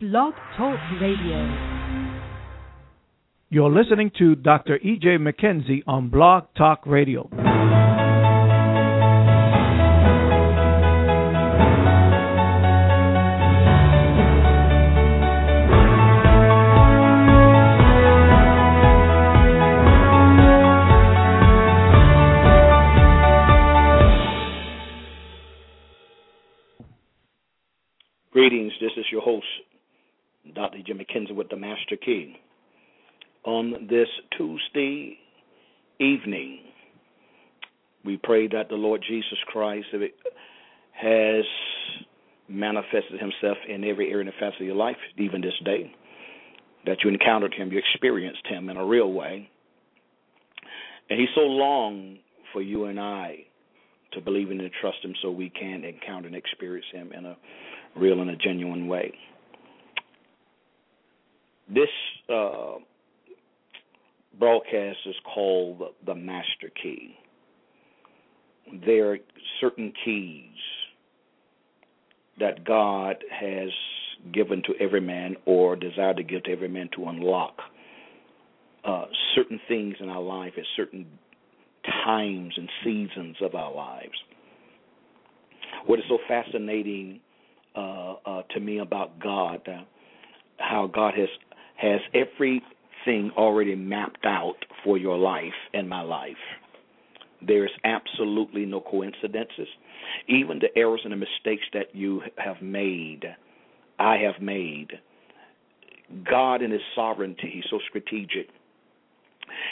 Blog 0.00 0.32
Talk 0.56 0.78
Radio. 1.00 1.42
You're 3.50 3.68
listening 3.68 4.12
to 4.18 4.36
Dr. 4.36 4.76
E.J. 4.76 5.16
McKenzie 5.18 5.82
on 5.88 6.08
Blog 6.08 6.44
Talk 6.56 6.86
Radio. 6.86 7.28
Greetings, 28.30 28.72
this 28.80 28.92
is 28.96 29.04
your 29.10 29.22
host, 29.22 29.44
With 31.18 31.48
the 31.48 31.56
Master 31.56 31.96
Key. 31.96 32.36
On 33.42 33.88
this 33.90 34.06
Tuesday 34.36 35.18
evening, 35.98 36.60
we 38.04 38.16
pray 38.22 38.46
that 38.46 38.68
the 38.68 38.76
Lord 38.76 39.02
Jesus 39.06 39.38
Christ 39.48 39.88
has 40.92 41.44
manifested 42.48 43.18
himself 43.18 43.58
in 43.68 43.82
every 43.82 44.12
area 44.12 44.26
and 44.26 44.34
facet 44.34 44.60
of 44.60 44.66
your 44.68 44.76
life, 44.76 44.96
even 45.16 45.40
this 45.40 45.58
day. 45.64 45.92
That 46.86 46.98
you 47.02 47.10
encountered 47.10 47.52
him, 47.52 47.72
you 47.72 47.78
experienced 47.78 48.46
him 48.46 48.70
in 48.70 48.76
a 48.76 48.86
real 48.86 49.12
way. 49.12 49.50
And 51.10 51.18
he's 51.18 51.28
so 51.34 51.40
long 51.40 52.18
for 52.52 52.62
you 52.62 52.84
and 52.84 53.00
I 53.00 53.38
to 54.12 54.20
believe 54.20 54.52
in 54.52 54.60
and 54.60 54.70
trust 54.80 54.98
him 55.02 55.14
so 55.20 55.32
we 55.32 55.50
can 55.50 55.82
encounter 55.82 56.28
and 56.28 56.36
experience 56.36 56.86
him 56.92 57.10
in 57.12 57.26
a 57.26 57.36
real 57.96 58.20
and 58.20 58.30
a 58.30 58.36
genuine 58.36 58.86
way. 58.86 59.12
This 61.72 61.88
uh, 62.32 62.76
broadcast 64.38 64.98
is 65.06 65.16
called 65.34 65.82
the 66.06 66.14
Master 66.14 66.70
Key. 66.82 67.14
There 68.86 69.12
are 69.12 69.18
certain 69.60 69.92
keys 70.04 70.44
that 72.38 72.64
God 72.64 73.16
has 73.30 73.70
given 74.32 74.62
to 74.62 74.74
every 74.80 75.00
man 75.00 75.36
or 75.46 75.76
desire 75.76 76.14
to 76.14 76.22
give 76.22 76.44
to 76.44 76.52
every 76.52 76.68
man 76.68 76.88
to 76.96 77.08
unlock 77.08 77.56
uh, 78.84 79.04
certain 79.34 79.60
things 79.68 79.96
in 80.00 80.08
our 80.08 80.22
life 80.22 80.52
at 80.56 80.64
certain 80.76 81.06
times 82.04 82.54
and 82.56 82.68
seasons 82.84 83.36
of 83.42 83.54
our 83.54 83.74
lives. 83.74 84.12
What 85.86 85.98
is 85.98 86.04
so 86.08 86.18
fascinating 86.26 87.20
uh, 87.76 88.14
uh, 88.24 88.42
to 88.54 88.60
me 88.60 88.78
about 88.78 89.18
God, 89.20 89.60
uh, 89.68 89.82
how 90.58 90.90
God 90.92 91.14
has 91.14 91.28
has 91.78 92.00
everything 92.14 93.30
already 93.36 93.74
mapped 93.74 94.24
out 94.24 94.56
for 94.84 94.98
your 94.98 95.16
life 95.16 95.52
and 95.72 95.88
my 95.88 96.02
life. 96.02 96.36
There's 97.46 97.70
absolutely 97.84 98.66
no 98.66 98.80
coincidences. 98.80 99.68
Even 100.28 100.58
the 100.58 100.76
errors 100.76 101.00
and 101.04 101.12
the 101.12 101.16
mistakes 101.16 101.64
that 101.72 101.94
you 101.94 102.22
have 102.36 102.60
made, 102.60 103.24
I 103.98 104.16
have 104.16 104.42
made. 104.42 104.88
God 106.28 106.62
in 106.62 106.70
His 106.70 106.80
sovereignty, 106.94 107.50
He's 107.54 107.64
so 107.70 107.78
strategic. 107.88 108.48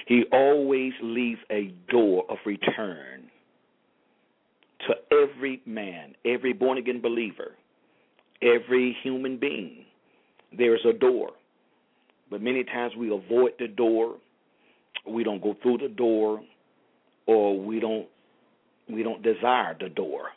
He 0.07 0.25
always 0.33 0.93
leaves 1.03 1.41
a 1.51 1.75
door 1.91 2.25
of 2.31 2.39
return 2.47 3.25
to 4.87 4.95
every 5.11 5.61
man, 5.67 6.15
every 6.25 6.53
born 6.53 6.79
again 6.79 7.01
believer 7.03 7.53
every 8.43 8.97
human 9.03 9.39
being. 9.39 9.85
There's 10.57 10.85
a 10.89 10.93
door. 10.93 11.31
But 12.31 12.43
many 12.43 12.65
times 12.65 12.95
we 12.97 13.07
avoid 13.13 13.53
the 13.59 13.69
door, 13.69 14.17
we 15.09 15.23
don't 15.23 15.43
go 15.43 15.55
through 15.63 15.79
the 15.79 15.89
door, 15.89 16.41
or 17.27 17.59
we 17.59 17.81
don't 17.81 18.07
we 18.89 19.03
don't 19.03 19.23
desire 19.23 19.77
the 19.79 19.89
door. 19.89 20.29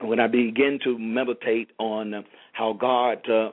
When 0.00 0.18
I 0.18 0.26
begin 0.26 0.80
to 0.84 0.98
meditate 0.98 1.70
on 1.78 2.24
how 2.52 2.72
God 2.72 3.18
uh, 3.30 3.50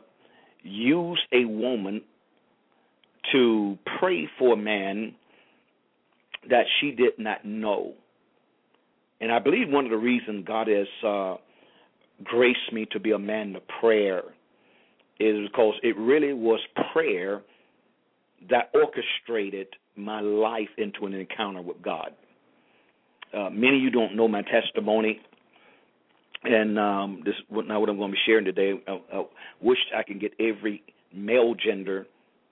used 0.64 1.22
a 1.32 1.46
woman 1.46 2.02
to 3.32 3.78
pray 4.00 4.28
for 4.40 4.54
a 4.54 4.58
man 4.58 5.14
that 6.50 6.66
she 6.80 6.92
did 6.92 7.20
not 7.20 7.46
know, 7.46 7.94
and 9.22 9.32
I 9.32 9.40
believe 9.40 9.70
one 9.70 9.86
of 9.86 9.92
the 9.92 9.98
reasons 9.98 10.46
God 10.48 10.68
has 10.68 10.88
uh, 11.06 11.36
graced 12.24 12.74
me 12.74 12.88
to 12.92 13.00
be 13.00 13.12
a 13.12 13.20
man 13.20 13.56
of 13.56 13.62
prayer 13.80 14.24
is 15.20 15.48
because 15.50 15.76
it 15.84 15.98
really 15.98 16.34
was 16.34 16.60
prayer 16.94 17.42
that 18.50 18.72
orchestrated 18.74 19.68
my 19.96 20.22
life 20.22 20.70
into 20.78 21.06
an 21.06 21.14
encounter 21.14 21.62
with 21.62 21.82
God. 21.82 22.12
Uh, 23.34 23.50
many 23.50 23.78
of 23.78 23.84
you 23.84 23.92
don't 23.92 24.16
know 24.16 24.28
my 24.28 24.42
testimony, 24.44 25.20
and 26.44 26.80
um, 26.80 27.22
this 27.26 27.36
not 27.52 27.80
what 27.80 27.90
I'm 27.90 27.98
going 27.98 28.12
to 28.12 28.16
be 28.16 28.22
sharing 28.26 28.46
today. 28.46 28.74
I, 28.88 29.00
I 29.14 29.26
wish 29.62 29.78
I 29.96 30.04
could 30.04 30.22
get 30.22 30.32
every 30.40 30.84
male 31.14 31.54
gender 31.54 32.08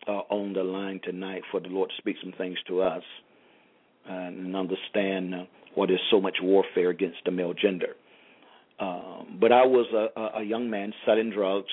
uh, 0.08 0.22
on 0.30 0.54
the 0.54 0.64
line 0.64 1.00
tonight 1.04 1.44
for 1.52 1.60
the 1.60 1.68
Lord 1.68 1.90
to 1.90 1.96
speak 1.98 2.18
some 2.22 2.34
things 2.38 2.58
to 2.68 2.82
us 2.82 3.04
and 4.06 4.56
understand 4.56 5.34
uh, 5.34 5.44
what 5.76 5.92
is 5.92 6.00
so 6.12 6.22
much 6.22 6.38
warfare 6.42 6.90
against 6.90 7.18
the 7.26 7.32
male 7.32 7.54
gender. 7.54 7.96
Um, 8.80 9.38
but 9.42 9.52
I 9.52 9.66
was 9.66 9.88
a, 9.94 10.40
a 10.40 10.44
young 10.44 10.70
man 10.70 10.94
selling 11.06 11.32
drugs, 11.32 11.72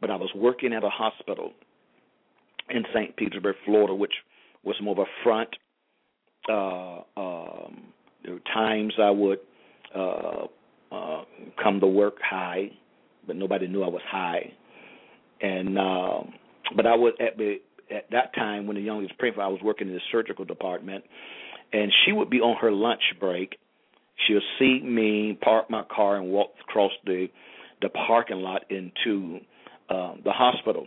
but 0.00 0.10
I 0.10 0.16
was 0.16 0.30
working 0.34 0.72
at 0.72 0.84
a 0.84 0.88
hospital 0.88 1.52
in 2.68 2.84
St. 2.94 3.16
Petersburg, 3.16 3.56
Florida, 3.64 3.94
which 3.94 4.12
was 4.62 4.76
more 4.82 4.92
of 4.92 4.98
a 4.98 5.24
front. 5.24 5.48
Uh, 6.48 7.20
um, 7.20 7.82
there 8.24 8.34
were 8.34 8.40
times 8.52 8.94
I 9.00 9.10
would 9.10 9.38
uh, 9.94 10.46
uh, 10.92 11.24
come 11.62 11.80
to 11.80 11.86
work 11.86 12.16
high, 12.22 12.70
but 13.26 13.36
nobody 13.36 13.66
knew 13.66 13.82
I 13.82 13.88
was 13.88 14.02
high. 14.08 14.52
And 15.40 15.78
uh, 15.78 16.20
but 16.76 16.86
I 16.86 16.94
was 16.94 17.14
at 17.20 17.40
at 17.94 18.10
that 18.10 18.34
time 18.34 18.66
when 18.66 18.76
the 18.76 18.82
young 18.82 18.98
was 18.98 19.10
praying 19.18 19.34
for, 19.34 19.42
I 19.42 19.48
was 19.48 19.60
working 19.62 19.88
in 19.88 19.94
the 19.94 20.00
surgical 20.12 20.44
department, 20.44 21.04
and 21.72 21.90
she 22.04 22.12
would 22.12 22.30
be 22.30 22.40
on 22.40 22.56
her 22.60 22.70
lunch 22.70 23.02
break, 23.18 23.56
She'll 24.26 24.40
see 24.58 24.80
me 24.82 25.38
park 25.40 25.70
my 25.70 25.82
car 25.84 26.16
and 26.16 26.30
walk 26.30 26.50
across 26.68 26.92
the 27.04 27.28
the 27.80 27.88
parking 27.88 28.38
lot 28.38 28.64
into 28.70 29.40
uh, 29.90 30.14
the 30.24 30.32
hospital. 30.32 30.86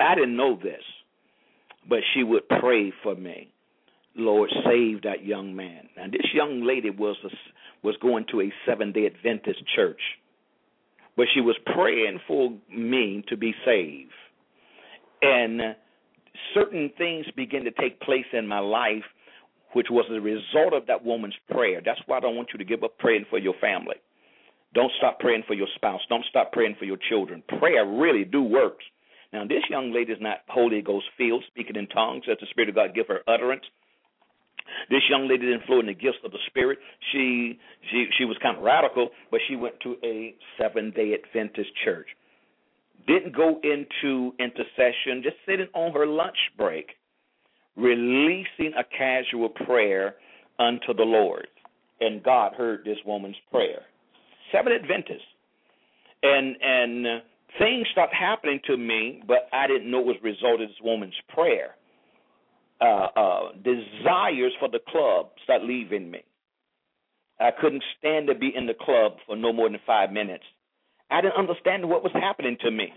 I 0.00 0.14
didn't 0.14 0.36
know 0.36 0.58
this, 0.60 0.82
but 1.88 2.00
she 2.12 2.22
would 2.22 2.48
pray 2.48 2.92
for 3.02 3.14
me. 3.14 3.52
Lord, 4.16 4.50
save 4.64 5.02
that 5.02 5.24
young 5.24 5.54
man. 5.54 5.88
And 5.96 6.12
this 6.12 6.26
young 6.32 6.64
lady 6.64 6.90
was 6.90 7.16
a, 7.24 7.28
was 7.86 7.96
going 8.00 8.26
to 8.30 8.42
a 8.42 8.52
seven 8.66 8.92
day 8.92 9.06
Adventist 9.06 9.60
church, 9.74 10.00
but 11.16 11.26
she 11.34 11.40
was 11.40 11.56
praying 11.74 12.20
for 12.26 12.52
me 12.74 13.24
to 13.28 13.36
be 13.36 13.54
saved. 13.64 14.10
And 15.22 15.76
certain 16.54 16.90
things 16.98 17.26
began 17.36 17.64
to 17.64 17.70
take 17.72 18.00
place 18.00 18.26
in 18.32 18.46
my 18.46 18.58
life 18.58 19.04
which 19.74 19.88
was 19.90 20.06
the 20.08 20.20
result 20.20 20.72
of 20.72 20.86
that 20.86 21.04
woman's 21.04 21.34
prayer. 21.50 21.82
That's 21.84 22.00
why 22.06 22.16
I 22.16 22.20
don't 22.20 22.36
want 22.36 22.48
you 22.52 22.58
to 22.58 22.64
give 22.64 22.82
up 22.82 22.96
praying 22.98 23.26
for 23.28 23.38
your 23.38 23.54
family. 23.60 23.96
Don't 24.74 24.92
stop 24.98 25.20
praying 25.20 25.44
for 25.46 25.54
your 25.54 25.68
spouse. 25.74 26.00
Don't 26.08 26.24
stop 26.28 26.52
praying 26.52 26.76
for 26.78 26.84
your 26.84 26.98
children. 27.08 27.42
Prayer 27.58 27.86
really 27.86 28.24
do 28.24 28.42
works. 28.42 28.84
Now, 29.32 29.44
this 29.44 29.62
young 29.68 29.92
lady 29.92 30.12
is 30.12 30.18
not 30.20 30.38
Holy 30.48 30.80
Ghost 30.82 31.06
filled, 31.16 31.44
speaking 31.48 31.76
in 31.76 31.86
tongues, 31.88 32.24
as 32.30 32.36
the 32.40 32.46
Spirit 32.50 32.68
of 32.68 32.74
God 32.74 32.94
give 32.94 33.08
her 33.08 33.20
utterance. 33.26 33.64
This 34.90 35.02
young 35.10 35.28
lady 35.28 35.46
didn't 35.46 35.66
flow 35.66 35.80
in 35.80 35.86
the 35.86 35.94
gifts 35.94 36.18
of 36.24 36.32
the 36.32 36.38
Spirit. 36.46 36.78
She 37.12 37.58
she 37.90 38.06
she 38.16 38.24
was 38.24 38.36
kind 38.42 38.56
of 38.56 38.62
radical, 38.62 39.10
but 39.30 39.40
she 39.46 39.56
went 39.56 39.78
to 39.80 39.96
a 40.02 40.34
seven 40.58 40.90
day 40.90 41.14
Adventist 41.14 41.70
church. 41.84 42.06
Didn't 43.06 43.36
go 43.36 43.60
into 43.62 44.32
intercession, 44.38 45.22
just 45.22 45.36
sitting 45.46 45.68
on 45.74 45.92
her 45.92 46.06
lunch 46.06 46.38
break 46.56 46.86
releasing 47.76 48.72
a 48.78 48.84
casual 48.96 49.48
prayer 49.48 50.16
unto 50.58 50.94
the 50.94 51.02
Lord. 51.02 51.46
And 52.00 52.22
God 52.22 52.52
heard 52.54 52.84
this 52.84 52.98
woman's 53.06 53.36
prayer. 53.50 53.82
Seven 54.52 54.72
Adventists. 54.72 55.26
And 56.22 56.56
and 56.62 57.06
uh, 57.06 57.10
things 57.58 57.86
started 57.92 58.14
happening 58.18 58.60
to 58.66 58.76
me, 58.76 59.22
but 59.26 59.48
I 59.52 59.66
didn't 59.66 59.90
know 59.90 60.00
it 60.00 60.06
was 60.06 60.16
result 60.22 60.60
of 60.60 60.68
this 60.68 60.76
woman's 60.82 61.14
prayer. 61.34 61.76
Uh, 62.80 63.06
uh, 63.16 63.52
desires 63.62 64.52
for 64.58 64.68
the 64.68 64.80
club 64.88 65.30
started 65.44 65.66
leaving 65.66 66.10
me. 66.10 66.22
I 67.40 67.50
couldn't 67.60 67.82
stand 67.98 68.26
to 68.28 68.34
be 68.34 68.52
in 68.54 68.66
the 68.66 68.74
club 68.74 69.12
for 69.26 69.36
no 69.36 69.52
more 69.52 69.68
than 69.68 69.78
five 69.86 70.12
minutes. 70.12 70.44
I 71.10 71.20
didn't 71.20 71.36
understand 71.36 71.88
what 71.88 72.02
was 72.02 72.12
happening 72.14 72.56
to 72.62 72.70
me. 72.70 72.92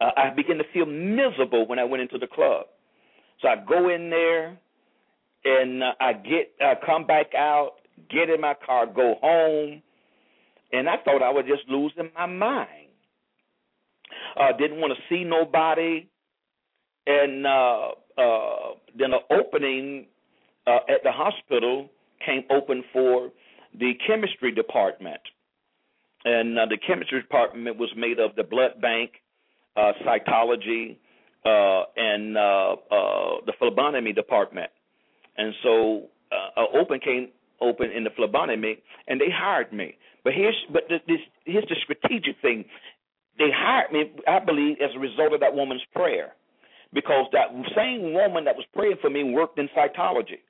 Uh, 0.00 0.10
I 0.16 0.30
began 0.30 0.58
to 0.58 0.64
feel 0.72 0.86
miserable 0.86 1.66
when 1.66 1.78
I 1.78 1.84
went 1.84 2.02
into 2.02 2.18
the 2.18 2.26
club. 2.26 2.66
So 3.40 3.48
I 3.48 3.56
go 3.56 3.90
in 3.90 4.10
there 4.10 4.58
and 5.44 5.82
uh, 5.82 5.92
I 6.00 6.12
get 6.14 6.52
uh, 6.64 6.74
come 6.84 7.06
back 7.06 7.34
out, 7.36 7.72
get 8.10 8.30
in 8.30 8.40
my 8.40 8.54
car, 8.64 8.86
go 8.86 9.16
home, 9.20 9.82
and 10.72 10.88
I 10.88 10.96
thought 11.04 11.22
I 11.22 11.30
was 11.30 11.44
just 11.48 11.68
losing 11.68 12.10
my 12.16 12.26
mind. 12.26 12.88
uh, 14.38 14.52
didn't 14.58 14.80
want 14.80 14.92
to 14.96 15.14
see 15.14 15.24
nobody, 15.24 16.08
and 17.06 17.46
uh, 17.46 17.88
uh, 18.18 18.74
then 18.98 19.12
an 19.12 19.20
opening 19.30 20.06
uh, 20.66 20.78
at 20.88 21.02
the 21.04 21.12
hospital 21.12 21.88
came 22.24 22.44
open 22.50 22.84
for 22.92 23.30
the 23.78 23.92
chemistry 24.06 24.52
department, 24.52 25.20
and 26.24 26.58
uh, 26.58 26.66
the 26.66 26.78
chemistry 26.86 27.20
department 27.22 27.78
was 27.78 27.90
made 27.96 28.18
of 28.18 28.34
the 28.36 28.42
blood 28.44 28.80
bank, 28.80 29.12
uh, 29.76 29.92
cytology, 30.06 30.96
uh, 31.44 31.84
and 31.96 32.36
uh, 32.36 32.40
uh, 32.90 33.36
the 33.46 33.52
phlebotomy 33.58 34.12
department, 34.12 34.70
and 35.36 35.54
so 35.62 36.08
uh, 36.32 36.64
open 36.78 37.00
came 37.00 37.28
open 37.60 37.90
in 37.90 38.04
the 38.04 38.10
phlebotomy, 38.16 38.76
and 39.08 39.20
they 39.20 39.30
hired 39.32 39.72
me. 39.72 39.96
But 40.26 40.34
here's 40.34 40.58
but 40.72 40.82
this 40.88 41.22
here's 41.44 41.68
the 41.68 41.76
strategic 41.84 42.34
thing. 42.42 42.64
They 43.38 43.50
hired 43.54 43.92
me, 43.92 44.10
I 44.26 44.40
believe, 44.40 44.78
as 44.82 44.90
a 44.96 44.98
result 44.98 45.32
of 45.32 45.38
that 45.38 45.54
woman's 45.54 45.86
prayer, 45.94 46.32
because 46.92 47.26
that 47.30 47.54
same 47.76 48.12
woman 48.12 48.44
that 48.44 48.56
was 48.56 48.66
praying 48.74 48.96
for 49.00 49.08
me 49.08 49.22
worked 49.22 49.56
in 49.60 49.68
cytology, 49.68 50.42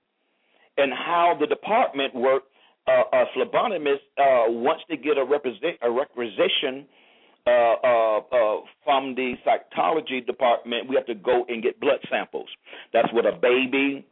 and 0.78 0.94
how 0.94 1.37
the 1.38 1.46
department 1.46 2.14
worked. 2.14 2.49
Uh, 2.88 3.02
a 3.12 3.25
phlebotomist 3.37 4.06
uh, 4.17 4.46
once 4.46 4.81
they 4.88 4.96
get 4.96 5.19
a, 5.19 5.25
represent, 5.25 5.76
a 5.82 5.90
requisition 5.90 6.87
uh, 7.44 7.50
uh, 7.50 8.19
uh, 8.19 8.61
from 8.84 9.14
the 9.17 9.34
cytology 9.44 10.25
department, 10.25 10.88
we 10.88 10.94
have 10.94 11.05
to 11.06 11.17
go 11.17 11.44
and 11.49 11.64
get 11.64 11.81
blood 11.81 11.99
samples. 12.08 12.49
That's 12.93 13.12
what 13.12 13.26
a 13.26 13.32
baby, 13.32 14.06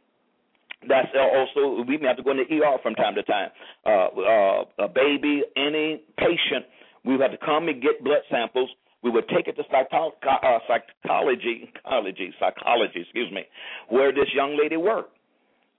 that's 0.87 1.07
also 1.15 1.83
we 1.87 1.97
may 1.97 2.07
have 2.07 2.17
to 2.17 2.23
go 2.23 2.31
in 2.31 2.37
the 2.37 2.55
ER 2.55 2.77
from 2.83 2.95
time 2.95 3.15
to 3.15 3.23
time. 3.23 3.49
Uh, 3.85 3.89
uh, 3.89 4.85
a 4.85 4.87
baby, 4.87 5.43
any 5.55 6.03
patient, 6.17 6.65
we 7.03 7.13
would 7.13 7.21
have 7.21 7.31
to 7.31 7.45
come 7.45 7.67
and 7.67 7.81
get 7.81 8.03
blood 8.03 8.21
samples. 8.29 8.69
We 9.03 9.11
would 9.11 9.27
take 9.29 9.47
it 9.47 9.55
to 9.55 9.61
uh, 9.61 10.59
psychology, 10.67 11.69
psychology, 11.83 12.33
psychology, 12.39 13.01
excuse 13.01 13.31
me, 13.31 13.43
where 13.89 14.11
this 14.11 14.27
young 14.33 14.57
lady 14.61 14.77
worked, 14.77 15.15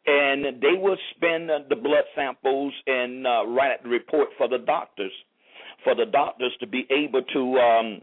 and 0.06 0.62
they 0.62 0.78
would 0.78 0.98
spend 1.16 1.48
the 1.48 1.76
blood 1.76 2.04
samples 2.14 2.72
and 2.86 3.26
uh, 3.26 3.46
write 3.48 3.82
the 3.82 3.88
report 3.88 4.28
for 4.38 4.48
the 4.48 4.58
doctors, 4.58 5.10
for 5.82 5.96
the 5.96 6.06
doctors 6.06 6.52
to 6.60 6.68
be 6.68 6.86
able 6.90 7.22
to 7.32 7.58
um, 7.58 8.00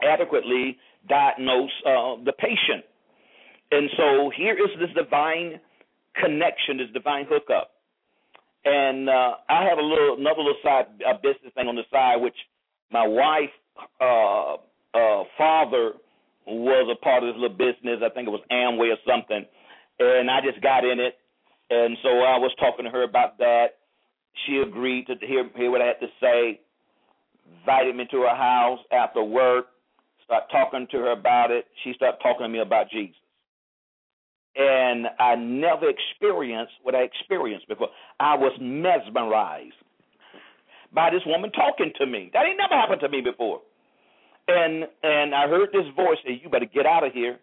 adequately 0.00 0.78
diagnose 1.08 1.70
uh, 1.84 2.14
the 2.24 2.32
patient. 2.38 2.84
And 3.72 3.90
so 3.96 4.30
here 4.36 4.54
is 4.54 4.70
this 4.78 4.90
divine 4.94 5.58
connection, 6.22 6.78
this 6.78 6.88
divine 6.92 7.26
hookup. 7.28 7.70
And 8.64 9.08
uh, 9.08 9.34
I 9.48 9.64
have 9.68 9.78
a 9.78 9.82
little 9.82 10.16
another 10.18 10.42
little 10.42 10.60
side 10.62 10.86
a 11.06 11.14
business 11.14 11.54
thing 11.54 11.68
on 11.68 11.76
the 11.76 11.86
side, 11.90 12.16
which 12.20 12.34
my 12.90 13.06
wife 13.06 13.54
uh, 14.00 14.54
uh, 14.96 15.24
father 15.38 15.92
was 16.46 16.88
a 16.90 16.98
part 17.02 17.22
of 17.22 17.34
this 17.34 17.40
little 17.40 17.56
business. 17.56 18.02
I 18.04 18.10
think 18.10 18.26
it 18.26 18.30
was 18.30 18.42
Amway 18.50 18.90
or 18.90 18.98
something, 19.06 19.46
and 20.00 20.30
I 20.30 20.40
just 20.40 20.60
got 20.62 20.84
in 20.84 20.98
it. 20.98 21.14
And 21.70 21.96
so 22.02 22.08
I 22.08 22.38
was 22.38 22.52
talking 22.58 22.84
to 22.84 22.90
her 22.90 23.02
about 23.02 23.38
that. 23.38 23.78
She 24.46 24.58
agreed 24.58 25.06
to 25.06 25.14
hear 25.20 25.48
hear 25.54 25.70
what 25.70 25.82
I 25.82 25.86
had 25.86 26.00
to 26.00 26.10
say. 26.20 26.60
Invited 27.60 27.94
me 27.94 28.06
to 28.10 28.22
her 28.22 28.34
house 28.34 28.80
after 28.90 29.22
work. 29.22 29.66
Start 30.24 30.44
talking 30.50 30.88
to 30.90 30.98
her 30.98 31.12
about 31.12 31.52
it. 31.52 31.66
She 31.84 31.92
started 31.94 32.18
talking 32.20 32.42
to 32.44 32.48
me 32.48 32.58
about 32.58 32.90
Jesus 32.90 33.14
and 34.56 35.06
I 35.18 35.34
never 35.36 35.88
experienced 35.88 36.72
what 36.82 36.94
I 36.94 37.02
experienced 37.02 37.68
before. 37.68 37.88
I 38.18 38.34
was 38.36 38.52
mesmerized 38.60 39.74
by 40.92 41.10
this 41.10 41.22
woman 41.26 41.52
talking 41.52 41.92
to 41.98 42.06
me. 42.06 42.30
That 42.32 42.46
ain't 42.46 42.58
never 42.58 42.74
happened 42.74 43.00
to 43.02 43.08
me 43.08 43.20
before. 43.20 43.60
And 44.48 44.84
and 45.02 45.34
I 45.34 45.48
heard 45.48 45.68
this 45.72 45.86
voice 45.94 46.18
say, 46.24 46.40
"You 46.42 46.48
better 46.48 46.66
get 46.66 46.86
out 46.86 47.04
of 47.04 47.12
here." 47.12 47.38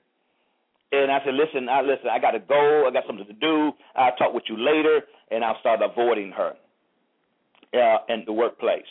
And 0.91 1.11
I 1.11 1.19
said, 1.23 1.35
"Listen, 1.35 1.69
I 1.69 1.81
listen. 1.81 2.07
I 2.09 2.19
got 2.19 2.31
to 2.31 2.39
go. 2.39 2.85
I 2.87 2.91
got 2.91 3.05
something 3.05 3.27
to 3.27 3.33
do. 3.33 3.71
I'll 3.95 4.15
talk 4.15 4.33
with 4.33 4.43
you 4.47 4.57
later." 4.57 5.01
And 5.29 5.43
I 5.43 5.53
started 5.59 5.85
avoiding 5.85 6.31
her 6.31 6.53
uh, 7.73 7.97
in 8.09 8.23
the 8.25 8.33
workplace. 8.33 8.87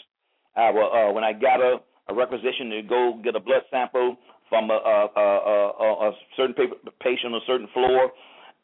I 0.57 0.69
uh, 0.69 1.13
when 1.13 1.25
I 1.25 1.33
got 1.33 1.61
a, 1.61 1.79
a 2.09 2.15
requisition 2.15 2.71
to 2.71 2.83
go 2.83 3.21
get 3.25 3.35
a 3.35 3.41
blood 3.41 3.63
sample 3.71 4.17
from 4.53 4.69
a, 4.71 4.75
a, 4.75 5.09
a, 5.17 6.09
a 6.09 6.13
certain 6.37 6.55
patient 7.01 7.33
on 7.33 7.41
a 7.41 7.47
certain 7.47 7.69
floor. 7.73 8.13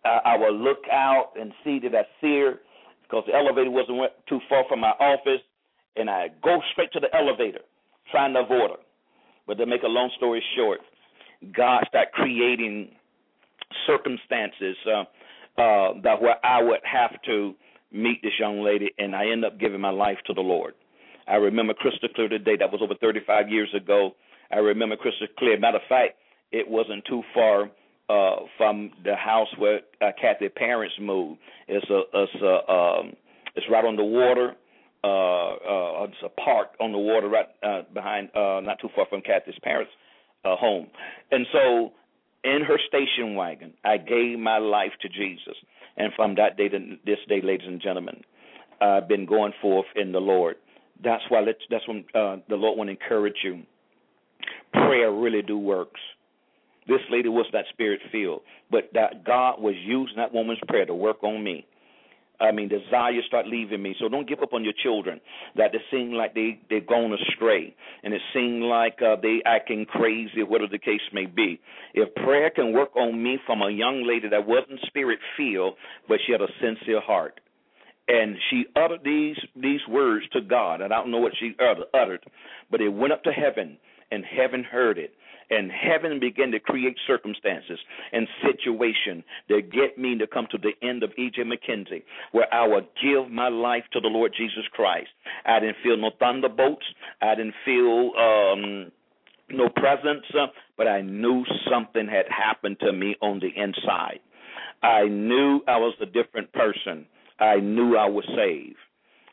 Uh, 0.05 0.19
I 0.23 0.37
would 0.37 0.61
look 0.61 0.85
out 0.93 1.33
and 1.41 1.51
see 1.65 1.79
that 1.79 1.95
I 1.95 2.03
see 2.21 2.41
her 2.41 2.61
because 3.05 3.25
the 3.27 3.35
elevator 3.35 3.71
wasn't 3.71 3.99
too 4.29 4.39
far 4.51 4.65
from 4.69 4.81
my 4.81 4.93
office, 5.01 5.41
and 5.97 6.11
I 6.11 6.29
go 6.45 6.61
straight 6.73 6.93
to 6.93 7.01
the 7.01 7.09
elevator, 7.17 7.61
trying 8.11 8.35
to 8.35 8.41
avoid 8.41 8.69
her. 8.69 8.83
But 9.47 9.55
to 9.55 9.65
make 9.65 9.83
a 9.83 9.89
long 9.89 10.11
story 10.19 10.45
short, 10.59 10.81
God 11.57 11.85
started 11.89 12.13
creating 12.13 12.91
circumstances 13.87 14.77
uh, 14.87 15.01
uh, 15.59 15.95
that 16.03 16.21
where 16.21 16.37
I 16.45 16.63
would 16.63 16.81
have 16.85 17.13
to 17.25 17.55
meet 17.91 18.21
this 18.23 18.33
young 18.39 18.63
lady, 18.63 18.91
and 18.99 19.17
I 19.17 19.31
end 19.31 19.43
up 19.43 19.59
giving 19.59 19.81
my 19.81 19.91
life 19.91 20.19
to 20.27 20.35
the 20.35 20.43
Lord. 20.43 20.75
I 21.27 21.37
remember 21.37 21.73
crystal 21.73 22.11
clear 22.15 22.29
today. 22.29 22.57
That 22.59 22.71
was 22.71 22.83
over 22.83 22.95
35 22.95 23.49
years 23.49 23.73
ago. 23.75 24.13
I 24.51 24.57
remember 24.57 24.97
crystal 24.97 25.27
clear. 25.39 25.59
Matter 25.59 25.79
of 25.79 25.83
fact, 25.89 26.17
it 26.53 26.69
wasn't 26.69 27.05
too 27.07 27.23
far 27.35 27.71
uh, 28.09 28.37
from 28.57 28.91
the 29.05 29.15
house 29.15 29.49
where 29.59 29.81
uh, 30.01 30.11
Kathy's 30.21 30.51
parents 30.57 30.95
moved. 31.01 31.39
It's 31.67 31.89
a 31.91 32.03
it's 32.15 32.43
a 32.43 32.73
um, 32.73 33.13
it's 33.55 33.67
right 33.71 33.85
on 33.85 33.97
the 33.97 34.05
water. 34.05 34.55
Uh, 35.05 35.07
uh, 35.07 36.05
it's 36.05 36.23
a 36.25 36.29
park 36.41 36.69
on 36.81 36.93
the 36.93 36.99
water 36.99 37.29
right 37.29 37.47
uh, 37.63 37.83
behind, 37.95 38.29
uh, 38.35 38.61
not 38.61 38.79
too 38.81 38.89
far 38.97 39.07
from 39.09 39.21
Kathy's 39.21 39.55
parents' 39.63 39.93
uh, 40.45 40.57
home. 40.57 40.89
And 41.31 41.47
so, 41.53 41.93
in 42.43 42.63
her 42.67 42.79
station 42.89 43.37
wagon, 43.37 43.75
I 43.85 43.97
gave 43.97 44.39
my 44.39 44.59
life 44.59 44.93
to 45.03 45.09
Jesus. 45.09 45.55
And 45.97 46.13
from 46.17 46.35
that 46.37 46.57
day 46.57 46.69
to 46.69 46.79
this 47.07 47.19
day, 47.29 47.41
ladies 47.43 47.69
and 47.69 47.81
gentlemen, 47.81 48.23
I've 48.81 49.09
been 49.09 49.27
going 49.27 49.53
forth 49.61 49.87
in 49.95 50.13
the 50.13 50.21
Lord. 50.21 50.57
That's 51.03 51.23
why 51.29 51.41
let's, 51.41 51.59
that's 51.71 51.87
when 51.87 52.05
uh, 52.15 52.37
the 52.49 52.57
Lord 52.57 52.79
to 52.79 52.91
encourage 52.91 53.37
you 53.45 53.63
prayer 54.73 55.13
really 55.13 55.43
do 55.43 55.59
works. 55.59 56.01
This 56.87 57.01
lady 57.11 57.29
was 57.29 57.47
that 57.53 57.67
spirit 57.71 58.01
filled, 58.11 58.41
but 58.71 58.89
that 58.95 59.25
God 59.25 59.61
was 59.61 59.75
using 59.77 60.17
that 60.17 60.33
woman's 60.33 60.61
prayer 60.67 60.87
to 60.87 60.95
work 60.95 61.23
on 61.23 61.45
me. 61.45 61.67
I 62.41 62.53
mean, 62.53 62.69
desires 62.69 63.25
start 63.27 63.47
leaving 63.47 63.83
me. 63.83 63.97
So 63.99 64.09
don't 64.09 64.29
give 64.29 64.41
up 64.41 64.53
on 64.53 64.63
your 64.63 64.73
children. 64.83 65.21
That 65.57 65.73
they 65.73 65.79
seem 65.91 66.13
like 66.13 66.35
they 66.35 66.61
they've 66.71 66.87
gone 66.87 67.13
astray, 67.13 67.75
and 68.05 68.15
it 68.15 68.23
seems 68.33 68.63
like 68.63 68.99
uh, 69.03 69.17
they 69.21 69.41
acting 69.45 69.87
crazy, 69.87 70.43
whatever 70.45 70.71
the 70.71 70.79
case 70.79 71.01
may 71.13 71.27
be. 71.27 71.61
If 71.95 72.15
prayer 72.15 72.51
can 72.51 72.73
work 72.73 72.95
on 72.97 73.23
me 73.23 73.39
from 73.45 73.61
a 73.63 73.71
young 73.71 74.07
lady 74.07 74.29
that 74.29 74.47
wasn't 74.47 74.81
spirit 74.87 75.19
filled, 75.37 75.75
but 76.09 76.19
she 76.25 76.33
had 76.33 76.41
a 76.41 76.47
sincere 76.61 77.01
heart, 77.01 77.41
and 78.07 78.37
she 78.51 78.67
uttered 78.77 79.01
these 79.05 79.37
these 79.57 79.81
words 79.89 80.25
to 80.33 80.41
God, 80.41 80.81
and 80.81 80.93
I 80.93 80.99
don't 80.99 81.11
know 81.11 81.19
what 81.19 81.33
she 81.41 81.57
uttered, 81.93 82.21
but 82.71 82.81
it 82.81 82.89
went 82.89 83.13
up 83.13 83.25
to 83.25 83.33
heaven 83.33 83.79
and 84.11 84.25
heaven 84.25 84.65
heard 84.65 84.99
it. 84.99 85.13
And 85.51 85.71
heaven 85.73 86.21
began 86.21 86.51
to 86.51 86.61
create 86.61 86.97
circumstances 87.07 87.79
and 88.13 88.29
situation 88.43 89.25
that 89.49 89.73
get 89.73 89.97
me 89.97 90.19
to 90.19 90.27
come 90.27 90.47
to 90.51 90.59
the 90.59 90.73
end 90.87 91.03
of 91.03 91.11
E.J. 91.17 91.43
McKenzie, 91.43 92.03
where 92.33 92.53
I 92.53 92.67
will 92.67 92.83
give 93.03 93.33
my 93.33 93.49
life 93.49 93.85
to 93.95 94.01
the 94.01 94.09
Lord 94.09 94.35
Jesus 94.37 94.65
Christ. 94.73 95.09
I 95.47 95.59
didn't 95.59 95.79
feel 95.83 95.97
no 95.97 96.11
thunderbolts. 96.19 96.85
I 97.23 97.35
didn't 97.35 97.55
feel 97.65 98.13
um, 98.19 98.93
no 99.49 99.71
presence, 99.71 100.25
uh, 100.39 100.49
but 100.77 100.87
I 100.87 101.01
knew 101.01 101.45
something 101.71 102.07
had 102.07 102.27
happened 102.29 102.77
to 102.81 102.93
me 102.93 103.17
on 103.23 103.41
the 103.41 103.49
inside. 103.49 104.21
I 104.83 105.05
knew 105.09 105.63
I 105.67 105.79
was 105.79 105.95
a 106.03 106.07
different 106.07 106.53
person. 106.53 107.07
I 107.41 107.57
knew 107.57 107.97
I 107.97 108.07
was 108.07 108.25
saved. 108.37 108.77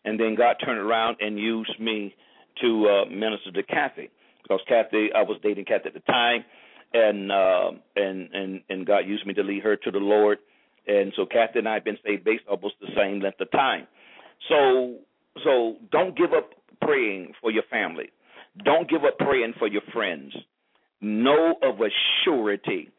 And 0.05 0.17
then 0.17 0.35
God 0.35 0.55
turned 0.63 0.79
around 0.79 1.17
and 1.19 1.37
used 1.37 1.77
me 1.77 2.15
to 2.61 2.87
uh, 2.87 3.09
minister 3.09 3.51
to 3.51 3.63
Kathy 3.63 4.09
because 4.47 4.61
Kathy, 4.67 5.09
I 5.15 5.21
was 5.21 5.39
dating 5.41 5.65
Kathy 5.65 5.87
at 5.87 5.93
the 5.93 5.99
time, 6.01 6.43
and 6.93 7.31
uh, 7.31 7.71
and 7.95 8.29
and 8.33 8.61
and 8.69 8.85
God 8.85 8.99
used 8.99 9.25
me 9.25 9.33
to 9.33 9.43
lead 9.43 9.63
her 9.63 9.75
to 9.75 9.91
the 9.91 9.99
Lord, 9.99 10.37
and 10.87 11.11
so 11.15 11.25
Kathy 11.25 11.59
and 11.59 11.67
I 11.67 11.75
have 11.75 11.85
been 11.85 11.97
saved 12.05 12.23
based 12.23 12.43
almost 12.49 12.75
the 12.79 12.87
same 12.95 13.19
length 13.21 13.41
of 13.41 13.51
time. 13.51 13.87
So 14.49 14.97
so 15.43 15.75
don't 15.91 16.17
give 16.17 16.33
up 16.33 16.51
praying 16.81 17.33
for 17.41 17.51
your 17.51 17.63
family. 17.69 18.11
Don't 18.63 18.89
give 18.89 19.03
up 19.03 19.17
praying 19.17 19.53
for 19.59 19.67
your 19.67 19.81
friends. 19.93 20.33
Know 21.01 21.55
of 21.61 21.81
a 21.81 21.89
surety. 22.23 22.89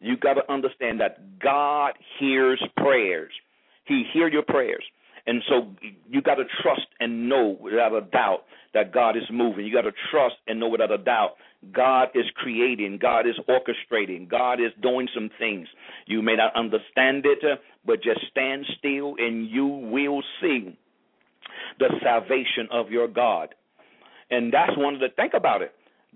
You 0.00 0.16
got 0.16 0.34
to 0.34 0.52
understand 0.52 1.00
that 1.00 1.38
God 1.38 1.94
hears 2.18 2.62
prayers. 2.76 3.32
He 3.84 4.04
hear 4.12 4.28
your 4.28 4.42
prayers. 4.42 4.84
And 5.26 5.42
so 5.48 5.74
you 6.08 6.20
got 6.20 6.34
to 6.34 6.44
trust 6.62 6.86
and 7.00 7.28
know 7.28 7.56
without 7.60 7.94
a 7.94 8.02
doubt 8.02 8.44
that 8.74 8.92
God 8.92 9.16
is 9.16 9.22
moving. 9.30 9.64
You 9.64 9.72
got 9.72 9.82
to 9.82 9.92
trust 10.10 10.36
and 10.46 10.60
know 10.60 10.68
without 10.68 10.92
a 10.92 10.98
doubt 10.98 11.36
God 11.72 12.08
is 12.14 12.24
creating, 12.34 12.98
God 13.00 13.26
is 13.26 13.34
orchestrating, 13.48 14.28
God 14.28 14.60
is 14.60 14.72
doing 14.82 15.08
some 15.14 15.30
things. 15.38 15.66
You 16.06 16.20
may 16.20 16.36
not 16.36 16.54
understand 16.54 17.24
it, 17.24 17.38
but 17.86 18.02
just 18.02 18.20
stand 18.30 18.66
still 18.78 19.14
and 19.18 19.48
you 19.48 19.66
will 19.66 20.22
see 20.40 20.76
the 21.78 21.88
salvation 22.02 22.68
of 22.70 22.90
your 22.90 23.08
God. 23.08 23.54
And 24.30 24.52
that's 24.52 24.76
one 24.76 24.94
of 24.94 25.00
the 25.00 25.08
think 25.16 25.32
about 25.34 25.62
it. 25.62 25.72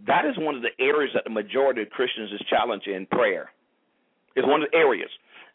That 0.06 0.24
is 0.24 0.36
one 0.38 0.54
of 0.54 0.62
the 0.62 0.70
areas 0.78 1.10
that 1.14 1.24
the 1.24 1.30
majority 1.30 1.82
of 1.82 1.90
Christians 1.90 2.30
is 2.32 2.40
challenging 2.48 2.94
in 2.94 3.06
prayer. 3.06 3.50
It's 4.36 4.46
one 4.46 4.62
of 4.62 4.70
the 4.70 4.76
areas. 4.76 5.10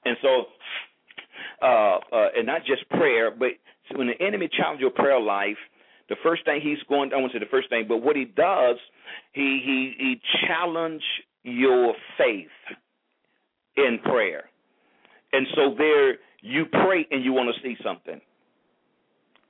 And 0.05 0.17
so, 0.21 0.45
uh, 1.61 1.99
uh, 2.11 2.27
and 2.37 2.45
not 2.45 2.65
just 2.65 2.87
prayer, 2.89 3.31
but 3.31 3.49
when 3.95 4.07
the 4.07 4.25
enemy 4.25 4.49
challenges 4.51 4.81
your 4.81 4.91
prayer 4.91 5.19
life, 5.19 5.57
the 6.09 6.15
first 6.23 6.45
thing 6.45 6.59
he's 6.61 6.81
going, 6.89 7.13
I 7.13 7.17
won't 7.17 7.31
say 7.31 7.39
the 7.39 7.45
first 7.45 7.69
thing, 7.69 7.85
but 7.87 7.97
what 7.97 8.15
he 8.15 8.25
does, 8.25 8.77
he 9.31 9.61
he 9.63 9.93
he 9.97 10.21
challenge 10.47 11.03
your 11.43 11.93
faith 12.17 12.47
in 13.77 13.99
prayer. 14.03 14.49
And 15.31 15.47
so 15.55 15.73
there, 15.77 16.17
you 16.41 16.65
pray 16.65 17.07
and 17.09 17.23
you 17.23 17.33
want 17.33 17.53
to 17.53 17.61
see 17.61 17.75
something. 17.83 18.21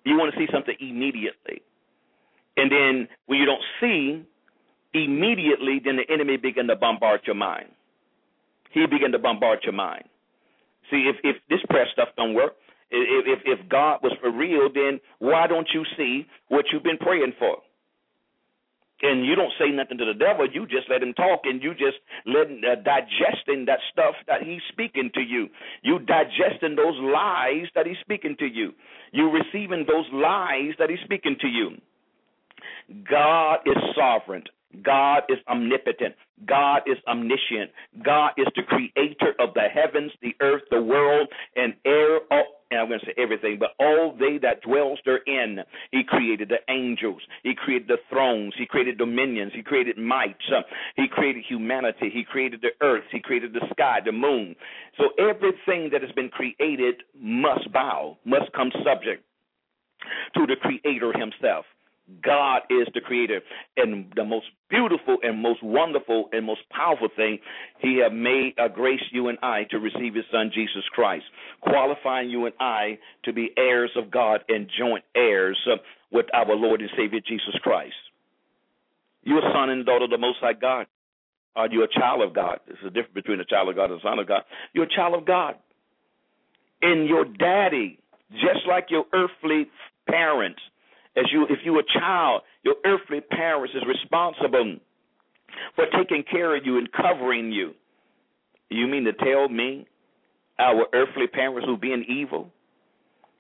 You 0.05 0.17
want 0.17 0.33
to 0.33 0.39
see 0.39 0.47
something 0.51 0.75
immediately. 0.79 1.61
And 2.55 2.71
then 2.71 3.07
when 3.25 3.39
you 3.39 3.45
don't 3.45 3.63
see 3.81 4.23
immediately, 4.93 5.81
then 5.83 5.97
the 5.97 6.11
enemy 6.11 6.37
begin 6.37 6.67
to 6.67 6.75
bombard 6.75 7.21
your 7.25 7.35
mind. 7.35 7.69
He 8.71 8.85
begin 8.85 9.11
to 9.11 9.19
bombard 9.19 9.59
your 9.63 9.73
mind. 9.73 10.03
See, 10.91 11.09
if 11.09 11.15
if 11.23 11.37
this 11.49 11.59
prayer 11.69 11.87
stuff 11.91 12.09
don't 12.17 12.33
work, 12.33 12.55
if 12.91 13.39
if, 13.45 13.59
if 13.59 13.69
God 13.69 13.99
was 14.03 14.13
for 14.21 14.31
real, 14.31 14.69
then 14.73 14.99
why 15.19 15.47
don't 15.47 15.67
you 15.73 15.83
see 15.97 16.25
what 16.49 16.65
you've 16.71 16.83
been 16.83 16.97
praying 16.97 17.33
for? 17.39 17.57
and 19.03 19.25
you 19.25 19.35
don't 19.35 19.51
say 19.59 19.69
nothing 19.69 19.97
to 19.97 20.05
the 20.05 20.13
devil. 20.13 20.47
You 20.49 20.65
just 20.65 20.89
let 20.89 21.03
him 21.03 21.13
talk, 21.13 21.41
and 21.43 21.61
you 21.61 21.71
just 21.73 21.99
let 22.25 22.47
uh, 22.47 22.75
digesting 22.83 23.65
that 23.65 23.79
stuff 23.91 24.15
that 24.27 24.41
he's 24.41 24.61
speaking 24.71 25.11
to 25.13 25.21
you. 25.21 25.49
You 25.83 25.99
digesting 25.99 26.75
those 26.75 26.95
lies 27.01 27.67
that 27.75 27.85
he's 27.85 27.99
speaking 28.01 28.35
to 28.39 28.45
you. 28.45 28.71
You 29.11 29.29
receiving 29.29 29.85
those 29.85 30.05
lies 30.13 30.73
that 30.79 30.89
he's 30.89 31.03
speaking 31.03 31.35
to 31.41 31.47
you. 31.47 31.71
God 33.09 33.59
is 33.65 33.75
sovereign. 33.95 34.43
God 34.81 35.23
is 35.29 35.37
omnipotent. 35.47 36.15
God 36.47 36.81
is 36.87 36.97
omniscient. 37.07 37.71
God 38.03 38.31
is 38.37 38.47
the 38.55 38.63
creator 38.63 39.33
of 39.39 39.53
the 39.53 39.67
heavens, 39.71 40.11
the 40.21 40.33
earth, 40.41 40.63
the 40.71 40.81
world, 40.81 41.27
and 41.55 41.73
air. 41.85 42.19
And 42.73 42.81
I'm 42.81 42.87
going 42.87 42.99
to 42.99 43.05
say 43.05 43.13
everything, 43.17 43.59
but 43.59 43.71
all 43.79 44.15
they 44.17 44.37
that 44.39 44.61
dwells 44.61 44.99
therein. 45.05 45.59
He 45.91 46.03
created 46.03 46.49
the 46.49 46.59
angels. 46.73 47.21
He 47.43 47.53
created 47.55 47.87
the 47.87 47.97
thrones. 48.09 48.53
He 48.57 48.65
created 48.65 48.97
dominions. 48.97 49.51
He 49.55 49.61
created 49.61 49.97
mights. 49.97 50.43
Uh, 50.51 50.61
he 50.95 51.07
created 51.07 51.43
humanity. 51.47 52.09
He 52.11 52.23
created 52.23 52.61
the 52.61 52.71
earth. 52.85 53.03
He 53.11 53.19
created 53.19 53.53
the 53.53 53.65
sky, 53.71 53.99
the 54.03 54.11
moon. 54.11 54.55
So 54.97 55.09
everything 55.19 55.89
that 55.91 56.01
has 56.01 56.11
been 56.11 56.29
created 56.29 57.03
must 57.19 57.71
bow, 57.71 58.17
must 58.25 58.51
come 58.53 58.71
subject 58.83 59.23
to 60.35 60.45
the 60.47 60.55
creator 60.55 61.13
himself. 61.17 61.65
God 62.21 62.61
is 62.69 62.87
the 62.93 63.01
creator. 63.01 63.41
And 63.77 64.11
the 64.15 64.25
most 64.25 64.47
beautiful 64.69 65.17
and 65.23 65.41
most 65.41 65.63
wonderful 65.63 66.29
and 66.31 66.45
most 66.45 66.61
powerful 66.69 67.09
thing, 67.15 67.39
He 67.79 67.99
have 68.03 68.13
made 68.13 68.53
a 68.57 68.69
grace 68.69 69.03
you 69.11 69.29
and 69.29 69.37
I 69.41 69.63
to 69.71 69.79
receive 69.79 70.15
His 70.15 70.25
Son 70.31 70.51
Jesus 70.53 70.83
Christ, 70.93 71.25
qualifying 71.61 72.29
you 72.29 72.45
and 72.45 72.55
I 72.59 72.99
to 73.23 73.33
be 73.33 73.51
heirs 73.57 73.91
of 73.95 74.11
God 74.11 74.41
and 74.49 74.69
joint 74.77 75.03
heirs 75.15 75.57
with 76.11 76.25
our 76.33 76.55
Lord 76.55 76.81
and 76.81 76.89
Savior 76.97 77.19
Jesus 77.25 77.55
Christ. 77.61 77.95
You're 79.23 79.39
a 79.39 79.53
son 79.53 79.69
and 79.69 79.85
daughter 79.85 80.05
of 80.05 80.11
the 80.11 80.17
Most 80.17 80.39
High 80.41 80.53
God. 80.53 80.87
Are 81.55 81.69
you 81.69 81.83
a 81.83 81.87
child 81.87 82.21
of 82.21 82.33
God? 82.33 82.59
There's 82.65 82.79
a 82.85 82.89
difference 82.89 83.13
between 83.13 83.39
a 83.39 83.45
child 83.45 83.69
of 83.69 83.75
God 83.75 83.91
and 83.91 83.99
a 83.99 84.03
son 84.03 84.19
of 84.19 84.27
God. 84.27 84.41
You're 84.73 84.85
a 84.85 84.95
child 84.95 85.13
of 85.13 85.25
God. 85.25 85.55
And 86.81 87.07
your 87.07 87.23
daddy, 87.23 87.99
just 88.31 88.67
like 88.67 88.87
your 88.89 89.05
earthly 89.13 89.69
parents, 90.09 90.59
as 91.15 91.25
you 91.31 91.45
if 91.49 91.59
you're 91.63 91.79
a 91.79 91.99
child, 91.99 92.41
your 92.63 92.75
earthly 92.85 93.21
parents 93.21 93.73
is 93.75 93.83
responsible 93.87 94.77
for 95.75 95.85
taking 95.97 96.23
care 96.29 96.55
of 96.55 96.65
you 96.65 96.77
and 96.77 96.89
covering 96.91 97.51
you. 97.51 97.73
You 98.69 98.87
mean 98.87 99.03
to 99.05 99.13
tell 99.13 99.49
me 99.49 99.87
our 100.59 100.87
earthly 100.93 101.27
parents 101.27 101.65
who 101.67 101.77
being 101.77 102.05
evil, 102.07 102.49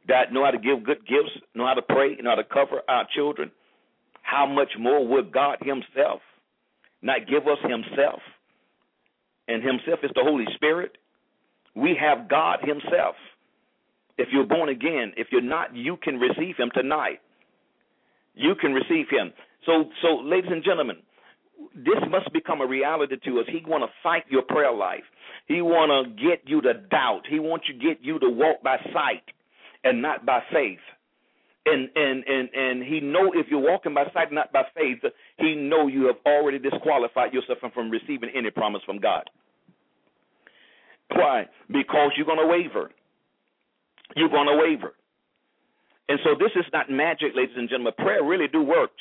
that 0.07 0.31
know 0.31 0.43
how 0.43 0.51
to 0.51 0.57
give 0.57 0.83
good 0.83 1.05
gifts, 1.07 1.31
know 1.55 1.65
how 1.65 1.73
to 1.73 1.81
pray, 1.81 2.15
know 2.21 2.31
how 2.31 2.35
to 2.35 2.43
cover 2.43 2.81
our 2.87 3.07
children, 3.15 3.51
how 4.21 4.45
much 4.45 4.69
more 4.79 5.05
would 5.07 5.31
God 5.31 5.57
Himself 5.61 6.21
not 7.01 7.27
give 7.27 7.47
us 7.47 7.57
Himself? 7.61 8.19
And 9.47 9.63
Himself 9.63 9.99
is 10.03 10.11
the 10.15 10.23
Holy 10.23 10.45
Spirit. 10.55 10.97
We 11.75 11.97
have 11.99 12.29
God 12.29 12.59
Himself. 12.61 13.15
If 14.17 14.29
you're 14.31 14.45
born 14.45 14.69
again, 14.69 15.13
if 15.17 15.27
you're 15.31 15.41
not, 15.41 15.75
you 15.75 15.97
can 16.01 16.19
receive 16.19 16.55
Him 16.57 16.69
tonight 16.73 17.19
you 18.35 18.55
can 18.59 18.73
receive 18.73 19.05
him. 19.09 19.31
So, 19.65 19.85
so, 20.01 20.15
ladies 20.23 20.51
and 20.51 20.63
gentlemen, 20.63 20.97
this 21.75 21.99
must 22.09 22.31
become 22.33 22.61
a 22.61 22.67
reality 22.67 23.15
to 23.25 23.39
us. 23.39 23.45
He 23.47 23.63
want 23.65 23.83
to 23.83 23.89
fight 24.01 24.23
your 24.29 24.41
prayer 24.41 24.73
life. 24.73 25.03
He 25.47 25.61
want 25.61 25.91
to 25.91 26.23
get 26.23 26.41
you 26.45 26.61
to 26.61 26.73
doubt. 26.73 27.21
He 27.29 27.39
wants 27.39 27.67
to 27.67 27.73
get 27.73 27.99
you 28.01 28.19
to 28.19 28.29
walk 28.29 28.63
by 28.63 28.77
sight 28.93 29.23
and 29.83 30.01
not 30.01 30.25
by 30.25 30.41
faith. 30.51 30.79
And 31.65 31.89
and 31.95 32.23
and 32.27 32.49
and 32.53 32.83
he 32.83 32.99
know 32.99 33.31
if 33.33 33.47
you're 33.49 33.61
walking 33.61 33.93
by 33.93 34.05
sight, 34.13 34.33
not 34.33 34.51
by 34.51 34.63
faith, 34.75 34.99
he 35.37 35.55
know 35.55 35.87
you 35.87 36.07
have 36.07 36.17
already 36.25 36.59
disqualified 36.59 37.33
yourself 37.33 37.59
from 37.73 37.89
receiving 37.89 38.29
any 38.35 38.51
promise 38.51 38.81
from 38.85 38.99
God. 38.99 39.29
Why? 41.09 41.45
Because 41.67 42.11
you're 42.17 42.25
going 42.25 42.39
to 42.39 42.47
waver. 42.47 42.91
You're 44.15 44.29
going 44.29 44.47
to 44.47 44.57
waver. 44.57 44.93
And 46.09 46.19
so 46.23 46.35
this 46.37 46.51
is 46.55 46.65
not 46.73 46.89
magic, 46.89 47.31
ladies 47.35 47.55
and 47.57 47.69
gentlemen. 47.69 47.93
Prayer 47.97 48.23
really 48.23 48.47
do 48.47 48.61
work. 48.61 48.91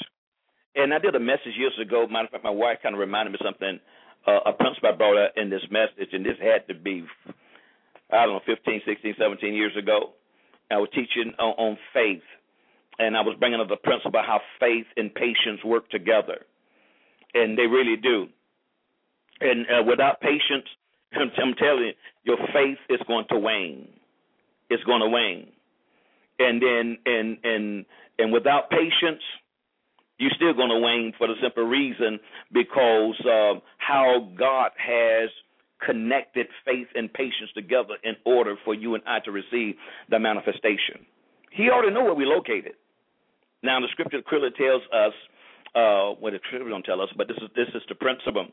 And 0.74 0.94
I 0.94 0.98
did 0.98 1.14
a 1.14 1.20
message 1.20 1.58
years 1.58 1.76
ago. 1.80 2.06
Matter 2.06 2.26
of 2.26 2.30
fact, 2.30 2.44
my 2.44 2.50
wife 2.50 2.78
kind 2.82 2.94
of 2.94 3.00
reminded 3.00 3.32
me 3.32 3.38
of 3.40 3.46
something. 3.46 3.80
Uh, 4.26 4.38
a 4.46 4.52
principle 4.52 4.90
I 4.90 4.96
brought 4.96 5.18
up 5.18 5.32
in 5.36 5.50
this 5.50 5.62
message, 5.70 6.12
and 6.12 6.24
this 6.24 6.38
had 6.40 6.66
to 6.68 6.74
be, 6.74 7.04
I 8.10 8.24
don't 8.24 8.34
know, 8.34 8.40
15, 8.46 8.82
16, 8.86 9.14
17 9.18 9.54
years 9.54 9.76
ago. 9.76 10.14
I 10.70 10.76
was 10.78 10.88
teaching 10.94 11.34
on, 11.38 11.54
on 11.58 11.78
faith, 11.92 12.22
and 12.98 13.16
I 13.16 13.20
was 13.20 13.36
bringing 13.38 13.60
up 13.60 13.68
the 13.68 13.76
principle 13.76 14.22
how 14.24 14.40
faith 14.60 14.86
and 14.96 15.12
patience 15.12 15.62
work 15.64 15.90
together, 15.90 16.46
and 17.34 17.58
they 17.58 17.66
really 17.66 17.96
do. 17.96 18.28
And 19.40 19.66
uh, 19.66 19.82
without 19.82 20.20
patience, 20.20 20.70
I'm, 21.12 21.32
I'm 21.42 21.54
telling 21.54 21.92
you, 21.92 21.92
your 22.22 22.38
faith 22.54 22.78
is 22.88 23.00
going 23.08 23.26
to 23.30 23.38
wane. 23.38 23.88
It's 24.70 24.84
going 24.84 25.00
to 25.00 25.08
wane 25.08 25.48
and 26.42 26.62
then 26.62 26.98
and 27.06 27.38
and 27.44 27.84
and 28.18 28.32
without 28.32 28.70
patience 28.70 29.22
you're 30.18 30.30
still 30.36 30.54
going 30.54 30.68
to 30.68 30.78
wane 30.78 31.12
for 31.18 31.26
the 31.26 31.34
simple 31.42 31.64
reason 31.64 32.20
because 32.52 33.18
uh, 33.26 33.58
how 33.78 34.30
God 34.38 34.70
has 34.78 35.30
connected 35.84 36.46
faith 36.64 36.86
and 36.94 37.12
patience 37.12 37.50
together 37.54 37.96
in 38.04 38.14
order 38.24 38.54
for 38.64 38.72
you 38.72 38.94
and 38.94 39.02
I 39.04 39.18
to 39.24 39.32
receive 39.32 39.74
the 40.10 40.20
manifestation. 40.20 41.04
He 41.50 41.70
already 41.70 41.92
know 41.92 42.04
where 42.04 42.14
we 42.14 42.24
located. 42.24 42.74
Now 43.64 43.80
the 43.80 43.88
scripture 43.90 44.22
clearly 44.26 44.50
tells 44.56 44.82
us, 44.94 45.12
uh, 45.74 46.14
well 46.20 46.32
the 46.32 46.38
scripture 46.46 46.68
don't 46.68 46.84
tell 46.84 47.00
us, 47.00 47.08
but 47.16 47.26
this 47.26 47.36
is 47.38 47.48
this 47.56 47.68
is 47.74 47.82
the 47.88 47.96
principle. 47.96 48.46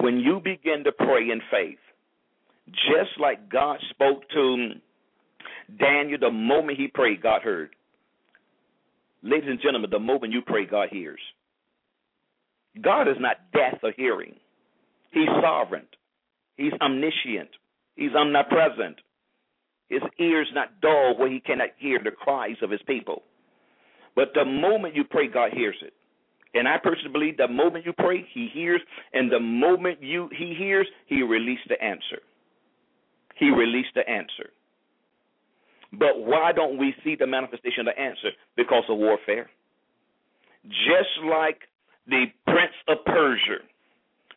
When 0.00 0.18
you 0.18 0.40
begin 0.42 0.82
to 0.84 0.92
pray 0.92 1.30
in 1.30 1.40
faith, 1.50 1.78
just 2.66 3.18
like 3.20 3.48
God 3.48 3.78
spoke 3.90 4.28
to 4.30 4.72
Daniel, 5.78 6.18
the 6.18 6.30
moment 6.30 6.78
he 6.78 6.88
prayed, 6.88 7.22
God 7.22 7.42
heard. 7.42 7.70
Ladies 9.22 9.50
and 9.50 9.60
gentlemen, 9.60 9.90
the 9.90 9.98
moment 9.98 10.32
you 10.32 10.42
pray, 10.42 10.66
God 10.66 10.88
hears. 10.90 11.20
God 12.82 13.08
is 13.08 13.16
not 13.18 13.36
deaf 13.52 13.78
or 13.82 13.92
hearing. 13.96 14.34
He's 15.12 15.28
sovereign. 15.42 15.86
He's 16.56 16.72
omniscient. 16.80 17.50
He's 17.96 18.14
omnipresent. 18.14 18.96
His 19.88 20.02
ears 20.18 20.48
not 20.54 20.80
dull 20.80 21.16
where 21.18 21.30
he 21.30 21.40
cannot 21.40 21.70
hear 21.78 21.98
the 22.02 22.12
cries 22.12 22.56
of 22.62 22.70
his 22.70 22.80
people. 22.86 23.22
But 24.14 24.28
the 24.34 24.44
moment 24.44 24.94
you 24.94 25.04
pray, 25.04 25.28
God 25.28 25.52
hears 25.52 25.76
it. 25.82 25.92
And 26.54 26.66
I 26.66 26.78
personally 26.82 27.12
believe 27.12 27.36
the 27.36 27.48
moment 27.48 27.86
you 27.86 27.92
pray, 27.92 28.26
he 28.32 28.48
hears, 28.52 28.80
and 29.12 29.30
the 29.30 29.38
moment 29.38 30.02
you 30.02 30.28
he 30.36 30.54
hears, 30.56 30.86
he 31.06 31.22
released 31.22 31.68
the 31.68 31.82
answer. 31.82 32.20
He 33.36 33.50
released 33.50 33.94
the 33.94 34.08
answer. 34.08 34.50
But 35.92 36.18
why 36.18 36.52
don't 36.52 36.78
we 36.78 36.94
see 37.04 37.16
the 37.18 37.26
manifestation 37.26 37.80
of 37.80 37.94
the 37.94 38.00
answer? 38.00 38.30
Because 38.56 38.84
of 38.88 38.98
warfare. 38.98 39.50
Just 40.66 41.24
like 41.24 41.62
the 42.06 42.26
prince 42.46 42.74
of 42.88 42.98
Persia, 43.04 43.58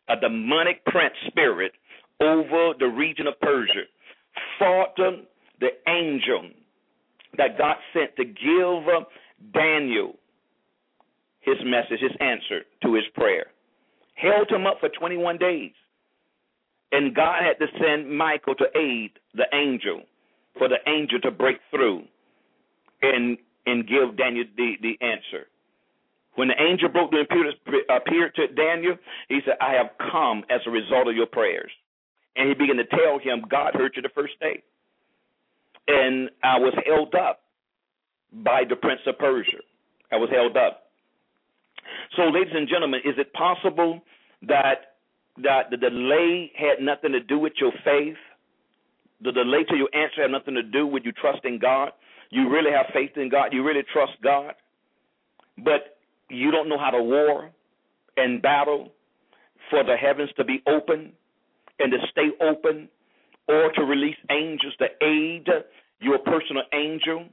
a 0.08 0.16
demonic 0.16 0.84
prince 0.84 1.14
spirit 1.26 1.72
over 2.20 2.72
the 2.78 2.86
region 2.86 3.26
of 3.26 3.38
Persia, 3.40 3.82
fought 4.58 4.96
the 4.96 5.68
angel 5.88 6.50
that 7.36 7.58
God 7.58 7.76
sent 7.92 8.16
to 8.16 8.24
give 8.24 9.52
Daniel 9.52 10.16
his 11.40 11.56
message, 11.64 12.00
his 12.00 12.16
answer 12.20 12.62
to 12.82 12.94
his 12.94 13.04
prayer. 13.14 13.46
Held 14.14 14.50
him 14.50 14.66
up 14.66 14.78
for 14.80 14.88
21 14.88 15.38
days. 15.38 15.72
And 16.92 17.14
God 17.14 17.42
had 17.42 17.58
to 17.58 17.66
send 17.78 18.16
Michael 18.16 18.54
to 18.54 18.66
aid 18.76 19.10
the 19.34 19.46
angel 19.52 20.02
for 20.58 20.68
the 20.68 20.78
angel 20.86 21.20
to 21.20 21.30
break 21.30 21.58
through 21.70 22.04
and 23.02 23.38
and 23.66 23.88
give 23.88 24.16
Daniel 24.16 24.44
the, 24.56 24.74
the 24.82 24.98
answer. 25.04 25.46
When 26.34 26.48
the 26.48 26.60
angel 26.60 26.88
broke 26.88 27.12
the 27.12 27.24
uh, 27.24 27.96
appeared 27.96 28.34
to 28.34 28.48
Daniel, 28.48 28.96
he 29.28 29.40
said, 29.44 29.54
I 29.60 29.72
have 29.72 29.90
come 30.10 30.44
as 30.50 30.60
a 30.66 30.70
result 30.70 31.08
of 31.08 31.16
your 31.16 31.26
prayers. 31.26 31.70
And 32.36 32.48
he 32.48 32.54
began 32.54 32.76
to 32.76 32.84
tell 32.84 33.18
him, 33.18 33.44
God 33.48 33.74
heard 33.74 33.92
you 33.94 34.02
the 34.02 34.10
first 34.14 34.34
day. 34.40 34.62
And 35.86 36.30
I 36.42 36.58
was 36.58 36.74
held 36.86 37.14
up 37.14 37.40
by 38.32 38.64
the 38.68 38.76
prince 38.76 39.00
of 39.06 39.18
Persia. 39.18 39.62
I 40.10 40.16
was 40.16 40.28
held 40.30 40.56
up. 40.56 40.84
So, 42.16 42.22
ladies 42.24 42.52
and 42.54 42.68
gentlemen, 42.68 43.00
is 43.04 43.14
it 43.18 43.32
possible 43.32 44.00
that 44.42 44.96
that 45.42 45.70
the 45.70 45.76
delay 45.76 46.52
had 46.56 46.84
nothing 46.84 47.12
to 47.12 47.20
do 47.20 47.38
with 47.38 47.52
your 47.60 47.72
faith? 47.84 48.16
The 49.24 49.32
delay 49.32 49.64
to 49.64 49.76
your 49.76 49.88
answer 49.94 50.22
have 50.22 50.30
nothing 50.30 50.54
to 50.54 50.62
do 50.62 50.86
with 50.86 51.04
you 51.04 51.12
trusting 51.12 51.58
God. 51.58 51.92
You 52.30 52.50
really 52.50 52.70
have 52.70 52.86
faith 52.92 53.12
in 53.16 53.30
God. 53.30 53.52
You 53.52 53.64
really 53.64 53.82
trust 53.92 54.12
God. 54.22 54.54
But 55.58 55.98
you 56.28 56.50
don't 56.50 56.68
know 56.68 56.78
how 56.78 56.90
to 56.90 57.02
war 57.02 57.50
and 58.16 58.42
battle 58.42 58.92
for 59.70 59.82
the 59.82 59.96
heavens 59.96 60.30
to 60.36 60.44
be 60.44 60.62
open 60.66 61.12
and 61.78 61.90
to 61.92 61.98
stay 62.10 62.28
open 62.40 62.88
or 63.48 63.72
to 63.72 63.82
release 63.82 64.16
angels 64.30 64.74
to 64.78 64.86
aid 65.02 65.48
your 66.00 66.18
personal 66.18 66.64
angel. 66.74 67.26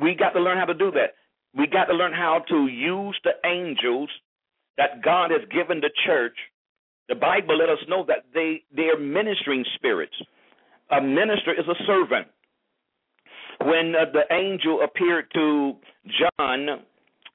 We 0.00 0.14
got 0.14 0.30
to 0.30 0.40
learn 0.40 0.58
how 0.58 0.64
to 0.64 0.74
do 0.74 0.90
that. 0.92 1.14
We 1.56 1.66
got 1.66 1.86
to 1.86 1.94
learn 1.94 2.12
how 2.12 2.42
to 2.48 2.66
use 2.66 3.18
the 3.24 3.34
angels 3.48 4.10
that 4.76 5.02
God 5.02 5.30
has 5.30 5.40
given 5.50 5.80
the 5.80 5.90
church. 6.04 6.36
The 7.08 7.14
Bible 7.14 7.56
let 7.56 7.68
us 7.68 7.78
know 7.88 8.04
that 8.08 8.26
they 8.34 8.64
they 8.74 8.88
are 8.88 8.98
ministering 8.98 9.64
spirits. 9.76 10.14
A 10.90 11.00
minister 11.00 11.52
is 11.52 11.66
a 11.68 11.84
servant. 11.86 12.28
When 13.62 13.94
uh, 13.94 14.04
the 14.12 14.32
angel 14.34 14.82
appeared 14.84 15.26
to 15.34 15.74
John 16.06 16.84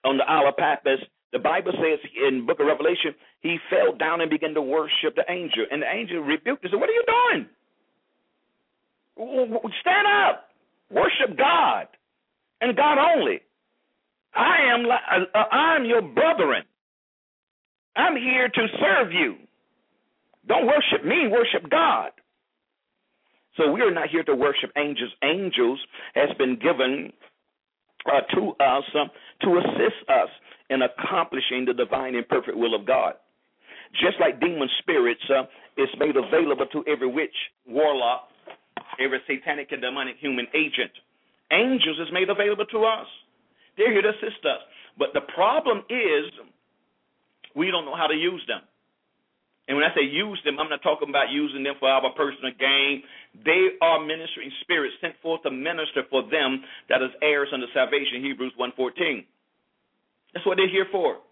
on 0.06 0.18
the 0.18 0.24
Isle 0.28 0.50
of 0.50 0.58
Patmos, 0.58 1.00
the 1.34 1.40
Bible 1.40 1.72
says 1.74 2.00
in 2.28 2.46
Book 2.46 2.60
of 2.60 2.68
Revelation, 2.68 3.16
he 3.42 3.58
fell 3.70 3.96
down 3.98 4.22
and 4.22 4.30
began 4.30 4.54
to 4.54 4.62
worship 4.62 5.16
the 5.16 5.24
angel, 5.30 5.66
and 5.72 5.82
the 5.82 5.88
angel 5.92 6.20
rebuked 6.20 6.64
him. 6.64 6.72
Said, 6.72 6.80
"What 6.80 6.90
are 6.90 6.94
you 6.94 7.04
doing? 7.08 7.48
Stand 9.82 10.08
up, 10.08 10.50
worship 10.90 11.38
God, 11.38 11.88
and 12.62 12.76
God 12.76 12.98
only. 12.98 13.42
I 14.34 14.58
am 14.74 14.86
uh, 14.86 15.38
uh, 15.38 15.44
I'm 15.52 15.86
your 15.86 16.02
brethren. 16.02 16.64
I'm 17.96 18.16
here 18.16 18.48
to 18.48 18.68
serve 18.80 19.12
you. 19.12 19.36
Don't 20.48 20.66
worship 20.66 21.06
me, 21.06 21.28
worship 21.28 21.70
God. 21.70 22.12
So 23.62 23.72
we 23.72 23.82
are 23.82 23.92
not 23.92 24.10
here 24.10 24.24
to 24.24 24.34
worship 24.36 24.72
angels. 24.76 25.12
Angels 25.24 25.80
has 26.16 26.30
been 26.38 26.58
given 26.58 27.14
uh, 28.08 28.22
to 28.34 28.52
us 28.58 28.84
uh, 28.96 29.06
to 29.46 29.58
assist 29.60 30.10
us 30.10 30.30
in 30.72 30.82
accomplishing 30.82 31.66
the 31.66 31.74
divine 31.74 32.16
and 32.16 32.28
perfect 32.28 32.58
will 32.58 32.74
of 32.74 32.88
God. 32.88 33.14
Just 34.02 34.18
like 34.20 34.40
demon 34.40 34.70
spirits 34.80 35.22
uh, 35.30 35.44
is 35.78 35.90
made 36.00 36.16
available 36.16 36.66
to 36.72 36.84
every 36.88 37.12
witch, 37.12 37.36
warlock, 37.68 38.30
every 39.00 39.20
satanic 39.28 39.72
and 39.72 39.82
demonic 39.82 40.16
human 40.20 40.48
agent, 40.56 40.92
angels 41.52 42.00
is 42.00 42.08
made 42.12 42.30
available 42.30 42.66
to 42.66 42.86
us. 42.86 43.06
They're 43.78 43.92
here 43.92 44.02
to 44.02 44.10
assist 44.10 44.42
us. 44.46 44.62
But 44.98 45.10
the 45.14 45.22
problem 45.36 45.84
is 45.90 46.32
we 47.56 47.70
don't 47.70 47.86
know 47.86 47.96
how 47.96 48.08
to 48.08 48.16
use 48.16 48.42
them. 48.48 48.62
And 49.72 49.80
when 49.80 49.88
I 49.88 49.96
say 49.96 50.04
use 50.04 50.36
them, 50.44 50.60
I'm 50.60 50.68
not 50.68 50.84
talking 50.84 51.08
about 51.08 51.32
using 51.32 51.64
them 51.64 51.76
for 51.80 51.88
our 51.88 52.04
personal 52.12 52.52
gain. 52.60 53.08
They 53.48 53.80
are 53.80 54.04
ministering 54.04 54.52
spirits 54.60 55.00
sent 55.00 55.16
forth 55.24 55.48
to 55.48 55.52
minister 55.52 56.04
for 56.12 56.28
them 56.28 56.60
that 56.92 57.00
is 57.00 57.08
heirs 57.24 57.48
unto 57.56 57.72
salvation, 57.72 58.20
Hebrews 58.20 58.52
1.14. 58.60 59.24
That's 60.34 60.46
what 60.46 60.60
they're 60.60 60.68
here 60.68 60.92
for. 60.92 61.24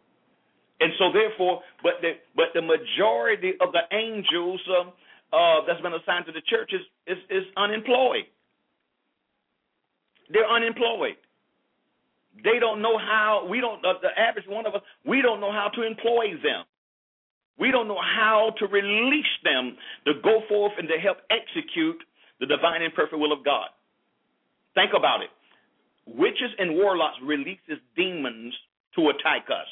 And 0.79 0.93
so 0.96 1.12
therefore, 1.12 1.60
but 1.84 2.00
the 2.00 2.15
but 2.39 2.55
the 2.55 2.63
majority 2.63 3.60
of 3.60 3.75
the 3.75 3.84
angels 3.91 4.63
uh, 4.72 4.88
uh, 5.36 5.67
that's 5.67 5.82
been 5.84 5.91
assigned 5.91 6.23
to 6.28 6.32
the 6.32 6.39
church 6.47 6.71
is, 6.71 6.80
is, 7.12 7.19
is 7.28 7.43
unemployed. 7.58 8.23
They're 10.32 10.47
unemployed. 10.47 11.19
They 12.45 12.56
don't 12.63 12.82
know 12.82 12.95
how. 12.97 13.47
We 13.52 13.60
don't. 13.60 13.84
Uh, 13.84 13.99
the 13.99 14.15
average 14.15 14.47
one 14.47 14.65
of 14.65 14.75
us. 14.75 14.82
We 15.04 15.21
don't 15.21 15.41
know 15.41 15.52
how 15.52 15.67
to 15.75 15.84
employ 15.84 16.39
them. 16.39 16.63
We 17.60 17.72
don't 17.72 17.88
know 17.88 18.00
how 18.00 18.54
to 18.60 18.67
release 18.67 19.34
them 19.43 19.76
to 20.06 20.13
go 20.24 20.41
forth 20.48 20.74
and 20.78 20.88
to 20.88 20.98
help 20.98 21.17
execute 21.30 21.98
the 22.39 22.45
divine 22.45 22.82
and 22.82 22.93
perfect 22.93 23.19
will 23.19 23.34
of 23.34 23.43
God. 23.43 23.67
Think 24.76 24.91
about 24.98 25.22
it. 25.22 25.30
Witches 26.08 26.52
and 26.58 26.76
warlocks 26.76 27.17
releases 27.24 27.84
demons 27.95 28.54
to 28.95 29.10
attack 29.10 29.48
us. 29.52 29.67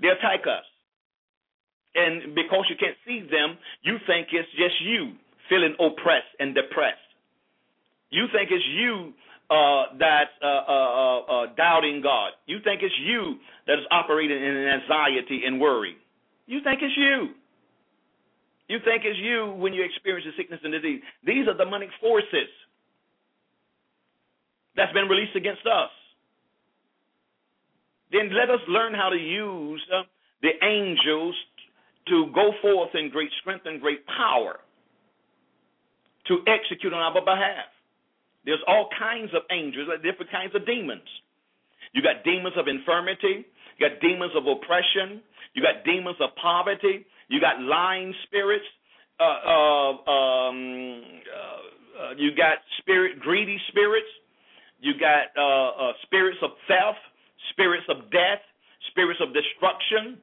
They 0.00 0.08
attack 0.08 0.46
us. 0.46 0.64
And 1.94 2.34
because 2.34 2.66
you 2.68 2.76
can't 2.78 2.96
see 3.06 3.20
them, 3.20 3.58
you 3.82 3.96
think 4.06 4.28
it's 4.32 4.48
just 4.52 4.80
you 4.84 5.14
feeling 5.48 5.74
oppressed 5.80 6.30
and 6.38 6.54
depressed. 6.54 7.00
You 8.10 8.26
think 8.32 8.50
it's 8.52 8.64
you 8.76 9.12
uh, 9.50 9.98
that's 9.98 10.30
uh, 10.42 10.46
uh, 10.46 10.70
uh, 10.70 11.20
uh 11.20 11.46
doubting 11.56 12.00
God. 12.02 12.32
You 12.46 12.58
think 12.62 12.82
it's 12.82 12.94
you 13.02 13.34
that 13.66 13.74
is 13.74 13.84
operating 13.90 14.36
in 14.36 14.68
anxiety 14.68 15.42
and 15.44 15.60
worry. 15.60 15.96
You 16.50 16.58
think 16.66 16.82
it's 16.82 16.98
you. 16.98 17.30
You 18.66 18.78
think 18.82 19.06
it's 19.06 19.18
you 19.22 19.54
when 19.62 19.72
you 19.72 19.86
experience 19.86 20.26
the 20.26 20.34
sickness 20.34 20.58
and 20.64 20.74
disease. 20.74 21.00
These 21.22 21.46
are 21.46 21.54
demonic 21.54 21.90
forces 22.00 22.50
that's 24.74 24.92
been 24.92 25.06
released 25.06 25.36
against 25.36 25.62
us. 25.62 25.94
Then 28.10 28.34
let 28.34 28.50
us 28.50 28.58
learn 28.66 28.94
how 28.94 29.10
to 29.10 29.16
use 29.16 29.80
uh, 29.94 30.02
the 30.42 30.50
angels 30.66 31.36
to 32.08 32.26
go 32.34 32.50
forth 32.60 32.90
in 32.94 33.10
great 33.10 33.30
strength 33.40 33.66
and 33.66 33.80
great 33.80 34.02
power 34.06 34.58
to 36.26 36.42
execute 36.50 36.92
on 36.92 36.98
our 36.98 37.14
behalf. 37.14 37.70
There's 38.44 38.62
all 38.66 38.88
kinds 38.98 39.30
of 39.34 39.42
angels, 39.52 39.86
different 40.02 40.32
kinds 40.32 40.54
of 40.56 40.66
demons. 40.66 41.06
You 41.92 42.02
got 42.02 42.24
demons 42.24 42.54
of 42.58 42.66
infirmity, 42.66 43.46
you 43.80 43.88
got 43.88 44.00
demons 44.00 44.32
of 44.36 44.44
oppression, 44.46 45.24
you 45.54 45.62
got 45.62 45.84
demons 45.84 46.16
of 46.20 46.30
poverty. 46.36 47.06
You 47.28 47.40
got 47.40 47.60
lying 47.60 48.14
spirits. 48.26 48.64
Uh, 49.18 49.24
uh, 49.24 49.92
um, 50.10 51.02
uh, 51.30 52.12
you 52.16 52.34
got 52.36 52.58
spirit, 52.78 53.20
greedy 53.20 53.58
spirits. 53.68 54.08
You 54.80 54.94
got 54.98 55.30
uh, 55.36 55.90
uh, 55.90 55.92
spirits 56.02 56.38
of 56.42 56.50
theft, 56.66 56.98
spirits 57.52 57.84
of 57.88 58.10
death, 58.10 58.40
spirits 58.90 59.20
of 59.20 59.34
destruction. 59.34 60.18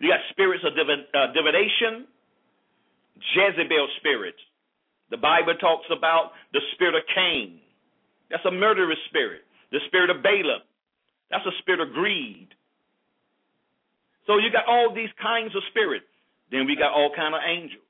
You 0.00 0.10
got 0.10 0.20
spirits 0.30 0.62
of 0.64 0.74
div- 0.74 1.08
uh, 1.14 1.32
divination, 1.32 2.06
Jezebel 3.34 3.88
spirits. 3.98 4.38
The 5.10 5.16
Bible 5.16 5.54
talks 5.60 5.86
about 5.90 6.32
the 6.52 6.60
spirit 6.74 6.94
of 6.94 7.02
Cain. 7.14 7.60
That's 8.30 8.44
a 8.46 8.50
murderous 8.50 8.98
spirit. 9.10 9.42
The 9.72 9.80
spirit 9.88 10.10
of 10.10 10.22
Balaam. 10.22 10.62
That's 11.32 11.48
a 11.48 11.56
spirit 11.64 11.80
of 11.80 11.96
greed. 11.96 12.52
So 14.28 14.36
you 14.36 14.52
got 14.52 14.68
all 14.68 14.92
these 14.94 15.10
kinds 15.16 15.56
of 15.56 15.64
spirits. 15.72 16.06
Then 16.52 16.68
we 16.68 16.76
got 16.76 16.92
all 16.92 17.10
kind 17.16 17.34
of 17.34 17.40
angels. 17.40 17.80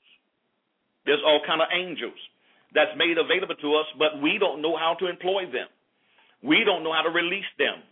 There's 1.05 1.21
all 1.27 1.43
kind 1.45 1.61
of 1.61 1.69
angels 1.75 2.17
that's 2.73 2.95
made 2.97 3.19
available 3.19 3.59
to 3.59 3.69
us, 3.75 3.87
but 3.99 4.23
we 4.23 4.39
don't 4.39 4.63
know 4.63 4.79
how 4.79 4.95
to 5.03 5.11
employ 5.11 5.51
them. 5.51 5.67
We 6.41 6.63
don't 6.65 6.87
know 6.87 6.95
how 6.95 7.03
to 7.03 7.11
release 7.11 7.51
them 7.59 7.83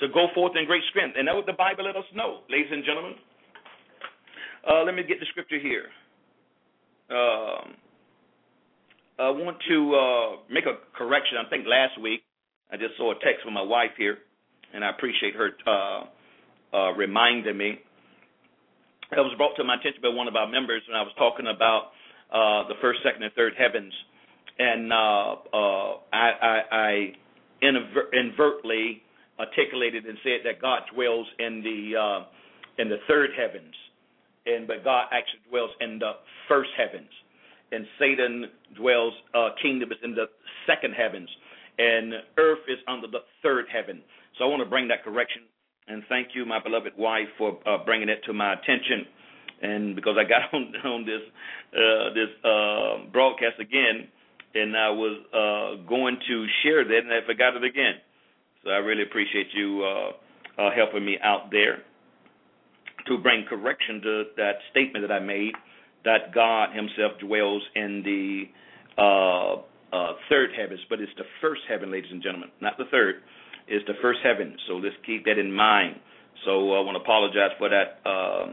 to 0.00 0.08
go 0.08 0.28
forth 0.36 0.52
in 0.54 0.66
great 0.66 0.84
strength. 0.90 1.16
And 1.18 1.26
that's 1.26 1.34
what 1.34 1.46
the 1.46 1.56
Bible 1.56 1.84
let 1.84 1.96
us 1.96 2.06
know, 2.14 2.44
ladies 2.48 2.70
and 2.70 2.84
gentlemen. 2.84 3.16
Uh, 4.68 4.84
let 4.84 4.94
me 4.94 5.02
get 5.02 5.18
the 5.18 5.26
scripture 5.32 5.58
here. 5.58 5.88
Um, 7.10 7.74
I 9.18 9.30
want 9.32 9.56
to 9.66 9.78
uh, 9.96 10.28
make 10.52 10.64
a 10.66 10.76
correction. 10.96 11.38
I 11.40 11.48
think 11.48 11.66
last 11.66 11.98
week 12.00 12.20
I 12.70 12.76
just 12.76 12.96
saw 12.96 13.10
a 13.12 13.18
text 13.24 13.42
from 13.42 13.54
my 13.54 13.62
wife 13.62 13.96
here, 13.96 14.18
and 14.74 14.84
I 14.84 14.90
appreciate 14.90 15.34
her 15.34 15.50
uh, 15.66 16.76
uh, 16.76 16.92
reminded 16.92 17.56
me. 17.56 17.78
It 19.10 19.16
was 19.16 19.32
brought 19.36 19.56
to 19.56 19.64
my 19.64 19.76
attention 19.76 20.02
by 20.02 20.10
one 20.10 20.28
of 20.28 20.36
our 20.36 20.48
members 20.48 20.82
when 20.86 20.96
I 20.96 21.02
was 21.02 21.12
talking 21.16 21.46
about 21.46 21.92
uh, 22.30 22.68
the 22.68 22.74
first, 22.82 23.00
second, 23.02 23.22
and 23.22 23.32
third 23.32 23.54
heavens, 23.56 23.92
and 24.58 24.92
uh, 24.92 25.32
uh, 25.52 25.92
I, 26.12 26.28
I, 26.42 26.60
I 26.70 27.12
inadvertently 27.62 29.02
articulated 29.38 30.04
and 30.04 30.18
said 30.22 30.40
that 30.44 30.60
God 30.60 30.82
dwells 30.92 31.26
in 31.38 31.62
the 31.62 31.98
uh, 31.98 32.24
in 32.82 32.88
the 32.88 32.98
third 33.08 33.30
heavens, 33.36 33.74
and 34.46 34.66
but 34.66 34.84
God 34.84 35.06
actually 35.10 35.40
dwells 35.48 35.70
in 35.80 35.98
the 35.98 36.12
first 36.48 36.70
heavens, 36.76 37.08
and 37.72 37.86
Satan 37.98 38.46
dwells 38.76 39.14
uh, 39.34 39.50
kingdom 39.62 39.90
is 39.90 39.98
in 40.02 40.14
the 40.14 40.26
second 40.66 40.92
heavens, 40.92 41.28
and 41.78 42.12
earth 42.36 42.64
is 42.68 42.78
under 42.86 43.06
the 43.06 43.20
third 43.42 43.66
heaven. 43.72 44.02
So 44.38 44.44
I 44.44 44.48
want 44.48 44.62
to 44.62 44.68
bring 44.68 44.88
that 44.88 45.04
correction 45.04 45.42
and 45.88 46.02
thank 46.08 46.28
you, 46.34 46.44
my 46.44 46.62
beloved 46.62 46.92
wife, 46.98 47.28
for 47.38 47.58
uh, 47.66 47.78
bringing 47.84 48.08
it 48.08 48.20
to 48.26 48.32
my 48.32 48.52
attention. 48.52 49.06
And 49.62 49.96
because 49.96 50.16
I 50.18 50.28
got 50.28 50.42
on 50.52 50.72
on 50.84 51.04
this 51.04 51.22
uh, 51.72 52.14
this 52.14 52.28
uh, 52.44 53.10
broadcast 53.10 53.58
again, 53.58 54.08
and 54.54 54.76
I 54.76 54.90
was 54.90 55.18
uh, 55.32 55.88
going 55.88 56.18
to 56.28 56.46
share 56.62 56.84
that, 56.84 56.98
and 56.98 57.12
I 57.12 57.26
forgot 57.26 57.56
it 57.56 57.64
again. 57.64 57.94
So 58.64 58.70
I 58.70 58.76
really 58.76 59.02
appreciate 59.02 59.48
you 59.54 59.82
uh, 59.82 60.62
uh, 60.62 60.70
helping 60.76 61.04
me 61.04 61.16
out 61.22 61.50
there 61.50 61.82
to 63.06 63.18
bring 63.18 63.44
correction 63.48 64.00
to 64.02 64.24
that 64.36 64.56
statement 64.70 65.06
that 65.08 65.12
I 65.12 65.20
made 65.20 65.52
that 66.04 66.34
God 66.34 66.74
Himself 66.74 67.18
dwells 67.20 67.62
in 67.74 68.02
the 68.04 68.44
third 70.28 70.50
heavens, 70.56 70.80
but 70.90 71.00
it's 71.00 71.12
the 71.16 71.24
first 71.40 71.62
heaven, 71.68 71.90
ladies 71.90 72.10
and 72.12 72.22
gentlemen, 72.22 72.50
not 72.60 72.76
the 72.76 72.84
third. 72.90 73.16
It's 73.68 73.86
the 73.86 73.94
first 74.00 74.20
heaven. 74.24 74.56
So 74.66 74.74
let's 74.74 74.96
keep 75.04 75.24
that 75.26 75.38
in 75.38 75.52
mind. 75.52 75.96
So 76.44 76.72
I 76.74 76.80
want 76.80 76.96
to 76.96 77.02
apologize 77.02 77.50
for 77.58 77.68
that 77.68 78.00
uh, 78.06 78.52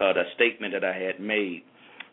uh, 0.00 0.12
that 0.12 0.26
statement 0.34 0.72
that 0.72 0.84
I 0.84 0.96
had 0.96 1.20
made. 1.20 1.62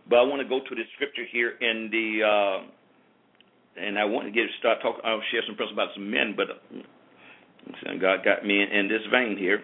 But 0.09 0.19
I 0.19 0.23
want 0.23 0.41
to 0.41 0.47
go 0.47 0.59
to 0.59 0.75
the 0.75 0.83
scripture 0.95 1.23
here 1.31 1.53
in 1.61 1.89
the, 1.91 2.23
uh, 2.23 3.81
and 3.81 3.97
I 3.97 4.05
want 4.05 4.27
to 4.27 4.31
get 4.31 4.43
start 4.59 4.79
talking. 4.81 5.01
I'll 5.05 5.23
share 5.31 5.41
some 5.47 5.55
principles 5.55 5.73
about 5.73 5.93
some 5.95 6.09
men, 6.09 6.35
but 6.35 6.47
uh, 6.49 7.93
God 7.99 8.23
got 8.25 8.45
me 8.45 8.61
in, 8.61 8.87
this 8.87 9.01
vein 9.11 9.37
here. 9.37 9.63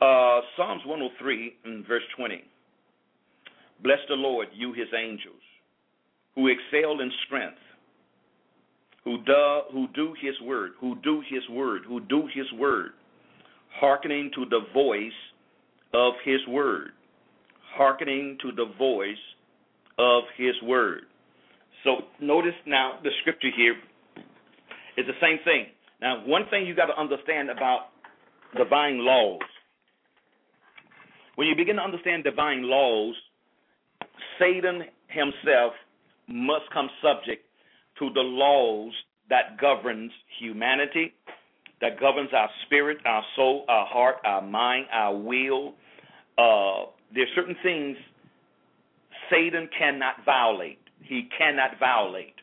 Uh, 0.00 0.40
Psalms 0.56 0.82
103 0.86 1.56
and 1.64 1.86
verse 1.86 2.02
20. 2.16 2.42
Bless 3.82 3.98
the 4.08 4.14
Lord, 4.14 4.48
you 4.54 4.72
his 4.72 4.88
angels, 4.96 5.42
who 6.34 6.48
excel 6.48 7.00
in 7.00 7.10
strength, 7.26 7.58
who 9.08 9.24
do, 9.24 9.60
who 9.72 9.86
do 9.94 10.14
his 10.20 10.34
word, 10.42 10.72
who 10.80 10.96
do 11.02 11.22
his 11.28 11.42
word, 11.50 11.82
who 11.86 12.00
do 12.00 12.28
his 12.34 12.46
word, 12.58 12.90
hearkening 13.80 14.30
to 14.34 14.44
the 14.44 14.60
voice 14.74 15.12
of 15.94 16.12
his 16.24 16.40
word 16.48 16.90
hearkening 17.78 18.36
to 18.42 18.52
the 18.52 18.66
voice 18.76 19.16
of 19.98 20.24
his 20.36 20.54
word. 20.62 21.02
So 21.84 22.02
notice 22.20 22.54
now 22.66 22.98
the 23.02 23.10
scripture 23.20 23.50
here 23.56 23.76
is 24.96 25.06
the 25.06 25.12
same 25.20 25.38
thing. 25.44 25.66
Now, 26.00 26.24
one 26.26 26.42
thing 26.50 26.66
you 26.66 26.74
got 26.74 26.86
to 26.86 26.98
understand 26.98 27.50
about 27.50 27.88
divine 28.56 29.04
laws. 29.04 29.40
When 31.36 31.46
you 31.46 31.54
begin 31.54 31.76
to 31.76 31.82
understand 31.82 32.24
divine 32.24 32.62
laws, 32.62 33.14
Satan 34.40 34.82
himself 35.06 35.72
must 36.26 36.64
come 36.72 36.88
subject 37.02 37.46
to 37.98 38.10
the 38.14 38.20
laws 38.20 38.92
that 39.30 39.58
governs 39.60 40.10
humanity, 40.40 41.14
that 41.80 42.00
governs 42.00 42.30
our 42.32 42.48
spirit, 42.66 42.98
our 43.04 43.22
soul, 43.36 43.64
our 43.68 43.86
heart, 43.86 44.16
our 44.24 44.42
mind, 44.42 44.86
our 44.92 45.16
will, 45.16 45.74
uh, 46.38 46.90
there's 47.14 47.28
certain 47.34 47.56
things 47.62 47.96
Satan 49.30 49.68
cannot 49.78 50.24
violate. 50.24 50.78
He 51.02 51.28
cannot 51.36 51.78
violate. 51.78 52.34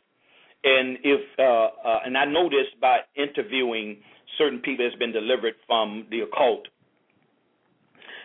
And 0.63 0.97
if 1.03 1.21
uh, 1.37 1.43
uh, 1.87 1.99
and 2.05 2.17
I 2.17 2.25
know 2.25 2.49
this 2.49 2.67
by 2.81 2.99
interviewing 3.15 3.97
certain 4.37 4.59
people 4.59 4.85
that's 4.85 4.97
been 4.97 5.11
delivered 5.11 5.53
from 5.67 6.07
the 6.09 6.21
occult. 6.21 6.67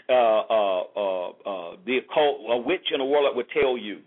Uh, 0.08 0.12
uh, 0.12 0.80
uh, 0.96 1.28
uh 1.28 1.76
the 1.86 1.98
occult, 1.98 2.40
a 2.48 2.56
witch 2.56 2.88
in 2.92 3.00
a 3.00 3.04
warlock 3.04 3.36
would 3.36 3.50
tell 3.50 3.78
you 3.78 4.00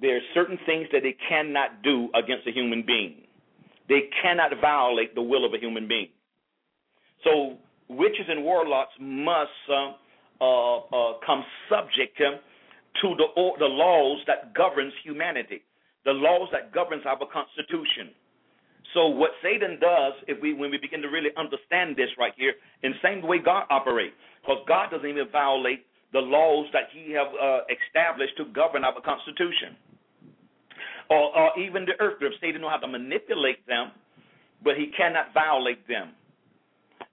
there 0.00 0.16
are 0.16 0.26
certain 0.34 0.58
things 0.66 0.86
that 0.92 1.02
they 1.02 1.16
cannot 1.28 1.82
do 1.82 2.08
against 2.14 2.46
a 2.46 2.52
human 2.52 2.84
being. 2.86 3.22
They 3.88 4.10
cannot 4.22 4.52
violate 4.60 5.14
the 5.14 5.22
will 5.22 5.44
of 5.44 5.54
a 5.54 5.58
human 5.58 5.88
being. 5.88 6.08
So 7.24 7.56
witches 7.88 8.26
and 8.28 8.44
warlocks 8.44 8.92
must 9.00 9.50
uh, 9.68 9.92
uh, 10.40 10.76
uh, 10.78 11.12
come 11.24 11.44
subject 11.68 12.18
to 12.18 13.14
the 13.16 13.26
the 13.58 13.66
laws 13.66 14.20
that 14.26 14.54
governs 14.54 14.92
humanity, 15.04 15.62
the 16.04 16.12
laws 16.12 16.48
that 16.52 16.72
governs 16.72 17.02
our 17.06 17.18
Constitution. 17.18 18.14
So 18.94 19.08
what 19.08 19.30
Satan 19.42 19.78
does, 19.80 20.14
if 20.28 20.40
we 20.40 20.54
when 20.54 20.70
we 20.70 20.78
begin 20.78 21.02
to 21.02 21.08
really 21.08 21.30
understand 21.36 21.96
this 21.96 22.08
right 22.18 22.32
here, 22.36 22.54
in 22.82 22.92
the 22.92 22.98
same 23.02 23.26
way 23.26 23.38
God 23.38 23.64
operates, 23.70 24.14
because 24.42 24.58
God 24.68 24.90
doesn't 24.90 25.08
even 25.08 25.28
violate 25.30 25.84
the 26.12 26.20
laws 26.20 26.66
that 26.72 26.88
He 26.92 27.12
have 27.12 27.28
uh, 27.34 27.60
established 27.68 28.36
to 28.38 28.46
govern 28.46 28.84
our 28.84 29.00
Constitution, 29.00 29.76
or, 31.10 31.36
or 31.36 31.58
even 31.58 31.84
the 31.84 31.92
earth. 32.00 32.20
Satan 32.40 32.60
know 32.60 32.70
how 32.70 32.76
to 32.78 32.88
manipulate 32.88 33.66
them, 33.66 33.92
but 34.62 34.76
he 34.76 34.90
cannot 34.96 35.32
violate 35.34 35.86
them. 35.88 36.12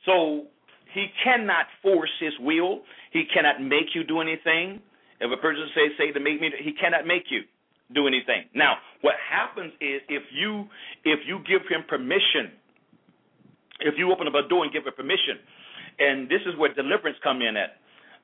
So 0.06 0.46
he 0.94 1.08
cannot 1.24 1.66
force 1.82 2.12
his 2.20 2.34
will. 2.40 2.82
He 3.12 3.24
cannot 3.34 3.62
make 3.62 3.94
you 3.94 4.04
do 4.04 4.22
anything. 4.22 4.82
If 5.20 5.32
a 5.32 5.42
person 5.42 5.68
says, 5.74 5.92
say 5.98 6.12
to 6.12 6.20
make 6.20 6.42
me, 6.42 6.52
he 6.64 6.74
cannot 6.74 7.08
make 7.08 7.24
you 7.30 7.42
do 7.94 8.08
anything. 8.08 8.46
Now, 8.54 8.76
what 9.02 9.16
happens 9.22 9.72
is 9.80 10.02
if 10.10 10.24
you 10.34 10.66
if 11.04 11.20
you 11.28 11.40
give 11.48 11.62
him 11.70 11.84
permission, 11.88 12.52
if 13.82 13.96
you 13.98 14.12
open 14.12 14.28
up 14.28 14.34
a 14.34 14.48
door 14.48 14.64
and 14.64 14.74
give 14.74 14.86
him 14.86 14.94
permission, 14.96 15.38
and 16.00 16.28
this 16.28 16.42
is 16.46 16.58
where 16.58 16.74
deliverance 16.74 17.18
come 17.24 17.42
in 17.42 17.56
at. 17.56 17.78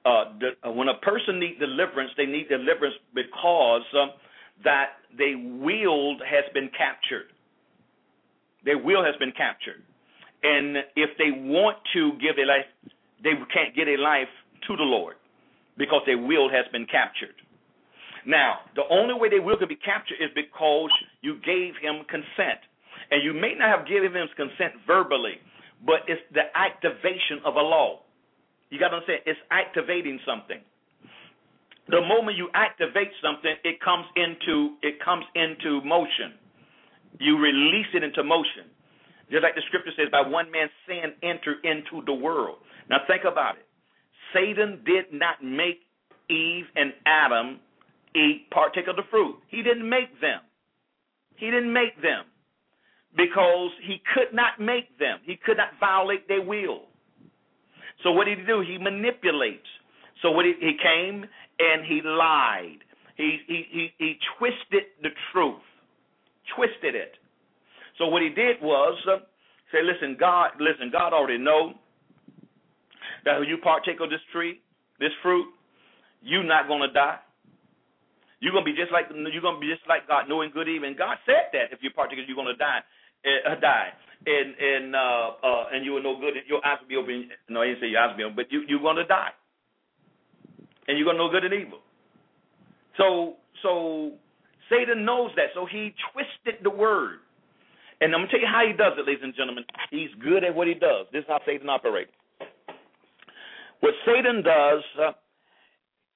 Uh, 0.03 0.34
the, 0.41 0.49
uh, 0.67 0.71
when 0.71 0.89
a 0.89 0.97
person 1.05 1.39
needs 1.39 1.60
deliverance, 1.60 2.10
they 2.17 2.25
need 2.25 2.49
deliverance 2.49 2.95
because 3.13 3.86
uh, 3.93 4.17
that 4.63 5.02
they 5.17 5.36
will 5.36 6.17
has 6.19 6.45
been 6.54 6.69
captured. 6.78 7.28
Their 8.63 8.78
will 8.78 9.04
has 9.04 9.15
been 9.19 9.32
captured. 9.32 9.82
And 10.43 10.78
if 10.95 11.10
they 11.17 11.32
want 11.32 11.78
to 11.93 12.13
give 12.21 12.38
a 12.38 12.45
life, 12.45 12.65
they 13.24 13.34
can't 13.54 13.76
get 13.76 13.88
a 13.88 13.97
life 14.02 14.32
to 14.67 14.76
the 14.76 14.84
Lord 14.84 15.15
because 15.78 16.02
their 16.06 16.17
will 16.17 16.50
has 16.50 16.65
been 16.71 16.86
captured. 16.86 17.36
Now, 18.26 18.60
the 18.76 18.84
only 18.89 19.13
way 19.13 19.30
their 19.30 19.41
will 19.41 19.58
can 19.58 19.67
be 19.67 19.76
captured 19.76 20.17
is 20.21 20.30
because 20.36 20.91
you 21.21 21.38
gave 21.45 21.74
him 21.82 22.06
consent. 22.10 22.62
And 23.10 23.24
you 23.24 23.34
may 23.34 23.56
not 23.58 23.78
have 23.78 23.88
given 23.88 24.13
him 24.13 24.28
consent 24.38 24.74
verbally, 24.86 25.41
but 25.86 26.06
it's 26.08 26.21
the 26.34 26.45
activation 26.56 27.41
of 27.45 27.56
a 27.56 27.62
law. 27.62 28.02
You 28.69 28.80
got 28.80 28.89
to 28.89 29.02
understand, 29.02 29.21
it's 29.26 29.39
activating 29.50 30.19
something. 30.26 30.62
The 31.89 32.02
moment 32.02 32.38
you 32.38 32.50
activate 32.54 33.10
something, 33.22 33.56
it 33.63 33.82
comes 33.82 34.06
into 34.15 34.78
it 34.82 35.04
comes 35.04 35.26
into 35.36 35.82
motion. 35.84 36.38
You 37.20 37.38
release 37.38 37.88
it 37.94 38.04
into 38.04 38.24
motion. 38.24 38.70
Just 39.30 39.44
like 39.44 39.56
the 39.56 39.62
scripture 39.67 39.91
says, 39.98 40.08
by 40.12 40.22
one 40.22 40.52
man's 40.52 40.72
sin 40.88 41.13
enter 41.24 41.56
into 41.63 42.04
the 42.06 42.13
world. 42.13 42.58
Now 42.89 42.98
think 43.08 43.24
about 43.24 43.56
it. 43.56 43.65
Satan 44.34 44.84
did 44.86 45.06
not 45.12 45.44
make 45.44 45.80
Eve 46.30 46.65
and 46.76 46.94
Adam 47.06 47.60
eat, 48.15 48.48
partake 48.52 48.88
of 48.88 48.96
the 48.96 49.04
fruit. 49.10 49.38
He 49.48 49.63
didn't 49.63 49.88
make 49.88 50.20
them. 50.22 50.41
He 51.36 51.48
didn't 51.48 51.74
make 51.74 52.02
them 52.02 52.26
because 53.15 53.72
he 53.86 54.02
could 54.13 54.34
not 54.34 54.60
make 54.60 54.98
them. 55.00 55.20
He 55.24 55.36
could 55.36 55.58
not 55.58 55.70
violate 55.80 56.28
their 56.28 56.41
will. 56.41 56.84
So 58.04 58.12
what 58.12 58.26
did 58.26 58.39
he 58.39 58.46
do? 58.46 58.62
He 58.62 58.78
manipulates. 58.78 59.67
So 60.21 60.31
what 60.31 60.45
he, 60.45 60.53
he 60.60 60.77
came 60.81 61.25
and 61.60 61.86
he 61.86 62.01
lied. 62.03 62.79
He, 63.17 63.39
he 63.47 63.65
he 63.71 63.93
he 63.97 64.15
twisted 64.38 64.89
the 65.03 65.10
truth, 65.31 65.62
twisted 66.55 66.95
it. 66.95 67.13
So 67.97 68.07
what 68.07 68.21
he 68.21 68.29
did 68.29 68.57
was 68.62 68.97
uh, 69.07 69.17
say, 69.71 69.79
"Listen, 69.84 70.17
God, 70.19 70.51
listen, 70.60 70.89
God 70.91 71.13
already 71.13 71.38
know 71.38 71.73
that 73.25 73.39
when 73.39 73.47
you 73.47 73.57
partake 73.57 73.99
of 74.01 74.10
this 74.10 74.21
tree, 74.31 74.62
this 74.99 75.12
fruit, 75.21 75.45
you're 76.21 76.43
not 76.43 76.67
to 76.67 76.88
die. 76.93 77.19
You're 78.39 78.53
gonna 78.53 78.65
be 78.65 78.73
just 78.73 78.91
like 78.91 79.05
you're 79.10 79.41
gonna 79.41 79.60
be 79.60 79.69
just 79.69 79.86
like 79.88 80.07
God, 80.07 80.25
knowing 80.27 80.49
good. 80.51 80.67
And 80.67 80.97
God 80.97 81.17
said 81.25 81.53
that 81.53 81.69
if 81.71 81.79
you 81.81 81.91
partake, 81.91 82.19
you're 82.25 82.36
gonna 82.36 82.57
die, 82.57 82.81
uh, 83.25 83.55
die, 83.62 83.93
and 84.25 84.55
and 84.57 84.95
uh, 84.95 85.29
uh, 85.43 85.65
and 85.73 85.86
you 85.86 85.93
will 85.93 86.03
know 86.03 86.17
good. 86.19 86.34
Your 86.47 86.65
eyes 86.65 86.79
will 86.81 86.89
be 86.89 86.97
open. 86.97 87.29
No, 87.49 87.62
he 87.62 87.69
didn't 87.69 87.81
say 87.81 87.88
your 87.88 88.01
eyes 88.01 88.12
will 88.13 88.17
be 88.17 88.23
open, 88.23 88.36
but 88.36 88.51
you 88.51 88.63
you're 88.67 88.81
gonna 88.81 89.05
die, 89.05 89.29
and 90.91 90.99
you're 90.99 91.08
gonna 91.08 91.17
know 91.17 91.32
good 91.32 91.45
and 91.45 91.54
evil. 91.54 91.80
So 92.97 93.36
so 93.63 94.12
Satan 94.69 95.06
knows 95.06 95.32
that, 95.38 95.47
so 95.56 95.65
he 95.65 95.95
twisted 96.12 96.62
the 96.63 96.69
word. 96.69 97.19
And 98.01 98.13
I'm 98.13 98.21
gonna 98.21 98.32
tell 98.32 98.41
you 98.41 98.47
how 98.51 98.67
he 98.67 98.73
does 98.73 98.93
it, 98.97 99.08
ladies 99.08 99.23
and 99.23 99.34
gentlemen. 99.34 99.63
He's 99.89 100.10
good 100.21 100.43
at 100.43 100.54
what 100.54 100.67
he 100.67 100.73
does. 100.73 101.06
This 101.13 101.21
is 101.21 101.25
how 101.30 101.39
Satan 101.45 101.69
operates. 101.69 102.12
What 103.80 103.93
Satan 104.06 104.43
does, 104.43 104.84
uh, 105.01 105.12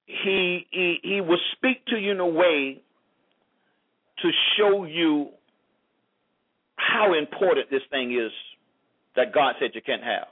he, 0.07 0.67
he 0.71 0.97
he 1.01 1.21
will 1.21 1.39
speak 1.53 1.85
to 1.87 1.97
you 1.97 2.11
in 2.11 2.19
a 2.19 2.27
way 2.27 2.81
to 4.21 4.29
show 4.57 4.83
you 4.83 5.29
how 6.75 7.13
important 7.17 7.69
this 7.71 7.81
thing 7.89 8.11
is 8.11 8.31
that 9.15 9.33
God 9.33 9.55
said 9.59 9.71
you 9.73 9.81
can't 9.81 10.03
have. 10.03 10.27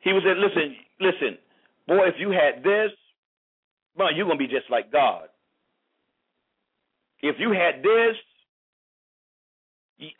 He 0.00 0.12
was 0.12 0.22
saying, 0.24 0.36
listen, 0.36 0.76
listen, 1.00 1.38
boy, 1.86 2.08
if 2.08 2.14
you 2.18 2.30
had 2.30 2.62
this, 2.62 2.90
well, 3.96 4.14
you're 4.14 4.26
gonna 4.26 4.38
be 4.38 4.46
just 4.46 4.70
like 4.70 4.90
God. 4.92 5.28
If 7.22 7.36
you 7.38 7.52
had 7.52 7.82
this, 7.82 8.16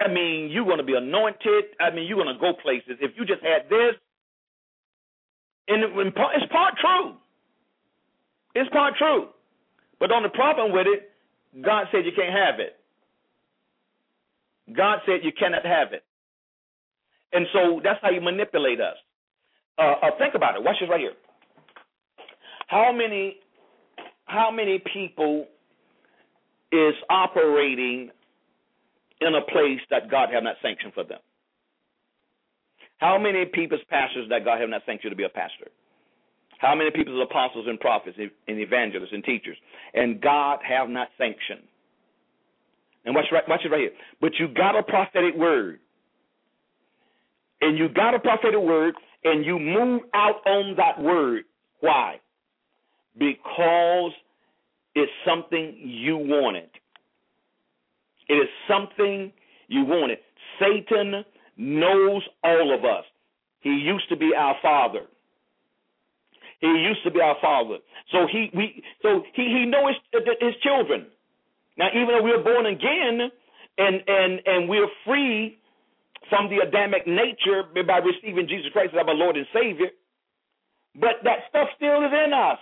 I 0.01 0.09
mean, 0.09 0.51
you're 0.51 0.65
going 0.65 0.79
to 0.79 0.85
be 0.85 0.95
anointed. 0.95 1.65
I 1.81 1.91
mean, 1.91 2.07
you're 2.07 2.23
going 2.23 2.33
to 2.33 2.41
go 2.41 2.53
places. 2.63 2.97
If 3.01 3.13
you 3.17 3.25
just 3.25 3.43
had 3.43 3.69
this, 3.69 3.95
and 5.69 5.83
it's 5.83 6.53
part 6.53 6.75
true. 6.81 7.15
It's 8.55 8.71
part 8.71 8.95
true. 8.97 9.29
But 9.99 10.13
on 10.13 10.23
the 10.23 10.29
problem 10.29 10.73
with 10.73 10.87
it, 10.87 11.11
God 11.63 11.87
said 11.91 12.05
you 12.05 12.13
can't 12.15 12.33
have 12.33 12.61
it. 12.61 12.77
God 14.77 14.99
said 15.07 15.21
you 15.23 15.33
cannot 15.33 15.65
have 15.65 15.93
it. 15.93 16.05
And 17.33 17.47
so 17.53 17.81
that's 17.83 17.99
how 18.03 18.11
you 18.11 18.21
manipulate 18.21 18.81
us. 18.81 18.97
Uh, 19.79 19.95
uh, 20.03 20.11
think 20.19 20.35
about 20.35 20.57
it. 20.57 20.63
Watch 20.63 20.77
this 20.81 20.89
right 20.89 21.01
here. 21.01 21.15
How 22.67 22.93
many, 22.93 23.37
how 24.25 24.51
many 24.51 24.83
people 24.93 25.47
is 26.73 26.95
operating 27.11 28.11
in 29.21 29.35
a 29.35 29.43
place 29.53 29.81
that 29.91 30.11
God 30.11 30.31
have 30.33 30.43
not 30.43 30.57
sanctioned 30.63 30.95
for 30.95 31.05
them? 31.05 31.21
How 32.99 33.19
many 33.19 33.45
people's 33.45 33.83
pastors 33.91 34.29
that 34.31 34.45
God 34.45 34.61
have 34.61 34.71
not 34.71 34.83
sanctioned 34.87 35.13
to 35.13 35.17
be 35.17 35.25
a 35.25 35.29
pastor? 35.29 35.69
How 36.59 36.75
many 36.75 36.91
people's 36.91 37.23
apostles 37.23 37.67
and 37.69 37.79
prophets 37.79 38.17
and 38.19 38.31
evangelists 38.59 39.13
and 39.13 39.23
teachers 39.25 39.57
and 39.93 40.21
God 40.21 40.61
have 40.67 40.89
not 40.89 41.09
sanctioned? 41.19 41.69
And 43.05 43.15
watch, 43.15 43.27
right, 43.31 43.47
watch 43.49 43.61
it 43.65 43.69
right 43.69 43.81
here. 43.81 43.91
But 44.21 44.33
you 44.39 44.49
got 44.49 44.79
a 44.79 44.83
prophetic 44.83 45.35
word. 45.37 45.81
And 47.61 47.77
you 47.77 47.89
got 47.89 48.15
a 48.15 48.19
prophetic 48.19 48.61
word 48.61 48.95
and 49.25 49.45
you 49.45 49.59
move 49.59 50.03
out 50.15 50.47
on 50.47 50.77
that 50.77 51.03
word. 51.03 51.45
Why? 51.81 52.21
Because 53.19 54.13
it's 54.95 55.13
something 55.27 55.77
you 55.83 56.17
wanted. 56.17 56.71
It 58.29 58.35
is 58.35 58.49
something 58.69 59.33
you 59.69 59.85
wanted. 59.85 60.19
Satan 60.59 61.25
knows 61.57 62.23
all 62.43 62.75
of 62.75 62.85
us. 62.85 63.05
He 63.61 63.71
used 63.71 64.09
to 64.09 64.17
be 64.17 64.33
our 64.37 64.57
father. 64.63 65.07
He 66.61 66.69
used 66.69 67.03
to 67.05 67.11
be 67.11 67.21
our 67.21 67.37
father. 67.41 67.79
So 68.13 68.27
he 68.31 68.51
we 68.55 68.83
so 69.03 69.23
he 69.35 69.43
he 69.43 69.67
knows 69.67 69.95
his, 70.13 70.23
his 70.41 70.55
children. 70.63 71.07
Now 71.77 71.89
even 71.95 72.09
though 72.09 72.23
we're 72.23 72.43
born 72.43 72.67
again 72.67 73.31
and 73.79 74.03
and 74.07 74.41
and 74.47 74.69
we're 74.69 74.89
free 75.05 75.59
from 76.31 76.49
the 76.49 76.67
Adamic 76.67 77.07
nature 77.07 77.65
by 77.87 77.99
receiving 77.99 78.49
Jesus 78.49 78.73
Christ 78.73 78.95
as 78.95 79.07
our 79.07 79.15
Lord 79.15 79.37
and 79.37 79.47
Savior, 79.53 79.89
but 80.95 81.21
that 81.25 81.45
stuff 81.51 81.69
still 81.77 82.01
is 82.05 82.13
in 82.13 82.33
us. 82.33 82.59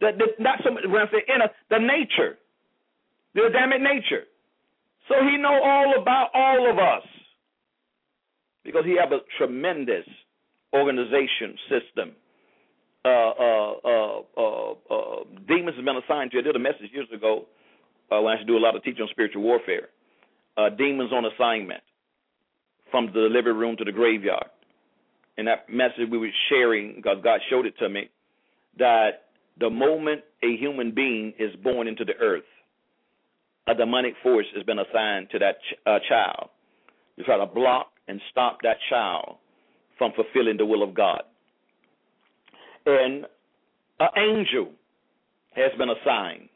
The, 0.00 0.10
the, 0.16 0.26
not 0.42 0.60
so 0.64 0.70
much 0.70 0.84
when 0.86 1.02
I 1.02 1.10
say 1.10 1.24
in 1.26 1.40
the 1.70 1.78
nature, 1.78 2.38
the 3.34 3.44
Adamic 3.46 3.80
nature. 3.80 4.24
So 5.08 5.14
he 5.22 5.36
know 5.36 5.54
all 5.62 5.94
about 6.00 6.30
all 6.34 6.70
of 6.70 6.78
us 6.78 7.06
because 8.64 8.84
he 8.84 8.96
have 8.98 9.12
a 9.12 9.20
tremendous 9.38 10.04
organization 10.74 11.56
system. 11.70 12.12
Uh, 13.04 13.08
uh, 13.08 13.72
uh, 13.84 14.20
uh, 14.36 14.72
uh 14.90 15.24
demons 15.46 15.76
have 15.76 15.84
been 15.84 15.96
assigned 15.96 16.32
to. 16.32 16.38
I 16.38 16.42
did 16.42 16.56
a 16.56 16.58
message 16.58 16.90
years 16.92 17.06
ago 17.14 17.46
uh, 18.10 18.20
when 18.20 18.32
I 18.32 18.36
used 18.36 18.48
to 18.48 18.52
do 18.52 18.58
a 18.58 18.64
lot 18.64 18.74
of 18.74 18.82
teaching 18.82 19.02
on 19.02 19.08
spiritual 19.10 19.42
warfare. 19.42 19.88
demons 20.76 21.12
on 21.12 21.24
assignment 21.24 21.82
from 22.90 23.06
the 23.06 23.12
delivery 23.12 23.52
room 23.52 23.76
to 23.76 23.84
the 23.84 23.92
graveyard. 23.92 24.50
And 25.38 25.46
that 25.46 25.68
message 25.68 26.08
we 26.10 26.18
were 26.18 26.30
sharing, 26.48 26.96
because 26.96 27.18
God 27.22 27.40
showed 27.48 27.66
it 27.66 27.78
to 27.78 27.88
me, 27.88 28.10
that 28.78 29.25
the 29.58 29.70
moment 29.70 30.22
a 30.42 30.56
human 30.56 30.92
being 30.94 31.32
is 31.38 31.54
born 31.62 31.88
into 31.88 32.04
the 32.04 32.14
earth, 32.20 32.44
a 33.66 33.74
demonic 33.74 34.14
force 34.22 34.46
has 34.54 34.62
been 34.64 34.78
assigned 34.78 35.28
to 35.30 35.38
that 35.38 35.56
ch- 35.60 35.78
uh, 35.86 35.98
child 36.08 36.50
to 37.18 37.24
try 37.24 37.38
to 37.38 37.46
block 37.46 37.88
and 38.08 38.20
stop 38.30 38.58
that 38.62 38.76
child 38.90 39.36
from 39.98 40.12
fulfilling 40.12 40.56
the 40.56 40.66
will 40.66 40.82
of 40.82 40.94
God. 40.94 41.22
And 42.84 43.26
an 43.98 44.08
angel 44.16 44.70
has 45.54 45.72
been 45.78 45.88
assigned 45.90 46.48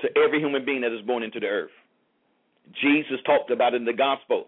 to 0.00 0.08
every 0.18 0.40
human 0.40 0.64
being 0.64 0.80
that 0.80 0.92
is 0.92 1.04
born 1.06 1.22
into 1.22 1.40
the 1.40 1.46
earth. 1.46 1.70
Jesus 2.82 3.18
talked 3.24 3.50
about 3.50 3.74
in 3.74 3.84
the 3.84 3.92
gospel 3.92 4.46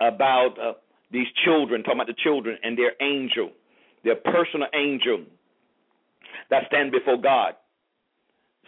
about 0.00 0.54
uh, 0.60 0.72
these 1.10 1.26
children, 1.44 1.82
talking 1.82 2.00
about 2.00 2.06
the 2.08 2.22
children 2.22 2.58
and 2.62 2.76
their 2.76 2.92
angel, 3.00 3.50
their 4.04 4.16
personal 4.16 4.68
angel 4.74 5.24
that 6.50 6.64
stand 6.68 6.92
before 6.92 7.16
God. 7.16 7.54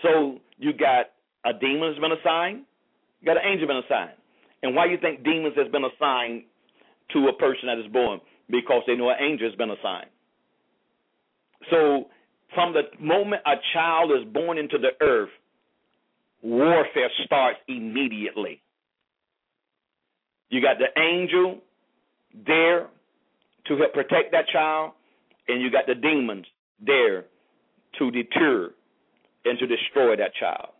So 0.03 0.39
you 0.59 0.73
got 0.73 1.07
a 1.45 1.53
demon 1.59 1.93
has 1.93 2.01
been 2.01 2.13
assigned, 2.13 2.65
you 3.21 3.27
got 3.27 3.37
an 3.37 3.43
angel 3.51 3.69
been 3.69 3.83
assigned. 3.85 4.17
And 4.63 4.75
why 4.75 4.87
you 4.87 4.99
think 5.01 5.25
demons 5.25 5.55
has 5.57 5.71
been 5.73 5.85
assigned 5.85 6.45
to 7.13 7.29
a 7.29 7.33
person 7.33 7.67
that 7.67 7.79
is 7.79 7.91
born? 7.93 8.21
Because 8.49 8.83
they 8.87 8.95
know 8.95 9.11
an 9.11 9.17
angel 9.21 9.49
has 9.49 9.57
been 9.57 9.71
assigned. 9.71 10.11
So 11.71 12.07
from 12.55 12.73
the 12.73 12.83
moment 13.03 13.43
a 13.47 13.55
child 13.73 14.11
is 14.11 14.31
born 14.33 14.59
into 14.59 14.79
the 14.79 14.91
earth, 15.05 15.31
warfare 16.43 17.11
starts 17.25 17.59
immediately. 17.69 18.63
You 20.49 20.61
got 20.61 20.77
the 20.79 21.01
angel 21.01 21.61
there 22.47 22.89
to 23.67 23.77
help 23.77 23.93
protect 23.93 24.33
that 24.33 24.49
child, 24.49 24.93
and 25.49 25.63
you 25.63 25.71
got 25.71 25.87
the 25.87 25.95
demons 25.95 26.47
there 26.85 27.27
to 27.99 28.11
deter 28.11 28.71
and 29.45 29.59
to 29.59 29.67
destroy 29.67 30.17
that 30.17 30.35
child. 30.39 30.71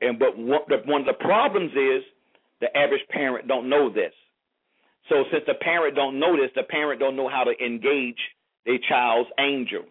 And 0.00 0.18
but 0.18 0.36
one, 0.36 0.60
of 0.62 1.06
the 1.06 1.12
problems 1.18 1.72
is 1.72 2.02
the 2.60 2.74
average 2.76 3.02
parent 3.10 3.48
don't 3.48 3.68
know 3.68 3.92
this. 3.92 4.12
So 5.08 5.24
since 5.32 5.44
the 5.46 5.54
parent 5.54 5.96
don't 5.96 6.18
know 6.18 6.36
this, 6.36 6.50
the 6.54 6.62
parent 6.62 7.00
don't 7.00 7.16
know 7.16 7.28
how 7.28 7.44
to 7.44 7.52
engage 7.64 8.18
a 8.66 8.78
child's 8.88 9.30
angel. 9.38 9.82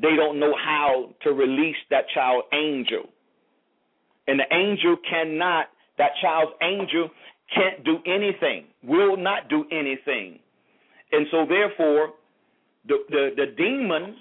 They 0.00 0.16
don't 0.16 0.38
know 0.38 0.54
how 0.54 1.10
to 1.22 1.32
release 1.32 1.76
that 1.90 2.04
child 2.14 2.44
angel. 2.52 3.04
And 4.28 4.38
the 4.38 4.54
angel 4.54 4.96
cannot, 5.08 5.66
that 5.98 6.10
child's 6.20 6.52
angel 6.62 7.10
can't 7.54 7.84
do 7.84 7.98
anything, 8.06 8.66
will 8.82 9.16
not 9.16 9.48
do 9.48 9.64
anything. 9.72 10.38
And 11.10 11.26
so 11.30 11.46
therefore, 11.46 12.10
the, 12.86 12.98
the, 13.10 13.30
the 13.36 13.46
demon 13.56 14.16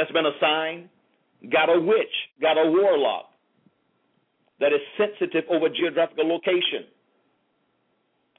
that's 0.00 0.12
been 0.12 0.24
assigned 0.24 0.88
got 1.52 1.68
a 1.68 1.80
witch, 1.80 2.16
got 2.40 2.56
a 2.56 2.70
warlock 2.70 3.26
that 4.60 4.72
is 4.72 4.80
sensitive 4.96 5.44
over 5.50 5.68
geographical 5.68 6.28
location. 6.28 6.88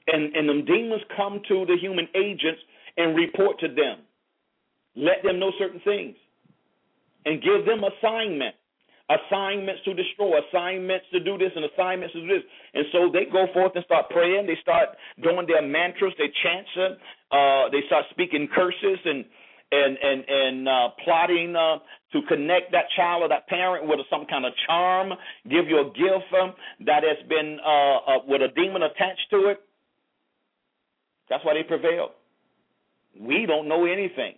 And, 0.06 0.34
and 0.34 0.48
the 0.48 0.62
demons 0.66 1.02
come 1.16 1.40
to 1.48 1.66
the 1.66 1.76
human 1.80 2.08
agents 2.14 2.60
and 2.96 3.16
report 3.16 3.58
to 3.60 3.68
them. 3.68 4.02
Let 4.94 5.22
them 5.24 5.38
know 5.38 5.52
certain 5.58 5.80
things. 5.84 6.16
And 7.24 7.42
give 7.42 7.66
them 7.66 7.82
assignment. 7.82 8.54
Assignments 9.10 9.82
to 9.84 9.94
destroy, 9.94 10.38
assignments 10.48 11.06
to 11.12 11.20
do 11.20 11.36
this, 11.36 11.50
and 11.54 11.66
assignments 11.66 12.14
to 12.14 12.20
do 12.22 12.26
this. 12.26 12.46
And 12.74 12.86
so 12.92 13.10
they 13.12 13.26
go 13.30 13.46
forth 13.52 13.72
and 13.74 13.84
start 13.84 14.08
praying. 14.10 14.46
They 14.46 14.56
start 14.62 14.90
doing 15.22 15.46
their 15.46 15.62
mantras, 15.62 16.14
they 16.18 16.30
chant, 16.42 16.66
uh, 17.30 17.68
they 17.70 17.82
start 17.86 18.06
speaking 18.10 18.48
curses 18.54 18.98
and 19.04 19.24
and 19.72 19.96
and 19.96 20.24
and 20.28 20.68
uh, 20.68 20.88
plotting 21.04 21.56
uh, 21.56 21.78
to 22.12 22.20
connect 22.28 22.72
that 22.72 22.84
child 22.94 23.22
or 23.22 23.28
that 23.28 23.48
parent 23.48 23.88
with 23.88 23.98
some 24.10 24.26
kind 24.26 24.44
of 24.44 24.52
charm, 24.66 25.12
give 25.48 25.66
you 25.66 25.80
a 25.80 25.84
gift 25.86 26.32
um, 26.40 26.52
that 26.86 27.02
has 27.02 27.26
been 27.28 27.58
uh, 27.64 27.70
uh, 27.70 28.18
with 28.26 28.42
a 28.42 28.48
demon 28.54 28.82
attached 28.82 29.26
to 29.30 29.48
it. 29.48 29.60
That's 31.30 31.44
why 31.44 31.54
they 31.54 31.62
prevail. 31.62 32.10
We 33.18 33.46
don't 33.46 33.68
know 33.68 33.86
anything. 33.86 34.34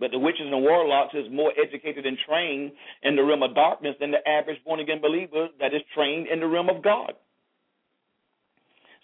But 0.00 0.10
the 0.10 0.18
witches 0.18 0.46
and 0.50 0.62
warlocks 0.62 1.14
is 1.14 1.26
more 1.30 1.52
educated 1.56 2.04
and 2.04 2.18
trained 2.26 2.72
in 3.04 3.14
the 3.14 3.22
realm 3.22 3.44
of 3.44 3.54
darkness 3.54 3.94
than 4.00 4.10
the 4.10 4.28
average 4.28 4.58
born 4.64 4.80
again 4.80 5.00
believer 5.00 5.48
that 5.60 5.72
is 5.72 5.82
trained 5.94 6.26
in 6.26 6.40
the 6.40 6.46
realm 6.46 6.68
of 6.68 6.82
God. 6.82 7.12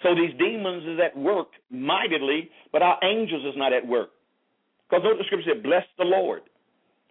So 0.03 0.15
these 0.15 0.37
demons 0.39 0.83
is 0.85 0.99
at 0.99 1.17
work 1.17 1.49
mightily, 1.71 2.51
but 2.73 2.83
our 2.83 2.99
angels 3.05 3.45
is 3.45 3.55
not 3.57 3.73
at 3.73 3.87
work. 3.87 4.11
Because 4.91 5.05
note 5.05 5.19
the 5.19 5.25
scripture 5.25 5.53
said, 5.55 5.63
Bless 5.63 5.85
the 5.99 6.05
Lord, 6.05 6.43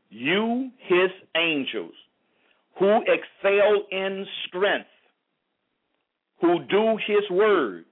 you 0.10 0.70
his 0.88 1.10
angels, 1.38 1.94
who 2.78 3.00
excel 3.02 3.84
in 3.92 4.26
strength, 4.48 4.90
who 6.42 6.60
do 6.70 6.98
his 7.08 7.30
word, 7.32 7.86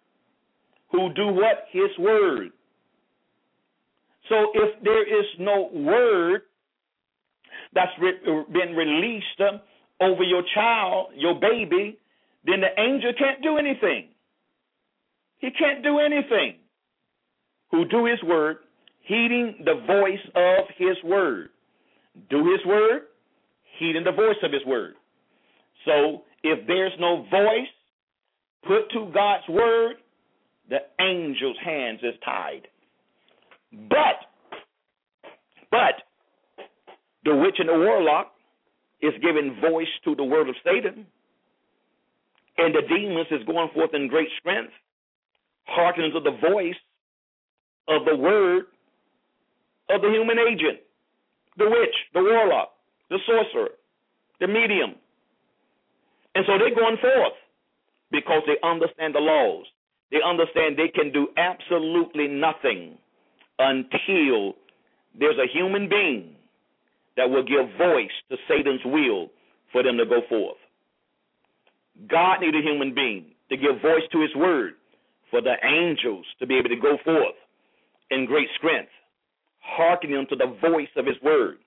who 0.92 1.14
do 1.14 1.28
what? 1.28 1.66
His 1.72 1.90
word. 2.00 2.50
So 4.30 4.52
if 4.54 4.84
there 4.84 5.04
is 5.04 5.26
no 5.40 5.70
word 5.74 6.42
that's 7.74 7.92
re- 8.02 8.20
been 8.52 8.76
released 8.76 9.26
uh, 9.40 10.04
over 10.04 10.24
your 10.24 10.44
child, 10.54 11.08
your 11.16 11.40
baby, 11.40 11.98
then 12.46 12.62
the 12.62 12.82
angel 12.82 13.12
can't 13.18 13.42
do 13.42 13.58
anything. 13.58 14.10
He 15.40 15.50
can't 15.52 15.84
do 15.84 16.00
anything. 16.00 16.56
Who 17.72 17.86
do 17.86 18.06
his 18.06 18.22
word, 18.24 18.58
heeding 19.08 19.56
the 19.64 19.76
voice 19.86 20.20
of 20.36 20.66
his 20.78 20.98
word. 21.04 21.50
Do 22.30 22.52
his 22.52 22.66
word, 22.66 23.04
heeding 23.80 24.04
the 24.04 24.12
voice 24.12 24.38
of 24.44 24.52
his 24.52 24.66
word. 24.66 24.96
So 25.86 26.24
if 26.44 26.68
there's 26.68 26.94
no 27.00 27.26
voice 27.32 27.68
put 28.64 28.90
to 28.92 29.12
God's 29.14 29.48
word, 29.50 29.96
the 30.70 30.80
angel's 31.02 31.58
hands 31.64 32.00
is 32.04 32.16
tied. 32.26 32.68
But, 33.90 34.28
but, 35.72 36.04
the 37.24 37.36
witch 37.36 37.56
and 37.60 37.70
the 37.70 37.74
warlock 37.74 38.34
is 39.02 39.14
giving 39.22 39.60
voice 39.62 39.88
to 40.04 40.16
the 40.16 40.24
word 40.24 40.50
of 40.50 40.56
Satan, 40.64 41.06
and 42.58 42.74
the 42.74 42.82
demons 42.90 43.28
is 43.32 43.46
going 43.46 43.70
forth 43.74 43.92
in 43.94 44.08
great 44.08 44.30
strength, 44.40 44.74
hearkening 45.66 46.12
to 46.14 46.20
the 46.20 46.38
voice 46.50 46.76
of 47.88 48.06
the 48.06 48.16
word 48.16 48.66
of 49.90 50.02
the 50.02 50.10
human 50.10 50.38
agent, 50.40 50.80
the 51.58 51.66
witch, 51.66 51.96
the 52.14 52.22
warlock, 52.22 52.74
the 53.10 53.20
sorcerer, 53.26 53.72
the 54.40 54.48
medium. 54.48 54.96
And 56.36 56.46
so 56.46 56.58
they're 56.58 56.76
going 56.76 56.98
forth 57.02 57.34
because 58.12 58.44
they 58.46 58.58
understand 58.68 59.16
the 59.16 59.20
laws. 59.20 59.66
They 60.12 60.20
understand 60.24 60.78
they 60.78 60.88
can 60.94 61.12
do 61.12 61.28
absolutely 61.38 62.28
nothing 62.28 62.98
until 63.60 64.56
there's 65.20 65.38
a 65.38 65.52
human 65.52 65.90
being 65.90 66.36
that 67.18 67.30
will 67.30 67.44
give 67.44 67.66
voice 67.78 68.14
to 68.30 68.38
Satan's 68.48 68.86
will 68.86 69.30
for 69.72 69.84
them 69.84 69.98
to 69.98 70.06
go 70.06 70.22
forth. 70.30 70.58
God 72.08 72.42
needed 72.42 72.64
a 72.64 72.70
human 72.70 72.94
being 72.94 73.26
to 73.50 73.58
give 73.58 73.82
voice 73.82 74.06
to 74.12 74.22
his 74.22 74.34
word 74.36 74.74
for 75.32 75.42
the 75.42 75.56
angels 75.66 76.26
to 76.40 76.48
be 76.48 76.58
able 76.58 76.70
to 76.70 76.80
go 76.80 76.98
forth 77.04 77.36
in 78.12 78.26
great 78.26 78.48
strength, 78.58 78.92
hearkening 79.68 80.26
to 80.30 80.36
the 80.36 80.48
voice 80.62 80.90
of 80.96 81.06
his 81.06 81.16
word. 81.24 81.58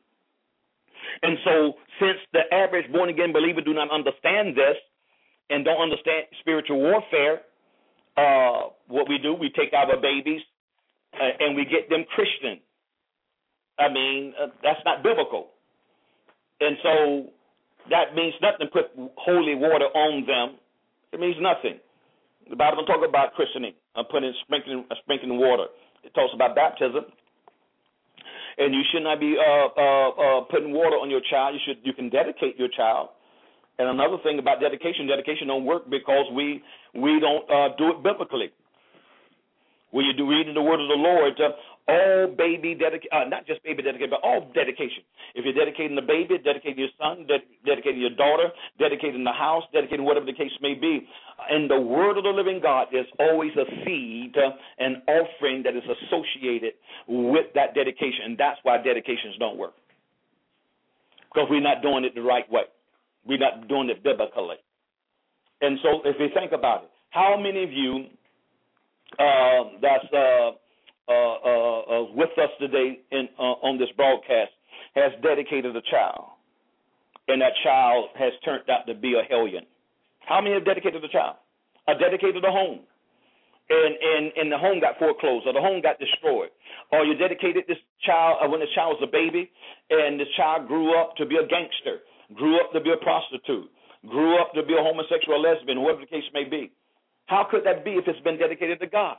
And 1.22 1.36
so, 1.44 1.72
since 2.00 2.18
the 2.32 2.42
average 2.54 2.90
born 2.92 3.08
again 3.08 3.32
believer 3.32 3.60
do 3.60 3.74
not 3.74 3.90
understand 3.90 4.56
this 4.56 4.76
and 5.50 5.64
don't 5.64 5.80
understand 5.80 6.26
spiritual 6.40 6.78
warfare, 6.80 7.42
uh, 8.16 8.70
what 8.88 9.08
we 9.08 9.18
do, 9.18 9.34
we 9.34 9.50
take 9.50 9.72
our 9.72 10.00
babies 10.00 10.40
uh, 11.14 11.30
and 11.40 11.56
we 11.56 11.64
get 11.64 11.88
them 11.88 12.04
Christian. 12.14 12.60
I 13.78 13.92
mean, 13.92 14.34
uh, 14.40 14.48
that's 14.62 14.80
not 14.84 15.02
biblical. 15.02 15.48
And 16.60 16.76
so 16.82 16.92
that 17.88 18.14
means 18.14 18.34
nothing. 18.42 18.68
Put 18.72 18.92
holy 19.16 19.54
water 19.54 19.86
on 19.86 20.26
them. 20.26 20.58
It 21.12 21.20
means 21.20 21.36
nothing. 21.40 21.80
The 22.48 22.56
Bible 22.56 22.84
don't 22.84 22.86
talk 22.86 23.08
about 23.08 23.34
christening. 23.34 23.72
I'm 23.96 24.04
putting 24.10 24.32
sprinkling, 24.44 24.84
uh, 24.90 24.94
sprinkling 25.02 25.38
water. 25.38 25.66
It 26.04 26.14
talks 26.14 26.32
about 26.34 26.54
baptism. 26.54 27.04
And 28.60 28.74
you 28.74 28.82
should 28.92 29.02
not 29.02 29.18
be 29.18 29.36
uh, 29.40 29.68
uh, 29.72 30.08
uh, 30.10 30.40
putting 30.52 30.72
water 30.72 31.00
on 31.00 31.08
your 31.08 31.22
child. 31.30 31.56
You 31.56 31.60
should 31.64 31.80
you 31.82 31.94
can 31.94 32.10
dedicate 32.10 32.58
your 32.58 32.68
child. 32.68 33.08
And 33.78 33.88
another 33.88 34.18
thing 34.22 34.38
about 34.38 34.60
dedication, 34.60 35.08
dedication 35.08 35.48
don't 35.48 35.64
work 35.64 35.88
because 35.88 36.26
we 36.36 36.62
we 36.94 37.18
don't 37.18 37.48
uh, 37.48 37.74
do 37.78 37.96
it 37.96 38.02
biblically. 38.02 38.52
When 39.90 40.04
you 40.04 40.12
do 40.12 40.28
reading 40.28 40.52
the 40.52 40.60
word 40.60 40.78
of 40.78 40.88
the 40.88 41.00
Lord, 41.00 41.40
uh, 41.40 41.56
all 41.88 42.26
baby 42.36 42.74
dedication, 42.74 43.08
uh, 43.12 43.24
not 43.28 43.46
just 43.46 43.62
baby 43.62 43.82
dedication, 43.82 44.10
but 44.10 44.20
all 44.22 44.50
dedication. 44.54 45.02
If 45.34 45.44
you're 45.44 45.54
dedicating 45.54 45.96
the 45.96 46.02
baby, 46.02 46.38
dedicating 46.38 46.78
your 46.78 46.92
son, 46.98 47.26
ded- 47.26 47.48
dedicating 47.64 48.00
your 48.00 48.14
daughter, 48.14 48.50
dedicating 48.78 49.24
the 49.24 49.32
house, 49.32 49.64
dedicating 49.72 50.04
whatever 50.04 50.26
the 50.26 50.32
case 50.32 50.52
may 50.60 50.74
be. 50.74 51.06
And 51.50 51.70
the 51.70 51.80
word 51.80 52.18
of 52.18 52.24
the 52.24 52.30
living 52.30 52.60
God 52.62 52.88
is 52.92 53.06
always 53.18 53.52
a 53.56 53.66
seed, 53.84 54.36
uh, 54.36 54.50
an 54.78 55.02
offering 55.08 55.62
that 55.64 55.74
is 55.74 55.82
associated 55.84 56.74
with 57.08 57.46
that 57.54 57.74
dedication. 57.74 58.24
And 58.26 58.38
that's 58.38 58.58
why 58.62 58.78
dedications 58.78 59.36
don't 59.38 59.56
work. 59.56 59.74
Because 61.32 61.48
we're 61.50 61.60
not 61.60 61.82
doing 61.82 62.04
it 62.04 62.14
the 62.14 62.22
right 62.22 62.50
way. 62.50 62.64
We're 63.24 63.38
not 63.38 63.68
doing 63.68 63.90
it 63.90 64.02
biblically. 64.02 64.56
And 65.60 65.78
so 65.82 66.00
if 66.04 66.16
you 66.18 66.28
think 66.34 66.52
about 66.52 66.84
it, 66.84 66.90
how 67.10 67.36
many 67.36 67.62
of 67.62 67.72
you 67.72 68.06
uh, 69.18 69.64
that's 69.82 70.12
uh, 70.12 70.52
with 72.14 72.30
us 72.38 72.50
today 72.60 73.00
in, 73.10 73.28
uh, 73.38 73.66
on 73.66 73.78
this 73.78 73.88
broadcast 73.96 74.52
has 74.94 75.12
dedicated 75.22 75.74
a 75.76 75.82
child, 75.90 76.24
and 77.28 77.40
that 77.40 77.52
child 77.62 78.10
has 78.18 78.32
turned 78.44 78.68
out 78.70 78.86
to 78.86 78.94
be 78.94 79.14
a 79.14 79.22
hellion. 79.28 79.64
How 80.26 80.40
many 80.40 80.54
have 80.54 80.64
dedicated 80.64 81.02
a 81.04 81.08
child? 81.08 81.36
Or 81.88 81.94
dedicated 81.98 82.44
a 82.44 82.50
home, 82.50 82.80
and 83.70 83.92
and 83.96 84.32
and 84.36 84.52
the 84.52 84.58
home 84.58 84.80
got 84.80 84.98
foreclosed, 84.98 85.46
or 85.46 85.52
the 85.52 85.60
home 85.60 85.80
got 85.80 85.98
destroyed, 85.98 86.50
or 86.92 87.04
you 87.04 87.16
dedicated 87.16 87.64
this 87.66 87.78
child 88.04 88.38
uh, 88.42 88.48
when 88.48 88.60
the 88.60 88.70
child 88.74 88.98
was 89.00 89.08
a 89.08 89.10
baby, 89.10 89.50
and 89.90 90.20
this 90.20 90.28
child 90.36 90.68
grew 90.68 90.94
up 90.94 91.16
to 91.16 91.26
be 91.26 91.36
a 91.36 91.46
gangster, 91.46 92.04
grew 92.34 92.60
up 92.60 92.72
to 92.72 92.80
be 92.80 92.92
a 92.92 93.00
prostitute, 93.02 93.70
grew 94.06 94.38
up 94.38 94.52
to 94.54 94.62
be 94.62 94.74
a 94.74 94.82
homosexual, 94.82 95.40
lesbian, 95.40 95.80
whatever 95.80 96.02
the 96.02 96.12
case 96.12 96.28
may 96.34 96.44
be. 96.44 96.70
How 97.26 97.46
could 97.48 97.64
that 97.64 97.84
be 97.84 97.92
if 97.92 98.06
it's 98.06 98.20
been 98.20 98.38
dedicated 98.38 98.78
to 98.80 98.86
God? 98.86 99.16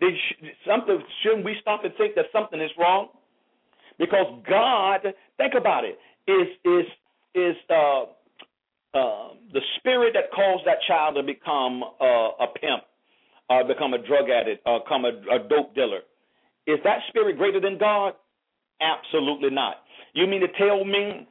Sh- 0.00 0.44
something 0.66 0.98
shouldn't 1.22 1.44
we 1.44 1.56
stop 1.60 1.84
and 1.84 1.92
think 1.96 2.14
that 2.14 2.26
something 2.32 2.60
is 2.60 2.70
wrong? 2.78 3.08
Because 3.98 4.26
God, 4.48 5.00
think 5.36 5.54
about 5.58 5.84
it, 5.84 5.98
is 6.26 6.48
is 6.64 6.86
is 7.34 7.56
uh, 7.70 8.02
uh, 8.94 9.28
the 9.52 9.60
spirit 9.78 10.14
that 10.14 10.30
caused 10.34 10.66
that 10.66 10.78
child 10.86 11.16
to 11.16 11.22
become 11.22 11.82
uh, 12.00 12.44
a 12.44 12.46
pimp, 12.60 12.84
become 13.66 13.94
a 13.94 13.98
drug 13.98 14.30
addict, 14.30 14.64
become 14.64 15.04
a, 15.04 15.18
a 15.34 15.48
dope 15.48 15.74
dealer. 15.74 16.00
Is 16.66 16.78
that 16.84 17.00
spirit 17.08 17.38
greater 17.38 17.60
than 17.60 17.78
God? 17.78 18.14
Absolutely 18.80 19.50
not. 19.50 19.76
You 20.14 20.26
mean 20.26 20.40
to 20.40 20.48
tell 20.58 20.84
me 20.84 21.26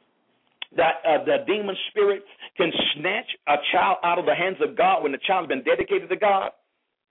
that 0.76 1.00
uh, 1.06 1.24
the 1.24 1.44
demon 1.46 1.76
spirit 1.90 2.22
can 2.56 2.70
snatch 2.94 3.30
a 3.48 3.56
child 3.72 3.98
out 4.04 4.18
of 4.18 4.26
the 4.26 4.34
hands 4.34 4.56
of 4.60 4.76
God 4.76 5.02
when 5.02 5.12
the 5.12 5.18
child 5.26 5.48
has 5.48 5.48
been 5.48 5.64
dedicated 5.64 6.08
to 6.10 6.16
God? 6.16 6.50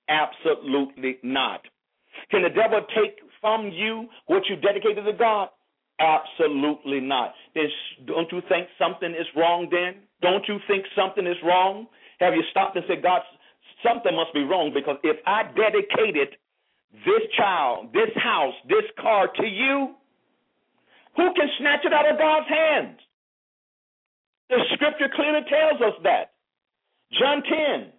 Absolutely 0.09 1.17
not. 1.23 1.61
Can 2.31 2.43
the 2.43 2.49
devil 2.49 2.81
take 2.95 3.19
from 3.41 3.69
you 3.71 4.07
what 4.27 4.43
you 4.49 4.55
dedicated 4.55 5.05
to 5.05 5.13
God? 5.13 5.49
Absolutely 5.99 6.99
not. 6.99 7.33
Don't 8.05 8.31
you 8.31 8.41
think 8.49 8.67
something 8.77 9.11
is 9.11 9.27
wrong 9.35 9.67
then? 9.71 10.03
Don't 10.21 10.47
you 10.47 10.57
think 10.67 10.85
something 10.95 11.25
is 11.25 11.37
wrong? 11.43 11.87
Have 12.19 12.33
you 12.33 12.43
stopped 12.51 12.75
and 12.75 12.85
said, 12.87 13.03
God, 13.03 13.21
something 13.83 14.15
must 14.15 14.33
be 14.33 14.43
wrong 14.43 14.71
because 14.73 14.97
if 15.03 15.17
I 15.25 15.43
dedicated 15.43 16.37
this 17.05 17.23
child, 17.37 17.93
this 17.93 18.09
house, 18.15 18.53
this 18.69 18.85
car 18.99 19.27
to 19.27 19.45
you, 19.45 19.95
who 21.15 21.33
can 21.33 21.49
snatch 21.59 21.81
it 21.83 21.93
out 21.93 22.09
of 22.09 22.17
God's 22.17 22.47
hands? 22.47 22.99
The 24.49 24.57
scripture 24.73 25.09
clearly 25.13 25.41
tells 25.49 25.81
us 25.81 25.99
that. 26.03 26.31
John 27.19 27.43
10 27.43 27.91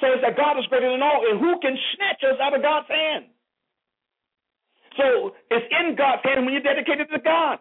says 0.00 0.18
that 0.22 0.36
God 0.36 0.58
is 0.58 0.66
greater 0.66 0.90
than 0.90 1.02
all, 1.02 1.22
and 1.28 1.40
who 1.40 1.58
can 1.60 1.76
snatch 1.96 2.22
us 2.24 2.38
out 2.40 2.54
of 2.54 2.62
God's 2.62 2.88
hand? 2.88 3.26
So 4.96 5.34
it's 5.50 5.66
in 5.70 5.96
God's 5.96 6.22
hand 6.22 6.44
when 6.44 6.54
you're 6.54 6.62
dedicated 6.62 7.08
to 7.12 7.18
God. 7.18 7.58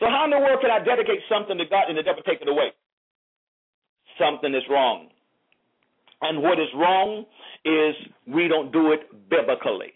So 0.00 0.06
how 0.06 0.24
in 0.24 0.30
the 0.30 0.38
world 0.38 0.60
can 0.60 0.70
I 0.70 0.84
dedicate 0.84 1.20
something 1.28 1.56
to 1.56 1.64
God 1.64 1.88
and 1.88 1.96
the 1.96 2.02
devil 2.02 2.22
take 2.26 2.42
it 2.42 2.48
away? 2.48 2.72
Something 4.18 4.54
is 4.54 4.62
wrong. 4.68 5.08
And 6.20 6.42
what 6.42 6.58
is 6.58 6.68
wrong 6.74 7.24
is 7.64 7.94
we 8.26 8.48
don't 8.48 8.72
do 8.72 8.92
it 8.92 9.08
biblically. 9.30 9.94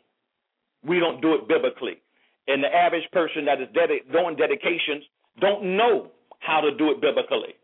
We 0.86 0.98
don't 1.00 1.20
do 1.20 1.34
it 1.34 1.48
biblically. 1.48 2.00
And 2.46 2.62
the 2.62 2.74
average 2.74 3.04
person 3.12 3.44
that 3.44 3.60
is 3.60 3.68
dedi- 3.76 4.10
doing 4.10 4.36
dedications 4.36 5.04
don't 5.40 5.76
know 5.76 6.10
how 6.40 6.60
to 6.60 6.74
do 6.76 6.90
it 6.90 7.00
biblically. 7.00 7.57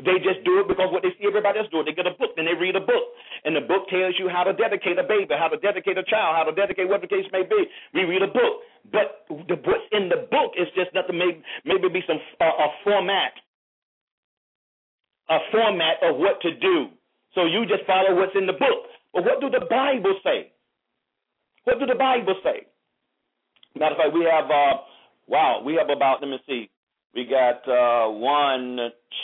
They 0.00 0.16
just 0.24 0.40
do 0.48 0.60
it 0.60 0.68
because 0.68 0.88
what 0.88 1.02
they 1.04 1.12
see 1.20 1.28
everybody 1.28 1.60
else 1.60 1.68
doing. 1.68 1.84
They 1.84 1.92
get 1.92 2.08
a 2.08 2.16
book 2.16 2.32
and 2.36 2.48
they 2.48 2.56
read 2.56 2.76
a 2.76 2.84
book, 2.84 3.04
and 3.44 3.52
the 3.54 3.60
book 3.60 3.88
tells 3.92 4.16
you 4.18 4.28
how 4.28 4.44
to 4.44 4.52
dedicate 4.52 4.96
a 4.98 5.04
baby, 5.04 5.34
how 5.36 5.48
to 5.48 5.60
dedicate 5.60 5.98
a 5.98 6.06
child, 6.08 6.36
how 6.36 6.44
to 6.48 6.54
dedicate 6.56 6.88
whatever 6.88 7.06
the 7.06 7.12
case 7.12 7.28
may 7.32 7.44
be. 7.44 7.68
We 7.92 8.08
read 8.08 8.22
a 8.22 8.32
book, 8.32 8.64
but 8.88 9.28
the 9.28 9.60
what's 9.60 9.84
in 9.92 10.08
the 10.08 10.26
book 10.30 10.56
is 10.56 10.68
just 10.74 10.94
nothing. 10.96 11.18
Maybe 11.18 11.42
maybe 11.64 11.88
be 11.88 12.02
some 12.08 12.18
uh, 12.40 12.48
a 12.48 12.68
format, 12.84 13.34
a 15.28 15.38
format 15.52 16.00
of 16.02 16.16
what 16.16 16.40
to 16.42 16.54
do. 16.56 16.90
So 17.34 17.44
you 17.44 17.66
just 17.66 17.84
follow 17.86 18.16
what's 18.16 18.34
in 18.34 18.46
the 18.46 18.56
book. 18.56 18.88
But 19.12 19.24
what 19.24 19.40
do 19.40 19.50
the 19.50 19.66
Bible 19.68 20.16
say? 20.24 20.52
What 21.64 21.78
do 21.78 21.86
the 21.86 21.98
Bible 21.98 22.34
say? 22.42 22.66
Matter 23.78 23.94
of 23.94 23.98
fact, 23.98 24.14
we 24.14 24.24
have 24.24 24.50
uh, 24.50 24.82
wow, 25.28 25.62
we 25.64 25.74
have 25.74 25.90
about 25.90 26.20
let 26.20 26.30
me 26.30 26.38
see, 26.46 26.70
we 27.14 27.24
got 27.24 27.66
uh, 27.68 28.10
one, 28.10 28.78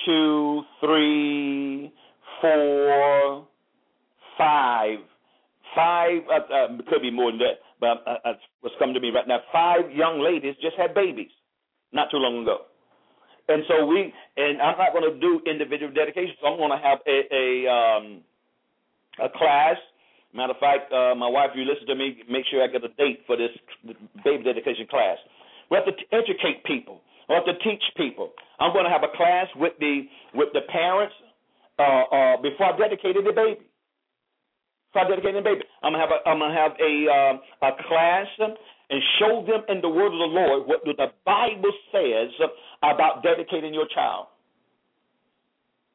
two, 0.05 0.62
three, 0.80 1.93
four, 2.41 3.47
five. 4.37 4.99
Five, 5.74 6.22
uh, 6.30 6.55
uh, 6.55 6.68
could 6.89 7.03
be 7.03 7.11
more 7.11 7.30
than 7.30 7.39
that, 7.41 7.61
but 7.80 8.03
uh, 8.07 8.16
uh, 8.24 8.32
what's 8.62 8.74
coming 8.78 8.95
to 8.95 9.01
me 9.01 9.11
right 9.11 9.28
now, 9.28 9.41
five 9.53 9.91
young 9.93 10.22
ladies 10.24 10.55
just 10.62 10.74
had 10.78 10.95
babies 10.95 11.30
not 11.93 12.09
too 12.11 12.16
long 12.16 12.43
ago. 12.43 12.64
And 13.49 13.62
so 13.68 13.84
we, 13.84 14.12
and 14.37 14.61
I'm 14.61 14.78
not 14.78 14.93
going 14.93 15.05
to 15.12 15.20
do 15.20 15.41
individual 15.49 15.93
dedications, 15.93 16.37
so 16.41 16.49
I'm 16.49 16.59
going 16.59 16.72
to 16.72 16.82
have 16.82 16.99
a, 17.07 17.18
a, 17.30 17.70
um, 17.70 18.22
a 19.22 19.28
class. 19.37 19.76
Matter 20.34 20.53
of 20.53 20.59
fact, 20.59 20.93
uh, 20.93 21.14
my 21.14 21.28
wife, 21.28 21.51
if 21.53 21.59
you 21.59 21.64
listen 21.64 21.87
to 21.87 21.95
me, 21.95 22.24
make 22.28 22.45
sure 22.51 22.64
I 22.64 22.66
get 22.66 22.82
a 22.82 22.93
date 22.97 23.20
for 23.26 23.37
this 23.37 23.51
baby 24.24 24.43
dedication 24.45 24.87
class. 24.89 25.18
We 25.70 25.76
have 25.76 25.87
to 25.87 25.93
educate 26.11 26.64
people. 26.64 27.01
Have 27.29 27.45
to 27.45 27.59
teach 27.64 27.83
people. 27.97 28.33
I'm 28.61 28.72
going 28.72 28.85
to 28.85 28.91
have 28.91 29.03
a 29.03 29.16
class 29.16 29.47
with 29.57 29.72
the 29.81 30.03
with 30.35 30.49
the 30.55 30.61
parents 30.70 31.14
uh, 31.79 31.83
uh, 31.83 32.37
before 32.41 32.74
I 32.74 32.79
dedicated 32.79 33.27
the 33.27 33.33
baby. 33.33 33.61
Before 34.93 35.07
I 35.07 35.09
dedicated 35.11 35.45
the 35.45 35.49
baby, 35.51 35.62
I'm 35.83 35.93
gonna 35.93 36.05
have 36.05 36.11
a 36.14 36.29
I'm 36.29 36.39
gonna 36.39 36.55
have 36.55 36.72
a 36.79 36.95
uh, 37.11 37.68
a 37.68 37.70
class 37.89 38.27
and 38.39 39.03
show 39.18 39.45
them 39.45 39.62
in 39.68 39.83
the 39.83 39.89
word 39.89 40.14
of 40.14 40.20
the 40.22 40.31
Lord 40.31 40.68
what 40.68 40.81
the 40.85 40.95
Bible 41.24 41.72
says 41.91 42.31
about 42.83 43.22
dedicating 43.22 43.74
your 43.74 43.87
child. 43.93 44.27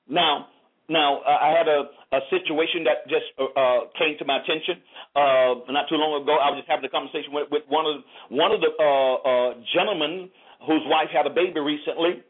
Now, 0.09 0.47
Now, 0.89 1.21
uh, 1.23 1.39
I 1.39 1.55
had 1.55 1.67
a, 1.71 1.87
a 2.11 2.19
situation 2.27 2.83
that 2.83 3.07
just 3.07 3.23
uh, 3.39 3.47
uh, 3.55 3.79
came 3.95 4.19
to 4.19 4.25
my 4.25 4.43
attention 4.43 4.83
uh, 5.15 5.71
not 5.71 5.87
too 5.87 5.95
long 5.95 6.21
ago. 6.21 6.35
I 6.35 6.51
was 6.51 6.59
just 6.59 6.67
having 6.67 6.83
a 6.83 6.91
conversation 6.91 7.31
with, 7.31 7.47
with 7.47 7.63
one 7.71 7.87
of 7.87 8.03
one 8.27 8.51
of 8.51 8.59
the 8.59 8.75
uh, 8.75 9.15
uh, 9.23 9.49
gentlemen 9.71 10.27
whose 10.65 10.81
wife 10.85 11.09
had 11.13 11.25
a 11.25 11.29
baby 11.29 11.59
recently, 11.59 12.23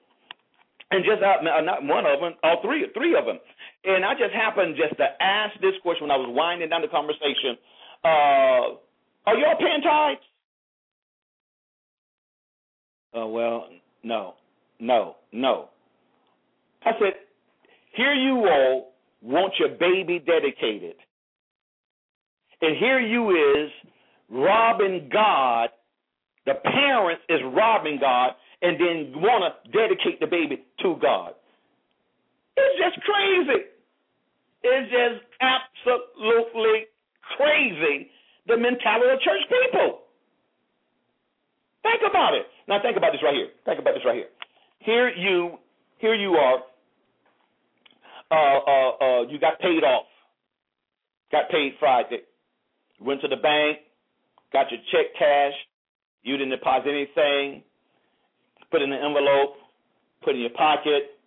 and 0.91 1.05
just 1.05 1.21
uh, 1.23 1.61
not 1.61 1.83
one 1.83 2.05
of 2.05 2.19
them, 2.19 2.33
all 2.43 2.61
three, 2.61 2.85
three 2.93 3.15
of 3.15 3.25
them. 3.25 3.39
And 3.83 4.05
I 4.05 4.13
just 4.13 4.33
happened 4.33 4.75
just 4.75 4.97
to 4.97 5.07
ask 5.21 5.59
this 5.61 5.73
question 5.81 6.07
when 6.07 6.11
I 6.11 6.17
was 6.17 6.29
winding 6.29 6.69
down 6.69 6.81
the 6.81 6.87
conversation. 6.87 7.57
Uh, 8.03 8.77
are 9.25 9.37
y'all 9.37 9.57
paying 9.57 9.81
tithes? 9.81 10.21
Uh, 13.17 13.27
well, 13.27 13.67
no, 14.03 14.35
no, 14.79 15.15
no. 15.31 15.69
I 16.85 16.91
said, 16.99 17.13
here 17.95 18.13
you 18.13 18.47
all 18.47 18.93
want 19.21 19.53
your 19.59 19.69
baby 19.69 20.19
dedicated. 20.19 20.95
And 22.61 22.77
here 22.77 22.99
you 22.99 23.31
is 23.31 23.71
robbing 24.29 25.09
God. 25.11 25.69
The 26.51 26.59
parents 26.69 27.23
is 27.29 27.39
robbing 27.55 27.97
God 28.01 28.31
and 28.61 28.75
then 28.75 29.21
want 29.21 29.47
to 29.47 29.71
dedicate 29.71 30.19
the 30.19 30.27
baby 30.27 30.59
to 30.83 30.99
God. 31.01 31.31
It's 32.57 32.75
just 32.75 32.99
crazy. 33.07 33.71
It's 34.61 34.91
just 34.91 35.23
absolutely 35.39 36.91
crazy 37.37 38.11
the 38.47 38.57
mentality 38.57 39.13
of 39.13 39.21
church 39.21 39.39
people. 39.47 40.01
Think 41.83 42.01
about 42.09 42.33
it. 42.33 42.43
Now 42.67 42.81
think 42.81 42.97
about 42.97 43.13
this 43.13 43.23
right 43.23 43.33
here. 43.33 43.47
Think 43.63 43.79
about 43.79 43.93
this 43.93 44.03
right 44.05 44.15
here. 44.15 44.31
Here 44.79 45.07
you 45.07 45.57
here 45.99 46.15
you 46.15 46.31
are 46.31 46.59
uh, 48.29 48.59
uh, 48.67 48.91
uh, 48.99 49.21
you 49.29 49.39
got 49.39 49.57
paid 49.59 49.85
off. 49.85 50.05
Got 51.31 51.49
paid 51.49 51.75
Friday. 51.79 52.23
Went 52.99 53.21
to 53.21 53.29
the 53.29 53.37
bank, 53.37 53.77
got 54.51 54.69
your 54.69 54.81
check 54.91 55.15
cash. 55.17 55.53
You 56.23 56.37
didn't 56.37 56.51
deposit 56.51 56.89
anything. 56.89 57.63
Put 58.69 58.81
in 58.81 58.91
an 58.91 58.99
envelope, 59.03 59.55
put 60.23 60.35
in 60.35 60.41
your 60.41 60.51
pocket. 60.51 61.17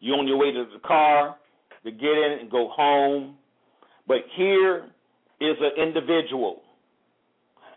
You 0.00 0.14
on 0.14 0.26
your 0.28 0.38
way 0.38 0.52
to 0.52 0.64
the 0.72 0.80
car 0.86 1.36
to 1.84 1.90
get 1.90 2.02
in 2.02 2.38
and 2.40 2.50
go 2.50 2.68
home. 2.68 3.36
But 4.06 4.18
here 4.36 4.86
is 5.40 5.56
an 5.60 5.82
individual 5.82 6.62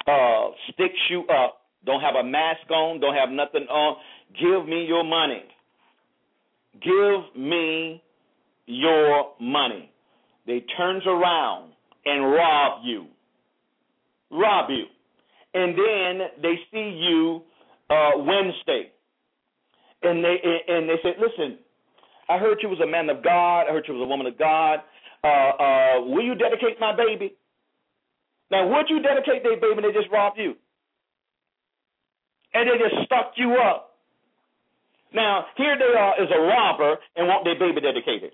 uh, 0.08 0.50
sticks 0.72 1.00
you 1.10 1.22
up, 1.28 1.62
don't 1.86 2.02
have 2.02 2.16
a 2.16 2.24
mask 2.24 2.70
on, 2.70 3.00
don't 3.00 3.16
have 3.16 3.30
nothing 3.30 3.64
on. 3.68 3.98
Give 4.40 4.68
me 4.68 4.86
your 4.86 5.04
money. 5.04 5.44
Give 6.82 7.42
me 7.42 8.02
your 8.66 9.34
money. 9.40 9.92
They 10.48 10.64
turns 10.78 11.04
around 11.06 11.74
and 12.06 12.32
rob 12.32 12.82
you. 12.84 13.06
Rob 14.32 14.70
you. 14.70 14.86
And 15.54 15.78
then 15.78 16.28
they 16.42 16.56
see 16.72 16.98
you 16.98 17.42
uh, 17.90 18.12
Wednesday. 18.18 18.92
And 20.04 20.24
they 20.24 20.38
and 20.68 20.90
they 20.90 20.96
say, 21.04 21.14
listen, 21.20 21.60
I 22.30 22.38
heard 22.38 22.60
you 22.64 22.70
was 22.70 22.80
a 22.80 22.88
man 22.88 23.10
of 23.10 23.24
God. 23.24 23.68
I 23.70 23.72
heard 23.72 23.86
you 23.88 23.94
was 23.94 24.04
a 24.04 24.08
woman 24.08 24.26
of 24.26 24.38
God. 24.38 24.80
Uh, 25.24 25.28
uh, 25.28 26.02
will 26.02 26.24
you 26.24 26.34
dedicate 26.36 26.80
my 26.80 26.96
baby? 26.96 27.36
Now, 28.50 28.68
would 28.68 28.88
you 28.90 29.02
dedicate 29.02 29.44
their 29.44 29.56
baby 29.56 29.78
and 29.78 29.86
they 29.86 29.98
just 29.98 30.12
robbed 30.12 30.38
you? 30.40 30.56
And 32.54 32.68
they 32.68 32.78
just 32.78 33.06
stuck 33.06 33.34
you 33.36 33.56
up. 33.56 33.96
Now, 35.14 35.46
here 35.58 35.78
they 35.78 35.98
are 35.98 36.14
as 36.22 36.30
a 36.34 36.40
robber 36.40 36.96
and 37.16 37.28
want 37.28 37.44
their 37.44 37.60
baby 37.60 37.82
dedicated. 37.82 38.32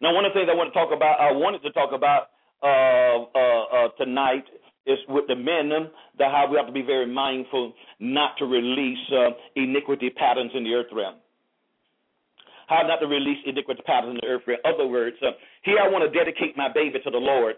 Now, 0.00 0.14
one 0.14 0.24
of 0.24 0.32
the 0.32 0.40
things 0.40 0.48
I 0.50 0.56
want 0.56 0.72
to 0.72 0.78
talk 0.78 0.90
about, 0.94 1.20
I 1.20 1.32
wanted 1.32 1.62
to 1.62 1.70
talk 1.72 1.92
about 1.92 2.28
uh, 2.62 3.26
uh, 3.34 3.64
uh, 3.64 3.88
tonight 3.98 4.44
is 4.86 4.98
with 5.08 5.26
the 5.28 5.36
men 5.36 5.70
that 6.18 6.30
how 6.30 6.48
we 6.50 6.56
have 6.56 6.66
to 6.66 6.72
be 6.72 6.82
very 6.82 7.06
mindful 7.06 7.72
not 8.00 8.36
to 8.38 8.44
release 8.46 8.98
uh, 9.12 9.30
iniquity 9.54 10.10
patterns 10.10 10.50
in 10.54 10.64
the 10.64 10.74
earth 10.74 10.90
realm. 10.92 11.16
How 12.66 12.82
not 12.82 12.96
to 13.00 13.06
release 13.06 13.38
iniquity 13.46 13.82
patterns 13.86 14.18
in 14.22 14.28
the 14.28 14.34
earth 14.34 14.42
realm. 14.46 14.60
In 14.64 14.72
other 14.74 14.86
words, 14.86 15.16
uh, 15.22 15.30
here 15.62 15.78
I 15.78 15.88
want 15.88 16.10
to 16.10 16.18
dedicate 16.18 16.56
my 16.56 16.72
baby 16.72 16.98
to 17.04 17.10
the 17.10 17.18
Lord, 17.18 17.56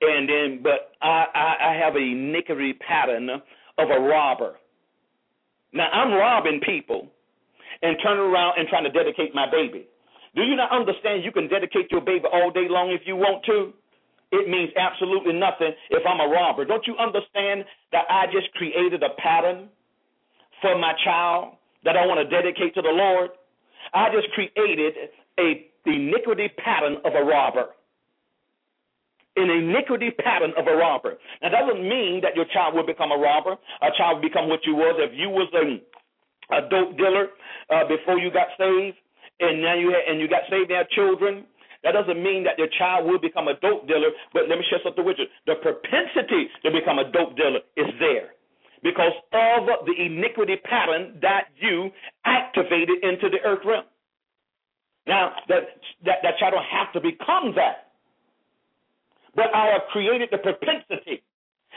and 0.00 0.28
then 0.28 0.60
but 0.62 0.92
I, 1.02 1.26
I, 1.34 1.70
I 1.70 1.74
have 1.74 1.94
a 1.94 1.98
iniquity 1.98 2.72
pattern 2.72 3.30
of 3.30 3.90
a 3.90 4.00
robber. 4.00 4.56
Now 5.72 5.88
I'm 5.92 6.12
robbing 6.12 6.60
people 6.66 7.08
and 7.82 7.96
turning 8.02 8.24
around 8.24 8.58
and 8.58 8.68
trying 8.68 8.84
to 8.84 8.90
dedicate 8.90 9.34
my 9.34 9.48
baby. 9.50 9.86
Do 10.34 10.42
you 10.42 10.56
not 10.56 10.70
understand 10.72 11.24
you 11.24 11.32
can 11.32 11.48
dedicate 11.48 11.90
your 11.90 12.00
baby 12.00 12.24
all 12.32 12.50
day 12.50 12.66
long 12.68 12.90
if 12.90 13.02
you 13.06 13.16
want 13.16 13.44
to? 13.46 13.72
It 14.32 14.48
means 14.48 14.70
absolutely 14.78 15.32
nothing 15.32 15.72
if 15.90 16.02
I'm 16.06 16.20
a 16.20 16.32
robber. 16.32 16.64
Don't 16.64 16.86
you 16.86 16.96
understand 16.96 17.64
that 17.92 18.04
I 18.08 18.26
just 18.26 18.52
created 18.54 19.02
a 19.02 19.10
pattern 19.20 19.68
for 20.62 20.78
my 20.78 20.92
child 21.04 21.54
that 21.84 21.96
I 21.96 22.06
want 22.06 22.20
to 22.22 22.28
dedicate 22.30 22.74
to 22.74 22.82
the 22.82 22.94
Lord? 22.94 23.30
I 23.92 24.08
just 24.14 24.28
created 24.32 24.94
a 25.38 25.66
iniquity 25.86 26.48
pattern 26.62 26.98
of 27.04 27.14
a 27.14 27.24
robber. 27.24 27.74
An 29.36 29.50
iniquity 29.50 30.10
pattern 30.10 30.52
of 30.58 30.66
a 30.66 30.76
robber. 30.76 31.18
Now 31.42 31.50
that 31.50 31.66
doesn't 31.66 31.82
mean 31.82 32.20
that 32.22 32.36
your 32.36 32.44
child 32.52 32.74
will 32.74 32.86
become 32.86 33.10
a 33.10 33.18
robber. 33.18 33.56
A 33.82 33.90
child 33.96 34.16
will 34.16 34.28
become 34.28 34.48
what 34.48 34.60
you 34.64 34.74
was 34.74 34.94
if 34.98 35.12
you 35.16 35.30
was 35.30 35.48
a, 35.54 35.82
a 36.54 36.68
dope 36.68 36.96
dealer 36.96 37.28
uh, 37.70 37.88
before 37.88 38.18
you 38.18 38.30
got 38.30 38.48
saved 38.58 38.96
and 39.40 39.62
now 39.62 39.74
you 39.74 39.94
and 39.94 40.20
you 40.20 40.28
got 40.28 40.42
saved 40.50 40.70
now 40.70 40.82
children. 40.92 41.44
That 41.82 41.92
doesn't 41.92 42.22
mean 42.22 42.44
that 42.44 42.58
your 42.58 42.68
child 42.78 43.08
will 43.08 43.18
become 43.18 43.48
a 43.48 43.54
dope 43.60 43.88
dealer, 43.88 44.10
but 44.32 44.48
let 44.48 44.58
me 44.58 44.64
share 44.68 44.80
something 44.84 45.04
with 45.04 45.16
you. 45.18 45.26
The 45.46 45.56
propensity 45.62 46.52
to 46.62 46.70
become 46.70 46.98
a 46.98 47.10
dope 47.10 47.36
dealer 47.36 47.60
is 47.76 47.88
there 47.98 48.36
because 48.82 49.16
of 49.32 49.86
the 49.86 49.94
iniquity 49.96 50.56
pattern 50.64 51.18
that 51.22 51.48
you 51.56 51.90
activated 52.24 53.02
into 53.02 53.28
the 53.30 53.40
earth 53.44 53.64
realm. 53.64 53.84
Now, 55.06 55.32
that, 55.48 55.80
that, 56.04 56.18
that 56.22 56.38
child 56.38 56.54
don't 56.54 56.68
have 56.68 56.92
to 56.92 57.00
become 57.00 57.54
that. 57.56 57.92
But 59.34 59.54
I 59.54 59.72
have 59.72 59.82
created 59.92 60.28
the 60.30 60.38
propensity. 60.38 61.22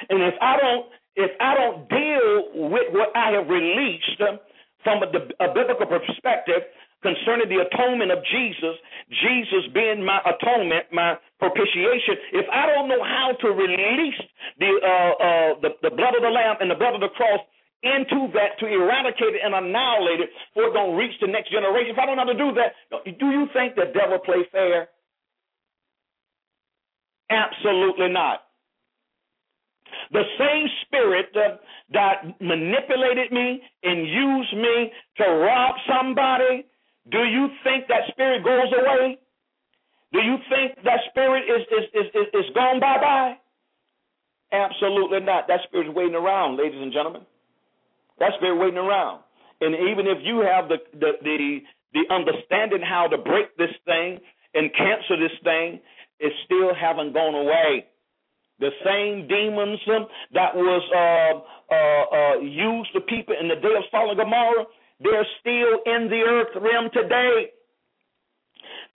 And 0.10 0.22
if 0.24 0.34
I 0.42 0.58
don't 0.58 0.86
if 1.16 1.32
I 1.40 1.54
don't 1.54 1.88
deal 1.90 2.70
with 2.70 2.90
what 2.92 3.16
I 3.16 3.32
have 3.32 3.48
released 3.48 4.18
from 4.84 5.04
a, 5.04 5.46
a 5.46 5.54
biblical 5.54 5.86
perspective, 5.86 6.64
concerning 7.04 7.52
the 7.52 7.62
atonement 7.62 8.12
of 8.12 8.24
Jesus, 8.32 8.76
Jesus 9.22 9.70
being 9.76 10.04
my 10.04 10.24
atonement, 10.26 10.88
my 10.92 11.20
propitiation, 11.38 12.16
if 12.34 12.48
I 12.50 12.66
don't 12.66 12.88
know 12.88 13.04
how 13.04 13.36
to 13.36 13.48
release 13.52 14.20
the 14.58 14.72
uh, 14.82 14.88
uh, 14.88 15.50
the, 15.62 15.70
the 15.84 15.94
blood 15.94 16.16
of 16.16 16.24
the 16.24 16.34
Lamb 16.34 16.58
and 16.64 16.72
the 16.72 16.80
blood 16.80 16.96
of 16.96 17.02
the 17.04 17.14
cross 17.14 17.44
into 17.84 18.32
that 18.32 18.56
to 18.60 18.66
eradicate 18.66 19.36
it 19.36 19.42
and 19.44 19.54
annihilate 19.54 20.24
it 20.24 20.30
for 20.54 20.64
it 20.64 20.74
don't 20.74 20.96
reach 20.96 21.14
the 21.20 21.28
next 21.28 21.52
generation, 21.52 21.92
if 21.92 22.00
I 22.00 22.06
don't 22.08 22.16
know 22.16 22.24
how 22.24 22.32
to 22.32 22.40
do 22.40 22.56
that, 22.56 22.72
do 23.20 23.28
you 23.28 23.48
think 23.52 23.76
the 23.76 23.92
devil 23.94 24.20
play 24.24 24.48
fair? 24.52 24.88
Absolutely 27.30 28.10
not. 28.10 28.48
The 30.12 30.24
same 30.40 30.68
spirit 30.86 31.28
uh, 31.36 31.58
that 31.92 32.40
manipulated 32.40 33.32
me 33.32 33.62
and 33.84 34.08
used 34.08 34.56
me 34.56 34.92
to 35.18 35.24
rob 35.24 35.76
somebody 35.88 36.66
do 37.12 37.20
you 37.20 37.48
think 37.64 37.88
that 37.88 38.08
spirit 38.12 38.44
goes 38.44 38.72
away? 38.72 39.18
Do 40.14 40.20
you 40.20 40.38
think 40.50 40.78
that 40.86 41.00
spirit 41.10 41.44
is 41.50 41.66
is 41.68 41.86
is 41.94 42.08
is, 42.14 42.28
is 42.34 42.56
gone 42.56 42.80
bye 42.80 43.00
bye? 43.02 43.34
Absolutely 44.54 45.20
not. 45.20 45.48
That 45.48 45.62
spirit 45.68 45.90
is 45.90 45.96
waiting 45.96 46.16
around, 46.16 46.58
ladies 46.58 46.80
and 46.80 46.94
gentlemen. 46.94 47.24
That 48.20 48.32
spirit 48.38 48.58
waiting 48.58 48.78
around. 48.78 49.22
And 49.60 49.74
even 49.74 50.08
if 50.08 50.20
you 50.24 50.46
have 50.46 50.70
the 50.70 50.78
the 50.94 51.12
the, 51.24 51.60
the 51.94 52.14
understanding 52.14 52.82
how 52.82 53.08
to 53.08 53.18
break 53.18 53.58
this 53.58 53.74
thing 53.86 54.20
and 54.54 54.72
cancel 54.78 55.18
this 55.20 55.36
thing, 55.44 55.82
it 56.20 56.32
still 56.46 56.74
haven't 56.74 57.14
gone 57.14 57.36
away. 57.36 57.86
The 58.60 58.70
same 58.86 59.28
demons 59.28 59.80
that 60.34 60.56
was 60.56 60.84
uh, 60.94 61.42
uh, 61.74 62.06
uh, 62.16 62.40
used 62.40 62.94
to 62.94 63.02
people 63.02 63.36
in 63.40 63.48
the 63.50 63.56
day 63.56 63.76
of 63.76 63.84
Sodom 63.92 64.12
and 64.12 64.20
Gomorrah 64.20 64.66
they're 65.04 65.28
still 65.40 65.74
in 65.86 66.10
the 66.10 66.24
earth 66.24 66.56
realm 66.56 66.90
today. 66.94 67.52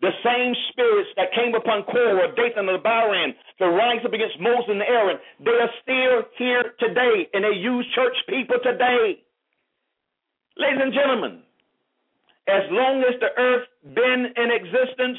The 0.01 0.15
same 0.25 0.55
spirits 0.71 1.11
that 1.17 1.35
came 1.35 1.55
upon 1.55 1.83
Korah, 1.85 2.35
Dathan, 2.35 2.69
and 2.69 2.79
Abiram 2.79 3.35
to 3.59 3.67
rise 3.69 3.99
up 4.05 4.13
against 4.13 4.39
Moses 4.41 4.71
and 4.71 4.83
Aaron, 4.83 5.19
they 5.45 5.59
are 5.59 5.73
still 5.83 6.23
here 6.39 6.65
today, 6.79 7.27
and 7.35 7.43
they 7.43 7.59
use 7.59 7.85
church 7.95 8.15
people 8.29 8.57
today. 8.63 9.23
Ladies 10.57 10.81
and 10.83 10.95
gentlemen, 10.95 11.43
as 12.47 12.63
long 12.71 13.03
as 13.03 13.19
the 13.21 13.31
earth 13.37 13.67
been 13.95 14.33
in 14.37 14.51
existence, 14.51 15.19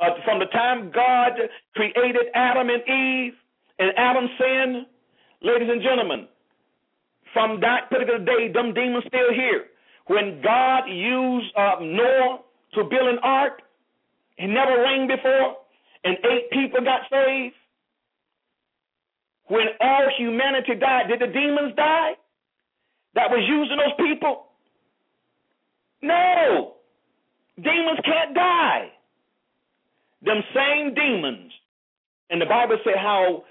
uh, 0.00 0.10
from 0.24 0.40
the 0.40 0.46
time 0.46 0.90
God 0.90 1.32
created 1.76 2.26
Adam 2.34 2.68
and 2.70 2.82
Eve, 2.82 3.34
and 3.78 3.92
Adam 3.96 4.26
sinned, 4.38 4.86
ladies 5.42 5.68
and 5.70 5.82
gentlemen, 5.82 6.26
from 7.32 7.60
that 7.60 7.90
particular 7.90 8.24
day, 8.24 8.50
them 8.52 8.72
demons 8.72 9.04
still 9.06 9.32
here. 9.34 9.66
When 10.06 10.40
God 10.42 10.84
used 10.86 11.46
uh, 11.56 11.76
Noah 11.80 12.40
to 12.74 12.84
build 12.84 13.08
an 13.08 13.18
ark, 13.22 13.62
It 14.36 14.48
never 14.48 14.82
rained 14.82 15.08
before, 15.08 15.56
and 16.04 16.16
eight 16.24 16.50
people 16.50 16.80
got 16.84 17.02
saved. 17.10 17.54
When 19.46 19.66
all 19.80 20.08
humanity 20.18 20.74
died, 20.74 21.08
did 21.08 21.20
the 21.20 21.32
demons 21.32 21.74
die 21.76 22.12
that 23.14 23.30
was 23.30 23.44
using 23.46 23.76
those 23.76 23.94
people? 24.08 24.46
No. 26.02 26.74
Demons 27.56 28.00
can't 28.04 28.34
die. 28.34 28.90
Them 30.22 30.42
same 30.54 30.94
demons. 30.94 31.52
And 32.30 32.40
the 32.40 32.46
Bible 32.46 32.78
said 32.84 32.96
how 32.96 33.44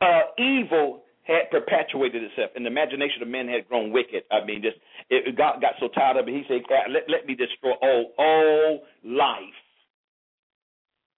uh, 0.00 0.22
evil 0.38 1.02
had 1.26 1.50
perpetuated 1.50 2.22
itself, 2.22 2.50
and 2.54 2.64
the 2.64 2.70
imagination 2.70 3.20
of 3.20 3.28
men 3.28 3.48
had 3.48 3.68
grown 3.68 3.90
wicked. 3.90 4.22
I 4.30 4.44
mean, 4.44 4.62
just 4.62 4.76
it, 5.10 5.36
God 5.36 5.60
got 5.60 5.74
so 5.80 5.88
tired 5.88 6.16
of 6.16 6.28
it. 6.28 6.34
He 6.34 6.44
said, 6.46 6.62
"Let 6.88 7.10
let 7.10 7.26
me 7.26 7.34
destroy 7.34 7.72
all 7.82 8.12
all 8.16 8.80
life." 9.04 9.58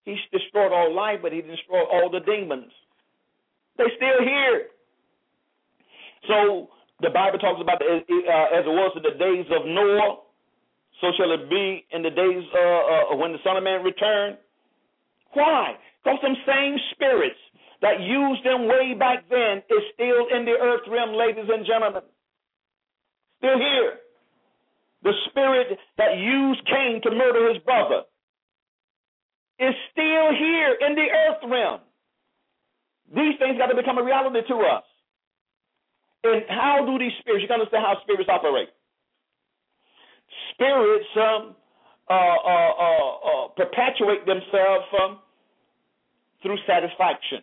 He 0.05 0.17
destroyed 0.33 0.73
all 0.73 0.95
life, 0.95 1.21
but 1.21 1.33
he 1.33 1.43
destroyed 1.43 1.85
all 1.93 2.09
the 2.09 2.21
demons. 2.21 2.73
They're 3.77 3.93
still 3.97 4.25
here. 4.25 4.73
So 6.27 6.69
the 7.01 7.11
Bible 7.11 7.39
talks 7.39 7.61
about 7.61 7.83
uh, 7.83 8.57
as 8.57 8.65
it 8.65 8.73
was 8.73 8.93
in 8.97 9.03
the 9.05 9.19
days 9.21 9.45
of 9.53 9.67
Noah, 9.67 10.25
so 11.01 11.13
shall 11.17 11.33
it 11.33 11.51
be 11.51 11.85
in 11.93 12.03
the 12.03 12.11
days 12.11 12.45
uh, 12.57 13.13
uh, 13.13 13.17
when 13.17 13.33
the 13.33 13.39
Son 13.45 13.57
of 13.57 13.63
Man 13.63 13.85
returned. 13.85 14.39
Why? 15.35 15.77
Because 16.03 16.19
them 16.23 16.35
same 16.47 16.77
spirits 16.93 17.39
that 17.81 18.01
used 18.01 18.45
them 18.45 18.67
way 18.67 18.95
back 18.99 19.29
then 19.31 19.63
is 19.71 19.85
still 19.95 20.27
in 20.35 20.45
the 20.45 20.57
earth 20.59 20.83
realm, 20.91 21.15
ladies 21.15 21.47
and 21.49 21.65
gentlemen. 21.65 22.03
Still 23.39 23.59
here. 23.59 23.93
The 25.03 25.13
spirit 25.31 25.79
that 25.97 26.19
used 26.19 26.67
Cain 26.67 27.01
to 27.05 27.11
murder 27.11 27.53
his 27.53 27.63
brother 27.63 28.03
is 29.61 29.75
still 29.93 30.29
here 30.35 30.75
in 30.81 30.95
the 30.95 31.07
earth 31.07 31.43
realm. 31.47 31.81
These 33.15 33.39
things 33.39 33.59
got 33.59 33.69
to 33.69 33.77
become 33.77 33.99
a 33.99 34.03
reality 34.03 34.41
to 34.49 34.57
us. 34.59 34.85
And 36.25 36.43
how 36.49 36.85
do 36.85 36.99
these 36.99 37.13
spirits, 37.21 37.43
you 37.43 37.49
to 37.49 37.55
understand 37.55 37.85
how 37.87 37.95
spirits 38.03 38.29
operate. 38.29 38.69
Spirits 40.55 41.07
um, 41.17 41.55
uh, 42.11 42.13
uh, 42.13 42.73
uh, 42.75 43.13
uh 43.23 43.49
perpetuate 43.57 44.27
themselves 44.27 44.87
um, 45.01 45.19
through 46.43 46.59
satisfaction. 46.67 47.43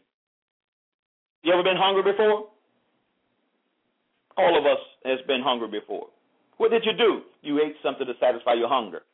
You 1.45 1.53
ever 1.53 1.61
been 1.61 1.77
hungry 1.77 2.01
before? 2.01 2.49
All 4.35 4.57
of 4.57 4.65
us 4.65 4.81
has 5.05 5.19
been 5.27 5.45
hungry 5.45 5.69
before. 5.69 6.07
What 6.57 6.71
did 6.71 6.81
you 6.83 6.97
do? 6.97 7.21
You 7.43 7.61
ate 7.61 7.75
something 7.83 8.07
to 8.07 8.13
satisfy 8.19 8.53
your 8.57 8.67
hunger. 8.67 9.05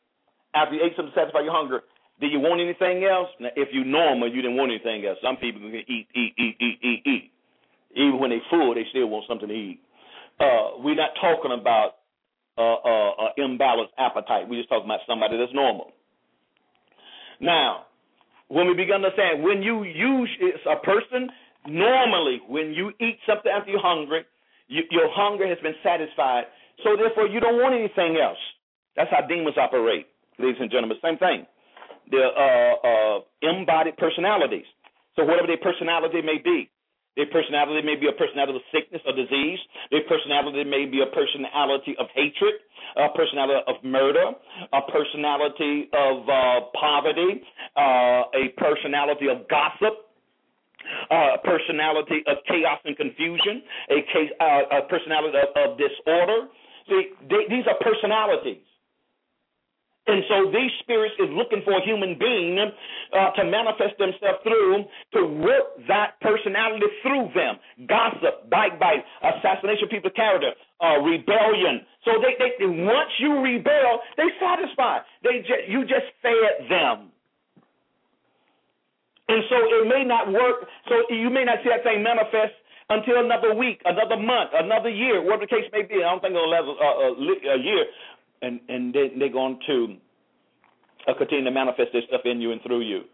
After 0.54 0.74
you 0.74 0.80
ate 0.80 0.96
something 0.96 1.12
to 1.12 1.20
satisfy 1.20 1.44
your 1.44 1.52
hunger, 1.52 1.84
did 2.24 2.32
you 2.32 2.40
want 2.40 2.64
anything 2.64 3.04
else? 3.04 3.28
Now, 3.38 3.52
if 3.54 3.68
you 3.72 3.84
normal, 3.84 4.32
you 4.32 4.40
didn't 4.40 4.56
want 4.56 4.72
anything 4.72 5.04
else. 5.04 5.18
Some 5.20 5.36
people 5.36 5.60
can 5.60 5.84
eat, 5.84 6.08
eat, 6.16 6.32
eat, 6.40 6.56
eat, 6.56 6.78
eat, 6.80 7.02
eat. 7.04 7.30
Even 8.00 8.18
when 8.18 8.30
they 8.30 8.40
full, 8.48 8.74
they 8.74 8.88
still 8.88 9.12
want 9.12 9.26
something 9.28 9.48
to 9.48 9.54
eat. 9.54 9.80
Uh, 10.40 10.80
we're 10.80 10.96
not 10.96 11.12
talking 11.20 11.52
about 11.52 12.00
uh, 12.56 12.80
uh, 12.80 13.12
uh, 13.28 13.32
imbalanced 13.36 13.92
appetite. 13.98 14.48
We're 14.48 14.64
just 14.64 14.70
talking 14.70 14.88
about 14.88 15.04
somebody 15.06 15.36
that's 15.36 15.52
normal. 15.52 15.92
Now, 17.44 17.92
when 18.48 18.68
we 18.68 18.72
begin 18.72 19.04
to 19.04 19.12
understand, 19.12 19.44
when 19.44 19.60
you 19.60 19.84
use 19.84 20.30
a 20.64 20.80
person 20.80 21.28
Normally, 21.66 22.40
when 22.48 22.72
you 22.72 22.90
eat 23.00 23.18
something 23.26 23.50
after 23.50 23.70
you're 23.70 23.80
hungry, 23.82 24.24
you, 24.68 24.82
your 24.90 25.08
hunger 25.12 25.46
has 25.46 25.58
been 25.62 25.76
satisfied. 25.82 26.44
So 26.82 26.96
therefore, 26.96 27.28
you 27.28 27.40
don't 27.40 27.60
want 27.60 27.74
anything 27.74 28.18
else. 28.18 28.40
That's 28.96 29.10
how 29.10 29.26
demons 29.26 29.56
operate, 29.56 30.06
ladies 30.38 30.60
and 30.60 30.70
gentlemen. 30.70 30.96
Same 31.02 31.18
thing. 31.18 31.46
They're 32.10 32.34
uh, 32.34 32.74
uh, 32.82 33.18
embodied 33.42 33.96
personalities. 33.96 34.66
So 35.16 35.24
whatever 35.24 35.46
their 35.46 35.62
personality 35.62 36.20
may 36.22 36.38
be, 36.42 36.68
their 37.16 37.26
personality 37.26 37.84
may 37.84 37.96
be 37.96 38.08
a 38.08 38.16
personality 38.16 38.56
of 38.56 38.64
sickness 38.72 39.02
or 39.04 39.12
disease. 39.12 39.60
Their 39.90 40.00
personality 40.08 40.64
may 40.64 40.86
be 40.86 41.04
a 41.04 41.10
personality 41.12 41.94
of 42.00 42.06
hatred, 42.14 42.56
a 42.96 43.12
personality 43.14 43.60
of 43.68 43.76
murder, 43.84 44.32
a 44.72 44.80
personality 44.90 45.92
of 45.92 46.28
uh, 46.28 46.72
poverty, 46.72 47.44
uh, 47.76 48.32
a 48.32 48.48
personality 48.56 49.28
of 49.28 49.46
gossip, 49.48 50.08
uh, 51.12 51.36
personality 51.44 52.24
of 52.26 52.38
chaos 52.48 52.80
and 52.84 52.96
confusion, 52.96 53.60
a, 53.92 54.00
case, 54.08 54.32
uh, 54.40 54.80
a 54.80 54.88
personality 54.88 55.36
of, 55.36 55.52
of 55.52 55.68
disorder. 55.76 56.48
See, 56.88 57.12
they, 57.28 57.44
these 57.52 57.68
are 57.68 57.76
personalities. 57.84 58.64
And 60.06 60.24
so 60.26 60.50
these 60.50 60.70
spirits 60.82 61.14
is 61.22 61.30
looking 61.30 61.62
for 61.62 61.78
a 61.78 61.82
human 61.86 62.18
being 62.18 62.58
uh, 62.58 63.30
to 63.38 63.44
manifest 63.46 63.94
themselves 64.02 64.42
through, 64.42 64.82
to 65.14 65.20
work 65.38 65.78
that 65.86 66.18
personality 66.20 66.86
through 67.06 67.30
them. 67.38 67.54
Gossip, 67.86 68.50
backbite, 68.50 69.06
assassination 69.22 69.84
of 69.84 69.90
people's 69.90 70.16
character, 70.16 70.58
uh, 70.82 70.98
rebellion. 71.06 71.86
So 72.04 72.18
they, 72.18 72.34
they, 72.34 72.66
once 72.66 73.14
you 73.20 73.46
rebel, 73.46 74.02
they 74.16 74.26
satisfy. 74.42 75.06
They 75.22 75.46
you 75.68 75.82
just 75.86 76.10
fed 76.18 76.66
them. 76.66 77.11
And 79.32 79.40
so 79.48 79.56
it 79.80 79.88
may 79.88 80.04
not 80.04 80.28
work. 80.28 80.68
So 80.88 80.94
you 81.08 81.30
may 81.30 81.44
not 81.48 81.64
see 81.64 81.70
that 81.72 81.82
thing 81.88 82.02
manifest 82.04 82.52
until 82.90 83.24
another 83.24 83.54
week, 83.54 83.80
another 83.88 84.20
month, 84.20 84.50
another 84.52 84.90
year, 84.90 85.24
whatever 85.24 85.48
the 85.48 85.52
case 85.56 85.64
may 85.72 85.88
be. 85.88 86.04
I 86.04 86.12
don't 86.12 86.20
think 86.20 86.36
it'll 86.36 86.50
last 86.52 86.68
a, 86.68 87.56
a 87.56 87.60
year. 87.64 87.84
And 88.42 88.60
and 88.68 88.92
they, 88.92 89.08
they're 89.18 89.32
going 89.32 89.58
to 89.68 89.96
uh, 91.08 91.14
continue 91.16 91.44
to 91.44 91.50
manifest 91.50 91.90
this 91.94 92.04
stuff 92.08 92.22
in 92.26 92.40
you 92.42 92.52
and 92.52 92.60
through 92.60 92.82
you, 92.82 93.04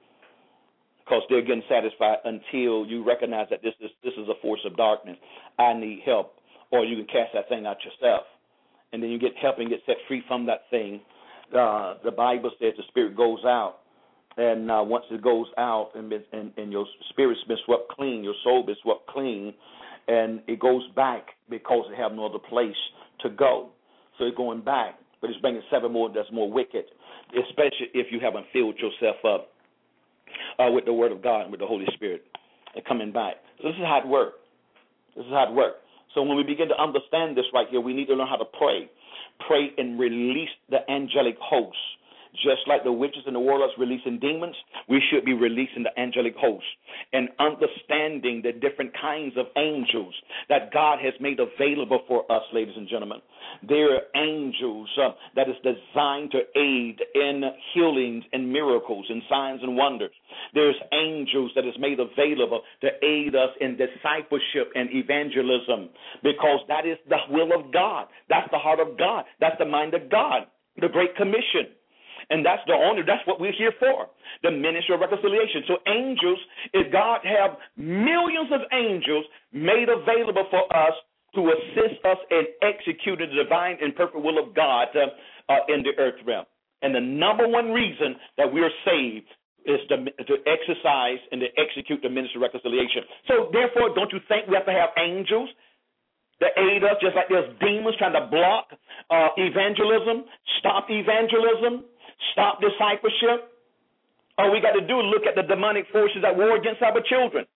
because 1.04 1.22
they're 1.28 1.46
getting 1.46 1.62
satisfied 1.68 2.18
until 2.24 2.86
you 2.86 3.04
recognize 3.06 3.46
that 3.50 3.62
this 3.62 3.74
is 3.78 3.90
this 4.02 4.14
is 4.18 4.26
a 4.28 4.40
force 4.42 4.64
of 4.64 4.74
darkness. 4.76 5.18
I 5.58 5.74
need 5.74 6.00
help, 6.04 6.34
or 6.72 6.84
you 6.84 6.96
can 6.96 7.06
cast 7.06 7.30
that 7.34 7.48
thing 7.48 7.66
out 7.66 7.76
yourself, 7.84 8.24
and 8.92 9.02
then 9.02 9.10
you 9.10 9.18
get 9.18 9.36
help 9.40 9.58
and 9.58 9.68
get 9.68 9.80
set 9.86 9.96
free 10.08 10.22
from 10.26 10.46
that 10.46 10.62
thing. 10.70 11.00
Uh, 11.54 11.94
the 12.02 12.10
Bible 12.10 12.50
says 12.58 12.72
the 12.76 12.82
spirit 12.88 13.16
goes 13.16 13.44
out 13.44 13.80
and 14.38 14.70
uh, 14.70 14.82
once 14.86 15.04
it 15.10 15.20
goes 15.20 15.46
out 15.58 15.90
and, 15.94 16.12
and 16.32 16.52
and 16.56 16.72
your 16.72 16.86
spirit's 17.10 17.42
been 17.48 17.58
swept 17.66 17.88
clean, 17.90 18.22
your 18.22 18.34
soul 18.44 18.64
been 18.64 18.76
swept 18.82 19.06
clean, 19.08 19.52
and 20.06 20.40
it 20.46 20.60
goes 20.60 20.82
back 20.94 21.26
because 21.50 21.84
it 21.92 22.00
have 22.00 22.12
no 22.12 22.26
other 22.26 22.38
place 22.38 22.76
to 23.20 23.30
go. 23.30 23.70
So 24.16 24.24
it's 24.24 24.36
going 24.36 24.62
back, 24.62 24.94
but 25.20 25.30
it's 25.30 25.40
bringing 25.40 25.62
seven 25.70 25.92
more 25.92 26.10
that's 26.14 26.30
more 26.32 26.50
wicked, 26.50 26.84
especially 27.34 27.90
if 27.94 28.06
you 28.12 28.20
haven't 28.20 28.46
filled 28.52 28.76
yourself 28.78 29.16
up 29.26 29.48
uh, 30.58 30.70
with 30.70 30.84
the 30.84 30.92
Word 30.92 31.10
of 31.10 31.22
God 31.22 31.42
and 31.42 31.50
with 31.50 31.60
the 31.60 31.66
Holy 31.66 31.86
Spirit 31.94 32.22
and 32.74 32.84
coming 32.84 33.12
back. 33.12 33.34
So 33.60 33.68
this 33.68 33.76
is 33.76 33.84
how 33.84 34.00
it 34.04 34.08
works. 34.08 34.38
This 35.16 35.26
is 35.26 35.32
how 35.32 35.50
it 35.50 35.54
works. 35.54 35.78
So 36.14 36.22
when 36.22 36.36
we 36.36 36.44
begin 36.44 36.68
to 36.68 36.80
understand 36.80 37.36
this 37.36 37.44
right 37.52 37.66
here, 37.70 37.80
we 37.80 37.92
need 37.92 38.06
to 38.06 38.14
learn 38.14 38.28
how 38.28 38.36
to 38.36 38.44
pray. 38.58 38.88
Pray 39.46 39.70
and 39.78 39.98
release 39.98 40.48
the 40.70 40.78
angelic 40.90 41.36
hosts 41.40 41.78
just 42.42 42.66
like 42.66 42.84
the 42.84 42.92
witches 42.92 43.22
and 43.26 43.34
the 43.34 43.40
warlocks 43.40 43.74
releasing 43.78 44.18
demons, 44.18 44.56
we 44.88 45.02
should 45.10 45.24
be 45.24 45.34
releasing 45.34 45.82
the 45.82 46.00
angelic 46.00 46.34
host 46.36 46.64
and 47.12 47.28
understanding 47.38 48.42
the 48.42 48.52
different 48.52 48.92
kinds 49.00 49.34
of 49.36 49.46
angels 49.56 50.14
that 50.48 50.72
God 50.72 50.98
has 51.02 51.14
made 51.20 51.38
available 51.40 52.00
for 52.06 52.30
us, 52.30 52.42
ladies 52.52 52.74
and 52.76 52.88
gentlemen. 52.88 53.18
There 53.66 53.94
are 53.94 54.02
angels 54.16 54.88
uh, 55.00 55.10
that 55.36 55.48
is 55.48 55.56
designed 55.62 56.32
to 56.32 56.40
aid 56.58 57.00
in 57.14 57.42
healings 57.74 58.24
and 58.32 58.52
miracles 58.52 59.06
and 59.08 59.22
signs 59.28 59.60
and 59.62 59.76
wonders. 59.76 60.12
There's 60.54 60.76
angels 60.92 61.52
that 61.54 61.66
is 61.66 61.74
made 61.78 61.98
available 62.00 62.62
to 62.82 62.88
aid 63.02 63.34
us 63.34 63.50
in 63.60 63.76
discipleship 63.76 64.72
and 64.74 64.88
evangelism 64.92 65.90
because 66.22 66.60
that 66.68 66.86
is 66.86 66.98
the 67.08 67.18
will 67.30 67.52
of 67.58 67.72
God. 67.72 68.06
That's 68.28 68.50
the 68.50 68.58
heart 68.58 68.80
of 68.80 68.98
God. 68.98 69.24
That's 69.40 69.58
the 69.58 69.66
mind 69.66 69.94
of 69.94 70.10
God. 70.10 70.46
The 70.80 70.88
Great 70.88 71.16
Commission. 71.16 71.74
And 72.30 72.44
that's 72.44 72.62
the 72.66 72.74
only, 72.74 73.02
that's 73.02 73.24
what 73.26 73.40
we're 73.40 73.56
here 73.56 73.72
for. 73.80 74.06
The 74.42 74.50
ministry 74.50 74.94
of 74.94 75.00
reconciliation. 75.00 75.64
So 75.66 75.78
angels, 75.88 76.38
if 76.74 76.92
God 76.92 77.20
have 77.24 77.56
millions 77.76 78.52
of 78.52 78.60
angels 78.72 79.24
made 79.52 79.88
available 79.88 80.44
for 80.50 80.68
us 80.76 80.92
to 81.34 81.40
assist 81.40 82.04
us 82.04 82.18
in 82.30 82.44
executing 82.62 83.30
the 83.30 83.44
divine 83.44 83.76
and 83.80 83.94
perfect 83.96 84.20
will 84.20 84.38
of 84.38 84.54
God 84.54 84.88
uh, 84.94 85.52
uh, 85.52 85.72
in 85.72 85.82
the 85.82 85.92
earth 85.98 86.20
realm. 86.26 86.44
And 86.82 86.94
the 86.94 87.00
number 87.00 87.48
one 87.48 87.72
reason 87.72 88.16
that 88.36 88.52
we're 88.52 88.72
saved 88.84 89.28
is 89.66 89.80
to, 89.88 89.96
to 90.04 90.34
exercise 90.48 91.20
and 91.32 91.40
to 91.40 91.48
execute 91.60 92.00
the 92.02 92.08
ministry 92.08 92.40
of 92.40 92.48
reconciliation. 92.48 93.04
So 93.26 93.50
therefore, 93.52 93.92
don't 93.94 94.12
you 94.12 94.20
think 94.28 94.48
we 94.48 94.54
have 94.54 94.64
to 94.66 94.72
have 94.72 94.90
angels 94.96 95.48
that 96.40 96.54
aid 96.56 96.84
us, 96.84 96.96
just 97.02 97.16
like 97.16 97.28
there's 97.28 97.50
demons 97.58 97.96
trying 97.98 98.14
to 98.14 98.30
block 98.30 98.70
uh, 99.10 99.34
evangelism, 99.36 100.24
stop 100.62 100.86
evangelism, 100.88 101.84
stop 102.32 102.60
discipleship. 102.60 103.52
All 104.38 104.52
we 104.52 104.60
got 104.60 104.78
to 104.78 104.86
do 104.86 105.00
is 105.00 105.06
look 105.10 105.26
at 105.26 105.34
the 105.34 105.42
demonic 105.42 105.86
forces 105.90 106.22
that 106.22 106.36
war 106.36 106.56
against 106.56 106.82
our 106.82 107.00
children 107.08 107.46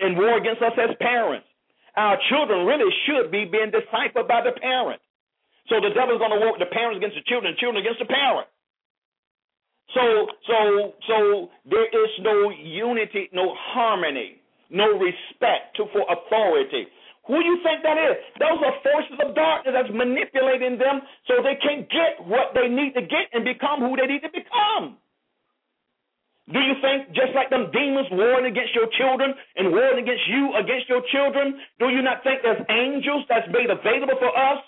and 0.00 0.16
war 0.16 0.38
against 0.38 0.62
us 0.62 0.72
as 0.78 0.94
parents. 1.00 1.46
Our 1.96 2.18
children 2.28 2.66
really 2.66 2.90
should 3.06 3.30
be 3.30 3.44
being 3.44 3.70
discipled 3.70 4.26
by 4.26 4.42
the 4.42 4.52
parent. 4.58 5.00
So 5.68 5.80
the 5.80 5.94
devil's 5.94 6.18
going 6.18 6.34
to 6.34 6.42
work 6.44 6.58
the 6.58 6.70
parents 6.70 6.98
against 6.98 7.16
the 7.16 7.24
children, 7.26 7.54
the 7.54 7.60
children 7.60 7.82
against 7.82 7.98
the 7.98 8.10
parent. 8.10 8.48
So 9.94 10.26
so 10.46 10.94
so 11.06 11.16
there 11.68 11.86
is 11.86 12.10
no 12.20 12.50
unity, 12.50 13.28
no 13.32 13.54
harmony, 13.54 14.40
no 14.70 14.98
respect 14.98 15.76
to, 15.76 15.86
for 15.92 16.02
authority. 16.10 16.86
Who 17.26 17.40
do 17.40 17.46
you 17.48 17.58
think 17.64 17.80
that 17.82 17.96
is? 17.96 18.20
Those 18.36 18.60
are 18.60 18.74
forces 18.84 19.16
of 19.24 19.34
darkness 19.34 19.72
that's 19.72 19.92
manipulating 19.92 20.76
them 20.76 21.00
so 21.24 21.40
they 21.40 21.56
can 21.56 21.88
get 21.88 22.20
what 22.28 22.52
they 22.52 22.68
need 22.68 22.92
to 22.94 23.02
get 23.02 23.32
and 23.32 23.44
become 23.44 23.80
who 23.80 23.96
they 23.96 24.04
need 24.04 24.20
to 24.22 24.32
become. 24.32 25.00
Do 26.52 26.60
you 26.60 26.76
think 26.84 27.16
just 27.16 27.32
like 27.32 27.48
them 27.48 27.72
demons 27.72 28.12
warring 28.12 28.44
against 28.44 28.76
your 28.76 28.92
children 29.00 29.32
and 29.56 29.72
warring 29.72 30.04
against 30.04 30.28
you 30.28 30.52
against 30.60 30.84
your 30.92 31.00
children, 31.08 31.56
do 31.80 31.88
you 31.88 32.04
not 32.04 32.20
think 32.20 32.44
there's 32.44 32.60
angels 32.68 33.24
that's 33.32 33.48
made 33.48 33.72
available 33.72 34.20
for 34.20 34.28
us 34.28 34.60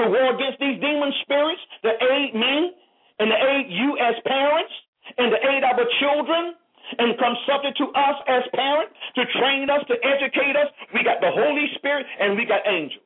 to 0.00 0.08
war 0.08 0.32
against 0.32 0.56
these 0.56 0.80
demon 0.80 1.12
spirits 1.20 1.60
that 1.84 2.00
aid 2.00 2.32
me 2.32 2.72
and 3.20 3.28
to 3.28 3.36
aid 3.36 3.68
you 3.68 4.00
as 4.00 4.16
parents 4.24 4.72
and 5.20 5.28
to 5.28 5.38
aid 5.44 5.60
our 5.60 5.84
children 6.00 6.56
and 6.98 7.18
come 7.18 7.34
subject 7.46 7.76
to 7.78 7.90
us 7.94 8.16
as 8.28 8.42
parents 8.54 8.94
to 9.16 9.22
train 9.38 9.70
us, 9.70 9.82
to 9.88 9.96
educate 10.02 10.54
us. 10.54 10.68
We 10.94 11.02
got 11.02 11.20
the 11.20 11.30
Holy 11.30 11.66
Spirit 11.76 12.06
and 12.20 12.36
we 12.36 12.46
got 12.46 12.62
angels. 12.66 13.02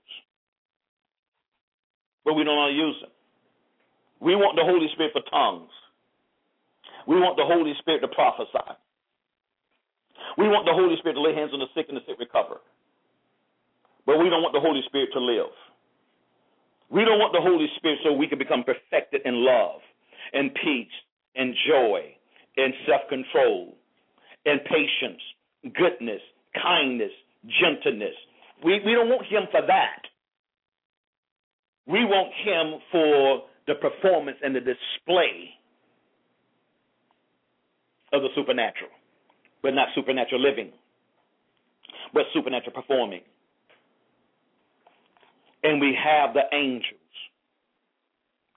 But 2.24 2.34
we 2.34 2.44
don't 2.44 2.56
want 2.56 2.72
to 2.72 2.76
use 2.76 2.96
them. 3.00 3.10
We 4.20 4.36
want 4.36 4.56
the 4.56 4.64
Holy 4.64 4.88
Spirit 4.92 5.12
for 5.12 5.24
tongues. 5.30 5.72
We 7.08 7.16
want 7.16 7.36
the 7.36 7.48
Holy 7.48 7.72
Spirit 7.80 8.00
to 8.00 8.08
prophesy. 8.08 8.76
We 10.36 10.46
want 10.48 10.66
the 10.66 10.76
Holy 10.76 10.96
Spirit 10.98 11.14
to 11.14 11.22
lay 11.22 11.34
hands 11.34 11.52
on 11.52 11.60
the 11.60 11.72
sick 11.74 11.86
and 11.88 11.96
the 11.96 12.04
sick 12.06 12.20
recover. 12.20 12.60
But 14.04 14.18
we 14.18 14.28
don't 14.28 14.42
want 14.42 14.52
the 14.52 14.60
Holy 14.60 14.82
Spirit 14.86 15.08
to 15.14 15.20
live. 15.20 15.52
We 16.90 17.04
don't 17.04 17.18
want 17.18 17.32
the 17.32 17.40
Holy 17.40 17.68
Spirit 17.76 17.98
so 18.04 18.12
we 18.12 18.28
can 18.28 18.38
become 18.38 18.64
perfected 18.64 19.22
in 19.24 19.44
love 19.44 19.80
and 20.32 20.52
peace 20.54 20.92
and 21.34 21.54
joy 21.66 22.14
and 22.60 22.74
self 22.86 23.02
control 23.08 23.74
and 24.46 24.60
patience, 24.64 25.20
goodness, 25.76 26.20
kindness, 26.54 27.12
gentleness. 27.60 28.14
We, 28.64 28.80
we 28.84 28.92
don't 28.92 29.08
want 29.08 29.26
him 29.26 29.44
for 29.50 29.60
that. 29.66 30.02
We 31.86 32.04
want 32.04 32.32
him 32.44 32.80
for 32.92 33.42
the 33.66 33.74
performance 33.74 34.38
and 34.42 34.54
the 34.54 34.60
display 34.60 35.50
of 38.12 38.22
the 38.22 38.28
supernatural, 38.34 38.90
but 39.62 39.74
not 39.74 39.88
supernatural 39.94 40.40
living, 40.40 40.72
but 42.12 42.24
supernatural 42.34 42.72
performing. 42.72 43.22
And 45.62 45.80
we 45.80 45.96
have 46.02 46.34
the 46.34 46.44
angels 46.52 46.94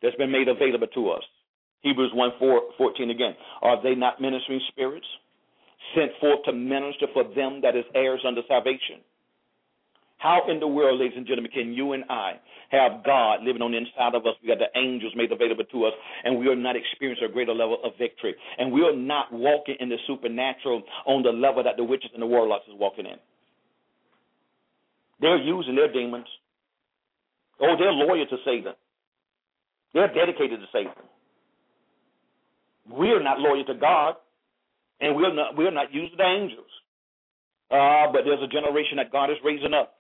that's 0.02 0.16
been 0.16 0.32
made 0.32 0.48
available 0.48 0.88
to 0.88 1.10
us. 1.10 1.24
Hebrews 1.84 2.12
1 2.14 2.32
4, 2.40 2.62
14 2.78 3.10
again. 3.10 3.36
Are 3.62 3.82
they 3.82 3.94
not 3.94 4.20
ministering 4.20 4.62
spirits 4.70 5.06
sent 5.96 6.12
forth 6.20 6.44
to 6.46 6.54
minister 6.54 7.08
for 7.14 7.24
them 7.36 7.62
that 7.62 7.76
is 7.76 7.86
heirs 7.94 8.22
unto 8.26 8.42
salvation? 8.48 9.04
How 10.18 10.40
in 10.50 10.62
the 10.62 10.68
world, 10.68 11.02
ladies 11.02 11.18
and 11.18 11.28
gentlemen, 11.28 11.52
can 11.52 11.74
you 11.74 11.92
and 11.92 12.06
I 12.10 12.40
have 12.72 13.04
God 13.04 13.44
living 13.44 13.62
on 13.62 13.72
the 13.72 13.78
inside 13.78 14.16
of 14.16 14.26
us? 14.26 14.36
We 14.42 14.48
got 14.48 14.58
the 14.58 14.72
angels 14.80 15.12
made 15.18 15.34
available 15.34 15.66
to 15.66 15.86
us, 15.86 15.94
and 16.24 16.40
we 16.40 16.48
are 16.48 16.56
not 16.56 16.78
experiencing 16.78 17.28
a 17.30 17.32
greater 17.32 17.54
level 17.54 17.78
of 17.84 17.92
victory. 18.00 18.34
And 18.58 18.72
we 18.72 18.84
are 18.84 18.96
not 18.96 19.34
walking 19.34 19.76
in 19.82 19.90
the 19.90 19.98
supernatural 20.08 20.84
on 21.06 21.24
the 21.24 21.30
level 21.32 21.62
that 21.64 21.76
the 21.76 21.84
witches 21.84 22.12
and 22.14 22.22
the 22.24 22.26
warlocks 22.26 22.64
is 22.70 22.76
walking 22.80 23.06
in. 23.06 23.20
They're 25.20 25.44
using 25.44 25.76
their 25.76 25.92
demons. 25.92 26.28
Oh, 27.60 27.76
they're 27.78 27.92
loyal 27.92 28.26
to 28.26 28.38
Satan. 28.46 28.74
They're 29.94 30.08
dedicated 30.08 30.62
to 30.62 30.68
Satan. 30.72 31.04
We're 32.90 33.24
not 33.24 33.40
loyal 33.40 33.66
to 33.66 33.76
God, 33.76 34.16
and 35.00 35.16
we're 35.16 35.34
not 35.34 35.58
we're 35.58 35.72
not 35.72 35.94
using 35.94 36.18
the 36.18 36.26
angels. 36.26 36.70
Uh, 37.72 38.12
but 38.12 38.22
there's 38.26 38.44
a 38.44 38.48
generation 38.48 38.98
that 38.98 39.12
God 39.12 39.32
is 39.32 39.38
raising 39.44 39.74
up 39.74 39.96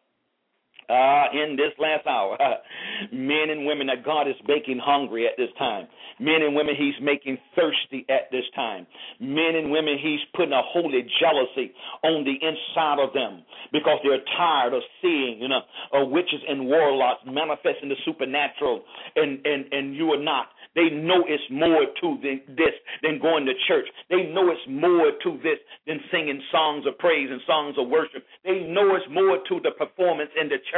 uh, 0.90 1.26
in 1.34 1.56
this 1.56 1.72
last 1.80 2.06
hour. 2.08 2.38
men 3.12 3.50
and 3.50 3.66
women 3.66 3.88
that 3.88 4.06
God 4.06 4.28
is 4.28 4.36
making 4.48 4.80
hungry 4.84 5.28
at 5.28 5.34
this 5.38 5.50
time. 5.58 5.88
Men 6.20 6.42
and 6.42 6.56
women 6.56 6.76
He's 6.78 6.96
making 7.02 7.38
thirsty 7.56 8.06
at 8.10 8.32
this 8.32 8.46
time. 8.56 8.88
Men 9.20 9.56
and 9.56 9.72
women 9.72 9.98
He's 10.02 10.20
putting 10.36 10.54
a 10.54 10.62
holy 10.62 11.06
jealousy 11.20 11.74
on 12.04 12.24
the 12.24 12.36
inside 12.40 13.00
of 13.00 13.14
them 13.14 13.44
because 13.72 14.00
they're 14.04 14.24
tired 14.38 14.74
of 14.74 14.82
seeing, 15.02 15.40
you 15.42 15.48
know, 15.48 15.62
uh, 15.94 16.06
witches 16.06 16.42
and 16.48 16.66
warlocks 16.66 17.22
manifesting 17.26 17.90
the 17.90 18.00
supernatural, 18.06 18.84
and 19.16 19.46
and 19.46 19.66
and 19.72 19.96
you 19.96 20.10
are 20.12 20.22
not. 20.22 20.48
They 20.76 20.90
know 20.90 21.22
it's 21.28 21.44
more 21.52 21.86
to 21.86 22.08
than 22.22 22.42
this 22.58 22.74
than 23.02 23.20
going 23.22 23.46
to 23.46 23.54
church. 23.68 23.86
They 24.10 24.24
know 24.34 24.50
it's 24.50 24.68
more 24.68 25.12
to 25.12 25.30
this 25.44 25.62
than 25.86 26.00
singing 26.12 26.42
songs 26.52 26.86
of 26.88 26.98
praise 26.98 27.30
and 27.30 27.42
songs 27.46 27.76
of 27.78 27.90
worship. 27.90 28.26
They 28.44 28.66
know 28.66 28.96
it's 28.96 29.06
more 29.10 29.38
to 29.38 29.56
the 29.62 29.72
performance 29.78 30.32
in 30.40 30.50
the 30.50 30.58
church 30.58 30.73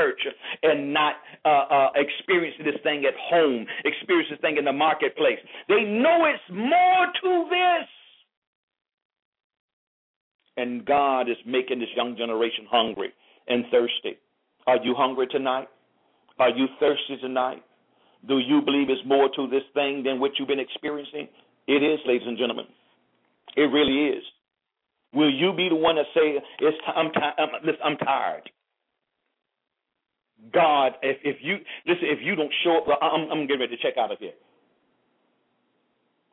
and 0.64 0.94
not 0.94 1.16
uh, 1.44 1.50
uh, 1.50 1.90
experiencing 1.96 2.66
this 2.66 2.82
thing 2.84 3.06
at 3.06 3.14
home, 3.30 3.66
experience 3.84 4.30
this 4.30 4.40
thing 4.42 4.58
in 4.58 4.66
the 4.66 4.74
marketplace. 4.74 5.40
They 5.68 5.84
know 5.84 6.26
it's 6.26 6.44
more 6.52 7.08
to 7.22 7.46
this. 7.50 7.88
And 10.58 10.86
God 10.86 11.30
is 11.30 11.38
making 11.46 11.80
this 11.80 11.90
young 11.96 12.16
generation 12.18 12.66
hungry 12.70 13.14
and 13.48 13.66
thirsty. 13.72 14.18
Are 14.68 14.78
you 14.84 14.96
hungry 14.98 15.28
tonight? 15.28 15.68
Are 16.40 16.50
you 16.50 16.68
thirsty 16.80 17.18
tonight? 17.22 17.64
Do 18.28 18.40
you 18.40 18.62
believe 18.62 18.90
it's 18.90 19.06
more 19.06 19.30
to 19.36 19.48
this 19.50 19.64
thing 19.74 20.04
than 20.04 20.20
what 20.20 20.32
you've 20.38 20.48
been 20.48 20.60
experiencing? 20.60 21.28
It 21.68 21.84
is, 21.84 22.00
ladies 22.06 22.28
and 22.28 22.38
gentlemen. 22.38 22.66
It 23.56 23.72
really 23.72 24.18
is. 24.18 24.24
Will 25.14 25.32
you 25.32 25.54
be 25.54 25.70
the 25.70 25.76
one 25.76 25.96
to 25.96 26.04
say, 26.14 26.42
"It's 26.60 26.78
I'm, 26.88 27.12
I'm, 27.38 27.50
I'm 27.84 27.98
tired"? 27.98 28.50
God, 30.54 30.94
if, 31.02 31.18
if 31.24 31.38
you 31.42 31.58
listen, 31.86 32.06
if 32.06 32.20
you 32.22 32.36
don't 32.36 32.52
show 32.64 32.84
up, 32.84 33.00
I'm, 33.02 33.32
I'm 33.32 33.48
getting 33.48 33.62
ready 33.62 33.76
to 33.76 33.82
check 33.82 33.98
out 33.98 34.12
of 34.12 34.20
here. 34.20 34.36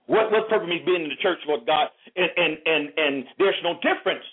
What 0.07 0.33
what 0.33 0.49
purpose 0.49 0.69
me 0.69 0.83
being 0.85 1.05
in 1.05 1.09
the 1.09 1.21
church, 1.23 1.39
Lord 1.47 1.67
God? 1.67 1.89
And 2.17 2.31
and 2.37 2.53
and 2.67 2.85
and 2.97 3.25
there's 3.39 3.59
no 3.63 3.75
difference 3.81 4.25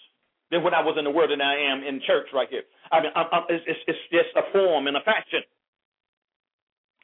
than 0.52 0.64
when 0.64 0.74
I 0.74 0.82
was 0.82 0.96
in 0.98 1.06
the 1.06 1.12
world 1.12 1.32
and 1.32 1.42
I 1.42 1.56
am 1.70 1.84
in 1.84 2.02
church 2.08 2.28
right 2.34 2.50
here. 2.50 2.64
I 2.92 3.02
mean, 3.02 3.12
I'm, 3.16 3.28
I'm, 3.32 3.44
it's, 3.50 3.64
it's 3.68 3.80
it's 3.88 4.04
just 4.12 4.34
a 4.36 4.52
form 4.52 4.88
and 4.88 4.98
a 4.98 5.02
fashion. 5.02 5.46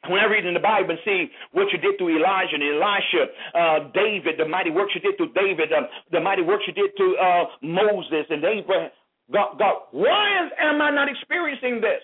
When 0.08 0.20
I 0.20 0.26
read 0.26 0.46
in 0.46 0.54
the 0.54 0.60
Bible 0.60 0.90
and 0.90 1.00
see 1.04 1.26
what 1.50 1.66
you 1.72 1.78
did 1.78 1.98
to 1.98 2.06
Elijah 2.08 2.54
and 2.54 2.62
Elisha, 2.62 3.22
uh, 3.54 3.78
David, 3.90 4.38
the 4.38 4.46
mighty 4.46 4.70
works 4.70 4.92
you 4.94 5.00
did 5.00 5.18
to 5.18 5.32
David, 5.34 5.72
um, 5.72 5.88
the 6.12 6.20
mighty 6.20 6.42
works 6.42 6.62
you 6.66 6.74
did 6.74 6.90
to 6.96 7.16
uh, 7.18 7.44
Moses 7.62 8.26
and 8.30 8.44
Abraham, 8.44 8.90
God, 9.32 9.58
God, 9.58 9.74
why 9.90 10.46
is, 10.46 10.52
am 10.60 10.80
I 10.80 10.90
not 10.90 11.08
experiencing 11.08 11.80
this? 11.80 12.02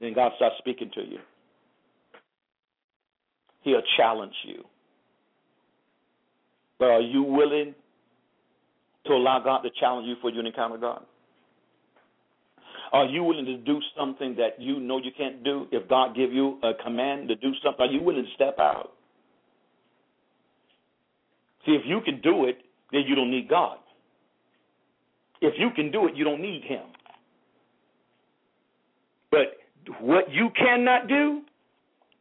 Then 0.00 0.14
God 0.14 0.32
starts 0.36 0.56
speaking 0.58 0.90
to 0.94 1.00
you. 1.00 1.18
He'll 3.62 3.82
challenge 3.96 4.34
you. 4.44 4.64
But 6.78 6.86
are 6.86 7.00
you 7.00 7.22
willing 7.22 7.74
to 9.06 9.12
allow 9.12 9.40
God 9.42 9.62
to 9.62 9.70
challenge 9.80 10.06
you 10.06 10.14
for 10.20 10.30
you 10.30 10.40
to 10.42 10.48
encounter 10.48 10.78
God? 10.78 11.04
Are 12.92 13.04
you 13.04 13.22
willing 13.22 13.44
to 13.44 13.56
do 13.58 13.80
something 13.96 14.36
that 14.36 14.60
you 14.60 14.80
know 14.80 14.98
you 14.98 15.10
can't 15.16 15.44
do? 15.44 15.66
If 15.72 15.88
God 15.88 16.16
give 16.16 16.32
you 16.32 16.58
a 16.62 16.72
command 16.82 17.28
to 17.28 17.36
do 17.36 17.52
something, 17.62 17.86
are 17.86 17.92
you 17.92 18.00
willing 18.02 18.24
to 18.24 18.30
step 18.34 18.58
out? 18.58 18.92
See, 21.66 21.72
if 21.72 21.82
you 21.84 22.00
can 22.00 22.20
do 22.22 22.46
it, 22.46 22.58
then 22.92 23.02
you 23.06 23.14
don't 23.14 23.30
need 23.30 23.48
God. 23.48 23.78
If 25.40 25.54
you 25.58 25.70
can 25.74 25.90
do 25.90 26.06
it, 26.06 26.16
you 26.16 26.24
don't 26.24 26.40
need 26.40 26.64
Him. 26.64 26.84
But 29.30 29.57
what 30.00 30.30
you 30.30 30.50
cannot 30.56 31.08
do, 31.08 31.42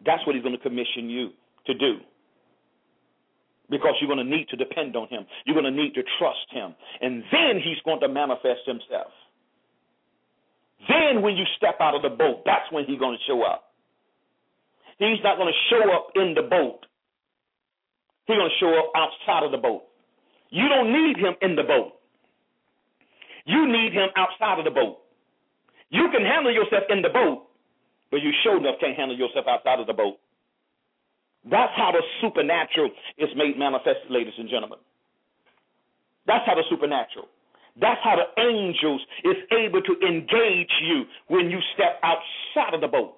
that's 0.05 0.25
what 0.25 0.35
He's 0.35 0.43
going 0.43 0.55
to 0.55 0.61
commission 0.61 1.09
you 1.09 1.31
to 1.65 1.73
do. 1.73 1.97
Because 3.69 3.95
you're 3.99 4.07
going 4.07 4.25
to 4.25 4.35
need 4.35 4.47
to 4.49 4.55
depend 4.55 4.95
on 4.95 5.09
Him. 5.09 5.25
You're 5.45 5.59
going 5.59 5.71
to 5.71 5.81
need 5.81 5.93
to 5.95 6.03
trust 6.19 6.47
Him. 6.51 6.73
And 7.01 7.23
then 7.31 7.59
He's 7.63 7.77
going 7.83 7.99
to 7.99 8.07
manifest 8.07 8.61
Himself. 8.65 9.11
Then 10.87 11.21
when 11.21 11.35
you 11.35 11.45
step 11.57 11.77
out 11.81 11.95
of 11.95 12.01
the 12.01 12.09
boat, 12.09 12.43
that's 12.45 12.71
when 12.71 12.85
he's 12.85 12.99
going 12.99 13.17
to 13.17 13.23
show 13.25 13.41
up. 13.43 13.73
He's 14.99 15.21
not 15.23 15.37
going 15.37 15.51
to 15.51 15.59
show 15.69 15.91
up 15.91 16.09
in 16.15 16.33
the 16.33 16.43
boat. 16.43 16.85
He's 18.25 18.37
going 18.37 18.49
to 18.49 18.59
show 18.59 18.73
up 18.77 18.91
outside 18.95 19.43
of 19.43 19.51
the 19.51 19.57
boat. 19.57 19.83
You 20.49 20.67
don't 20.69 20.91
need 20.91 21.17
him 21.17 21.35
in 21.41 21.55
the 21.55 21.63
boat. 21.63 21.93
You 23.45 23.67
need 23.67 23.93
him 23.93 24.09
outside 24.15 24.59
of 24.59 24.65
the 24.65 24.71
boat. 24.71 24.99
You 25.89 26.09
can 26.11 26.23
handle 26.23 26.53
yourself 26.53 26.83
in 26.89 27.01
the 27.01 27.09
boat, 27.09 27.46
but 28.11 28.21
you 28.21 28.31
sure 28.43 28.57
enough 28.57 28.75
can't 28.79 28.95
handle 28.95 29.17
yourself 29.17 29.45
outside 29.47 29.79
of 29.79 29.87
the 29.87 29.93
boat. 29.93 30.17
That's 31.49 31.71
how 31.75 31.91
the 31.91 32.03
supernatural 32.21 32.91
is 33.17 33.29
made 33.35 33.57
manifest, 33.57 34.09
ladies 34.09 34.33
and 34.37 34.49
gentlemen. 34.49 34.79
That's 36.25 36.45
how 36.45 36.55
the 36.55 36.63
supernatural. 36.69 37.27
That's 37.79 38.01
how 38.03 38.17
the 38.17 38.27
angels 38.41 39.01
is 39.23 39.37
able 39.53 39.81
to 39.81 39.93
engage 40.05 40.73
you 40.81 41.05
when 41.27 41.49
you 41.49 41.59
step 41.75 42.01
outside 42.03 42.73
of 42.73 42.81
the 42.81 42.87
boat. 42.87 43.15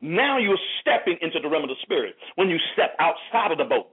Now 0.00 0.38
you're 0.38 0.58
stepping 0.80 1.18
into 1.20 1.40
the 1.40 1.48
realm 1.48 1.64
of 1.64 1.70
the 1.70 1.80
spirit 1.82 2.14
when 2.36 2.48
you 2.48 2.58
step 2.72 2.96
outside 2.98 3.52
of 3.52 3.58
the 3.58 3.64
boat. 3.64 3.90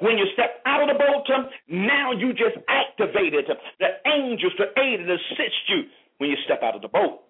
When 0.00 0.18
you 0.18 0.26
step 0.32 0.60
out 0.66 0.82
of 0.82 0.88
the 0.88 0.98
boat, 0.98 1.24
um, 1.34 1.48
now 1.68 2.12
you 2.12 2.32
just 2.32 2.56
activated 2.68 3.48
um, 3.50 3.56
the 3.80 3.88
angels 4.06 4.52
to 4.58 4.64
aid 4.80 5.00
and 5.00 5.10
assist 5.10 5.60
you 5.68 5.84
when 6.18 6.30
you 6.30 6.36
step 6.44 6.62
out 6.62 6.74
of 6.74 6.82
the 6.82 6.88
boat. 6.88 7.25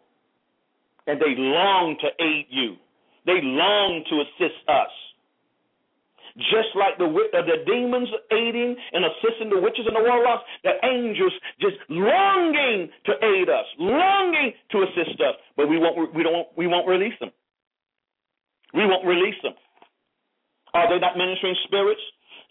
And 1.07 1.21
they 1.21 1.35
long 1.39 1.97
to 2.03 2.09
aid 2.23 2.47
you. 2.51 2.77
They 3.27 3.39
long 3.43 4.05
to 4.11 4.15
assist 4.23 4.59
us. 4.69 4.95
Just 6.37 6.77
like 6.77 6.99
the 7.01 7.09
uh, 7.09 7.43
the 7.49 7.65
demons 7.65 8.13
aiding 8.29 8.77
and 8.93 9.09
assisting 9.09 9.49
the 9.49 9.57
witches 9.57 9.89
and 9.89 9.97
the 9.97 10.05
warlocks, 10.05 10.45
the 10.63 10.77
angels 10.85 11.33
just 11.61 11.81
longing 11.89 12.93
to 13.09 13.13
aid 13.25 13.49
us, 13.49 13.65
longing 13.79 14.53
to 14.71 14.85
assist 14.85 15.17
us, 15.17 15.33
but 15.57 15.65
we 15.65 15.79
won't 15.81 16.13
we 16.13 16.23
don't 16.23 16.47
we 16.53 16.67
won't 16.67 16.87
release 16.87 17.17
them. 17.21 17.33
We 18.75 18.85
won't 18.85 19.07
release 19.09 19.41
them. 19.43 19.57
Are 20.77 20.93
they 20.93 21.01
not 21.01 21.17
ministering 21.17 21.57
spirits? 21.65 22.05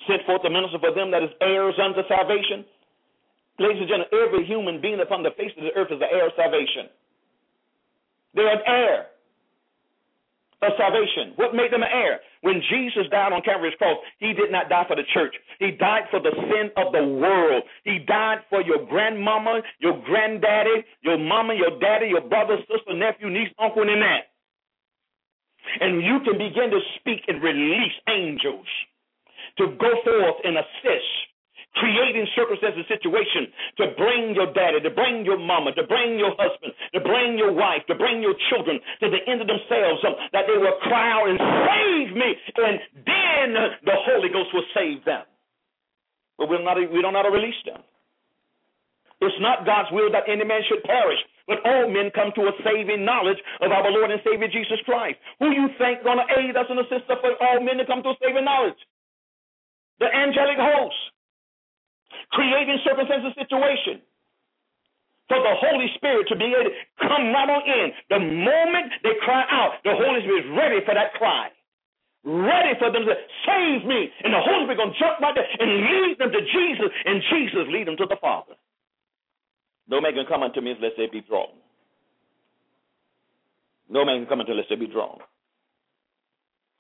Sent 0.10 0.26
forth 0.26 0.42
to 0.42 0.50
minister 0.50 0.82
for 0.82 0.90
them 0.90 1.14
that 1.14 1.22
is 1.22 1.30
heirs 1.40 1.78
unto 1.78 2.02
salvation. 2.10 2.66
Ladies 3.62 3.86
and 3.86 3.90
gentlemen, 3.90 4.10
every 4.18 4.44
human 4.50 4.82
being 4.82 5.00
upon 5.00 5.22
the 5.22 5.32
face 5.38 5.54
of 5.56 5.64
the 5.64 5.78
earth 5.78 5.94
is 5.94 6.02
the 6.02 6.10
heir 6.10 6.26
of 6.26 6.34
salvation. 6.34 6.90
They're 8.36 8.52
an 8.52 8.62
heir 8.68 9.08
of 10.62 10.72
salvation. 10.78 11.34
What 11.36 11.56
made 11.56 11.72
them 11.72 11.84
an 11.84 11.90
heir? 11.92 12.20
When 12.42 12.62
Jesus 12.70 13.08
died 13.10 13.34
on 13.34 13.42
Calvary's 13.42 13.76
cross, 13.78 13.98
he 14.20 14.34
did 14.34 14.52
not 14.52 14.70
die 14.70 14.86
for 14.88 14.96
the 14.96 15.08
church. 15.14 15.36
He 15.60 15.72
died 15.72 16.04
for 16.12 16.20
the 16.20 16.32
sin 16.32 16.70
of 16.78 16.92
the 16.92 17.04
world. 17.04 17.64
He 17.84 18.00
died 18.00 18.40
for 18.50 18.62
your 18.62 18.86
grandmama, 18.86 19.62
your 19.80 20.02
granddaddy, 20.06 20.86
your 21.02 21.18
mama, 21.18 21.56
your 21.56 21.80
daddy, 21.80 22.08
your 22.08 22.22
brother, 22.22 22.58
sister, 22.70 22.94
nephew, 22.94 23.30
niece, 23.30 23.50
uncle, 23.60 23.82
and 23.82 24.04
aunt. 24.04 24.26
And 25.82 26.04
you 26.04 26.20
can 26.24 26.38
begin 26.38 26.70
to 26.70 26.80
speak 27.00 27.22
and 27.28 27.42
release 27.42 27.94
angels 28.08 28.68
to 29.58 29.68
go 29.80 29.92
forth 30.04 30.36
and 30.44 30.58
assist 30.58 31.12
creating 31.76 32.28
circumstances, 32.36 32.84
and 32.84 32.88
situation 32.88 33.52
to 33.78 33.92
bring 34.00 34.36
your 34.36 34.52
daddy, 34.56 34.80
to 34.80 34.92
bring 34.92 35.24
your 35.24 35.40
mama, 35.40 35.72
to 35.76 35.84
bring 35.88 36.18
your 36.18 36.32
husband, 36.40 36.72
to 36.94 37.00
bring 37.04 37.38
your 37.38 37.52
wife, 37.52 37.84
to 37.88 37.96
bring 37.96 38.24
your 38.24 38.36
children 38.50 38.80
to 39.00 39.08
the 39.12 39.22
end 39.28 39.44
of 39.44 39.48
themselves, 39.48 40.00
um, 40.08 40.16
that 40.32 40.48
they 40.48 40.58
will 40.58 40.76
cry 40.88 41.12
out 41.12 41.28
and 41.28 41.40
save 41.40 42.10
me, 42.16 42.30
and 42.58 42.76
then 43.06 43.48
the 43.84 43.98
Holy 44.08 44.30
Ghost 44.30 44.52
will 44.54 44.68
save 44.74 45.04
them. 45.04 45.24
But 46.38 46.50
we'll 46.50 46.64
not, 46.64 46.76
we 46.80 47.00
don't 47.02 47.14
know 47.16 47.24
how 47.24 47.30
to 47.30 47.36
release 47.36 47.60
them. 47.66 47.84
It's 49.24 49.40
not 49.40 49.66
God's 49.66 49.88
will 49.96 50.12
that 50.12 50.28
any 50.28 50.44
man 50.44 50.60
should 50.68 50.84
perish, 50.84 51.20
but 51.48 51.64
all 51.64 51.88
men 51.88 52.12
come 52.12 52.36
to 52.36 52.52
a 52.52 52.54
saving 52.68 53.08
knowledge 53.08 53.40
of 53.64 53.72
our 53.72 53.88
Lord 53.90 54.12
and 54.12 54.20
Savior 54.28 54.52
Jesus 54.52 54.80
Christ. 54.84 55.16
Who 55.40 55.56
you 55.56 55.72
think 55.80 56.04
going 56.04 56.20
to 56.20 56.28
aid 56.36 56.56
us 56.56 56.68
and 56.68 56.80
assist 56.84 57.08
us 57.08 57.20
for 57.24 57.32
all 57.40 57.64
men 57.64 57.80
to 57.80 57.86
come 57.88 58.04
to 58.04 58.12
a 58.12 58.18
saving 58.20 58.44
knowledge? 58.44 58.78
The 60.04 60.12
angelic 60.12 60.60
host, 60.60 61.00
creating 62.32 62.80
circumstances, 62.84 63.34
situation 63.38 64.02
for 65.28 65.42
the 65.42 65.56
Holy 65.58 65.90
Spirit 65.98 66.28
to 66.30 66.36
be 66.38 66.54
able 66.54 66.70
to 66.70 66.76
come 67.02 67.34
right 67.34 67.50
on 67.50 67.64
in. 67.66 67.88
The 68.10 68.22
moment 68.22 68.94
they 69.02 69.18
cry 69.26 69.42
out, 69.50 69.82
the 69.84 69.98
Holy 69.98 70.22
Spirit 70.22 70.46
is 70.46 70.52
ready 70.54 70.80
for 70.86 70.94
that 70.94 71.14
cry. 71.18 71.50
Ready 72.26 72.78
for 72.78 72.92
them 72.92 73.06
to 73.06 73.16
save 73.46 73.86
me. 73.86 74.10
And 74.24 74.34
the 74.34 74.42
Holy 74.42 74.66
Spirit 74.66 74.78
going 74.78 74.94
to 74.94 75.00
jump 75.00 75.22
right 75.22 75.34
there 75.34 75.46
and 75.46 75.70
lead 75.70 76.18
them 76.22 76.32
to 76.34 76.42
Jesus, 76.42 76.90
and 77.06 77.22
Jesus 77.30 77.66
lead 77.70 77.88
them 77.88 77.98
to 77.98 78.06
the 78.06 78.18
Father. 78.22 78.54
No 79.88 80.02
man 80.02 80.14
can 80.14 80.26
come 80.26 80.42
unto 80.42 80.62
me 80.62 80.72
unless 80.72 80.94
they 80.98 81.06
be 81.06 81.22
drawn. 81.22 81.54
No 83.90 84.06
man 84.06 84.22
can 84.22 84.26
come 84.26 84.42
until 84.42 84.54
unless 84.58 84.70
they 84.70 84.78
be 84.78 84.88
drawn. 84.88 85.20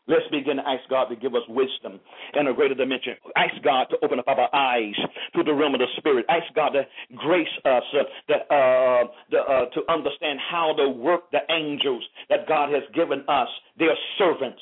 Let's 0.08 0.28
begin 0.32 0.58
to 0.58 0.68
ask 0.68 0.88
God 0.90 1.06
to 1.10 1.16
give 1.16 1.34
us 1.34 1.42
wisdom 1.50 2.00
in 2.40 2.48
a 2.48 2.54
greater 2.54 2.76
dimension. 2.76 3.16
Ask 3.36 3.56
God 3.64 3.88
to 3.90 3.98
open 4.04 4.20
up 4.20 4.28
our 4.28 4.54
eyes 4.54 4.94
to 5.36 5.44
the 5.44 5.52
realm 5.52 5.74
of 5.74 5.80
the 5.80 5.88
spirit. 5.98 6.26
Ask 6.30 6.54
God 6.56 6.70
to 6.70 6.84
grace 7.16 7.48
us 7.66 7.84
uh, 7.94 8.34
uh, 8.34 9.04
the, 9.32 9.38
uh, 9.40 9.66
to 9.74 9.82
understand 9.90 10.40
how 10.52 10.74
to 10.78 10.90
work 10.90 11.32
the 11.32 11.42
angels 11.50 12.04
that 12.30 12.48
God 12.48 12.70
has 12.70 12.84
given 12.94 13.24
us. 13.28 13.48
They're 13.80 13.98
servants. 14.20 14.62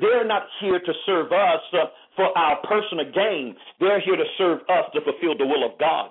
They're 0.00 0.26
not 0.26 0.44
here 0.60 0.78
to 0.78 0.92
serve 1.04 1.32
us 1.32 1.60
uh, 1.72 1.86
for 2.14 2.36
our 2.38 2.58
personal 2.68 3.10
gain. 3.12 3.56
They're 3.80 4.00
here 4.00 4.16
to 4.16 4.24
serve 4.36 4.60
us 4.68 4.84
to 4.94 5.00
fulfill 5.00 5.36
the 5.36 5.46
will 5.46 5.66
of 5.66 5.78
God. 5.80 6.10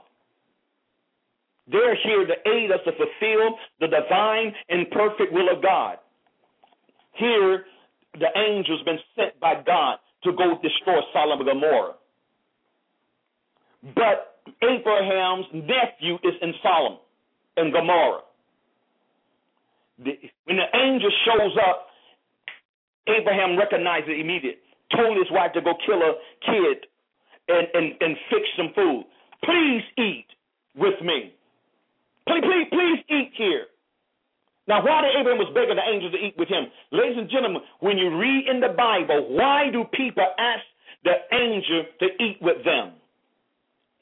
They're 1.71 1.95
here 2.03 2.25
to 2.25 2.33
aid 2.49 2.71
us 2.71 2.79
to 2.85 2.91
fulfill 2.91 3.57
the 3.79 3.87
divine 3.87 4.53
and 4.69 4.89
perfect 4.91 5.31
will 5.31 5.49
of 5.55 5.61
God. 5.61 5.97
Here, 7.13 7.65
the 8.13 8.27
angel's 8.35 8.83
been 8.83 8.99
sent 9.15 9.39
by 9.39 9.55
God 9.65 9.97
to 10.23 10.31
go 10.31 10.59
destroy 10.61 10.99
Sodom 11.13 11.39
and 11.39 11.47
Gomorrah. 11.47 11.93
But 13.95 14.41
Abraham's 14.63 15.45
nephew 15.53 16.15
is 16.23 16.33
in 16.41 16.53
Sodom 16.63 16.97
and 17.57 17.73
Gomorrah. 17.73 18.21
when 19.97 20.57
the 20.57 20.77
angel 20.77 21.11
shows 21.25 21.57
up, 21.67 21.87
Abraham 23.07 23.57
recognizes 23.57 24.09
it 24.09 24.19
immediately. 24.19 24.61
Told 24.95 25.17
his 25.17 25.27
wife 25.31 25.53
to 25.53 25.61
go 25.61 25.73
kill 25.85 26.01
a 26.01 26.13
kid 26.45 26.87
and, 27.47 27.67
and, 27.73 27.93
and 28.01 28.17
fix 28.29 28.43
some 28.57 28.71
food. 28.73 29.05
Please 29.43 29.83
eat 29.97 30.27
with 30.75 30.99
me. 31.01 31.33
Please, 32.27 32.43
please, 32.43 32.67
please 32.71 32.99
eat 33.09 33.31
here. 33.37 33.65
Now, 34.67 34.83
why 34.83 35.01
did 35.01 35.15
Abraham 35.15 35.39
was 35.39 35.51
begging 35.55 35.79
the 35.79 35.87
angels 35.87 36.11
to 36.11 36.19
eat 36.19 36.35
with 36.35 36.51
him? 36.51 36.67
Ladies 36.91 37.15
and 37.17 37.31
gentlemen, 37.31 37.63
when 37.79 37.97
you 37.97 38.11
read 38.19 38.51
in 38.51 38.59
the 38.59 38.75
Bible, 38.75 39.31
why 39.31 39.71
do 39.71 39.87
people 39.95 40.27
ask 40.37 40.63
the 41.07 41.15
angel 41.31 41.87
to 42.03 42.07
eat 42.19 42.37
with 42.43 42.59
them? 42.67 42.99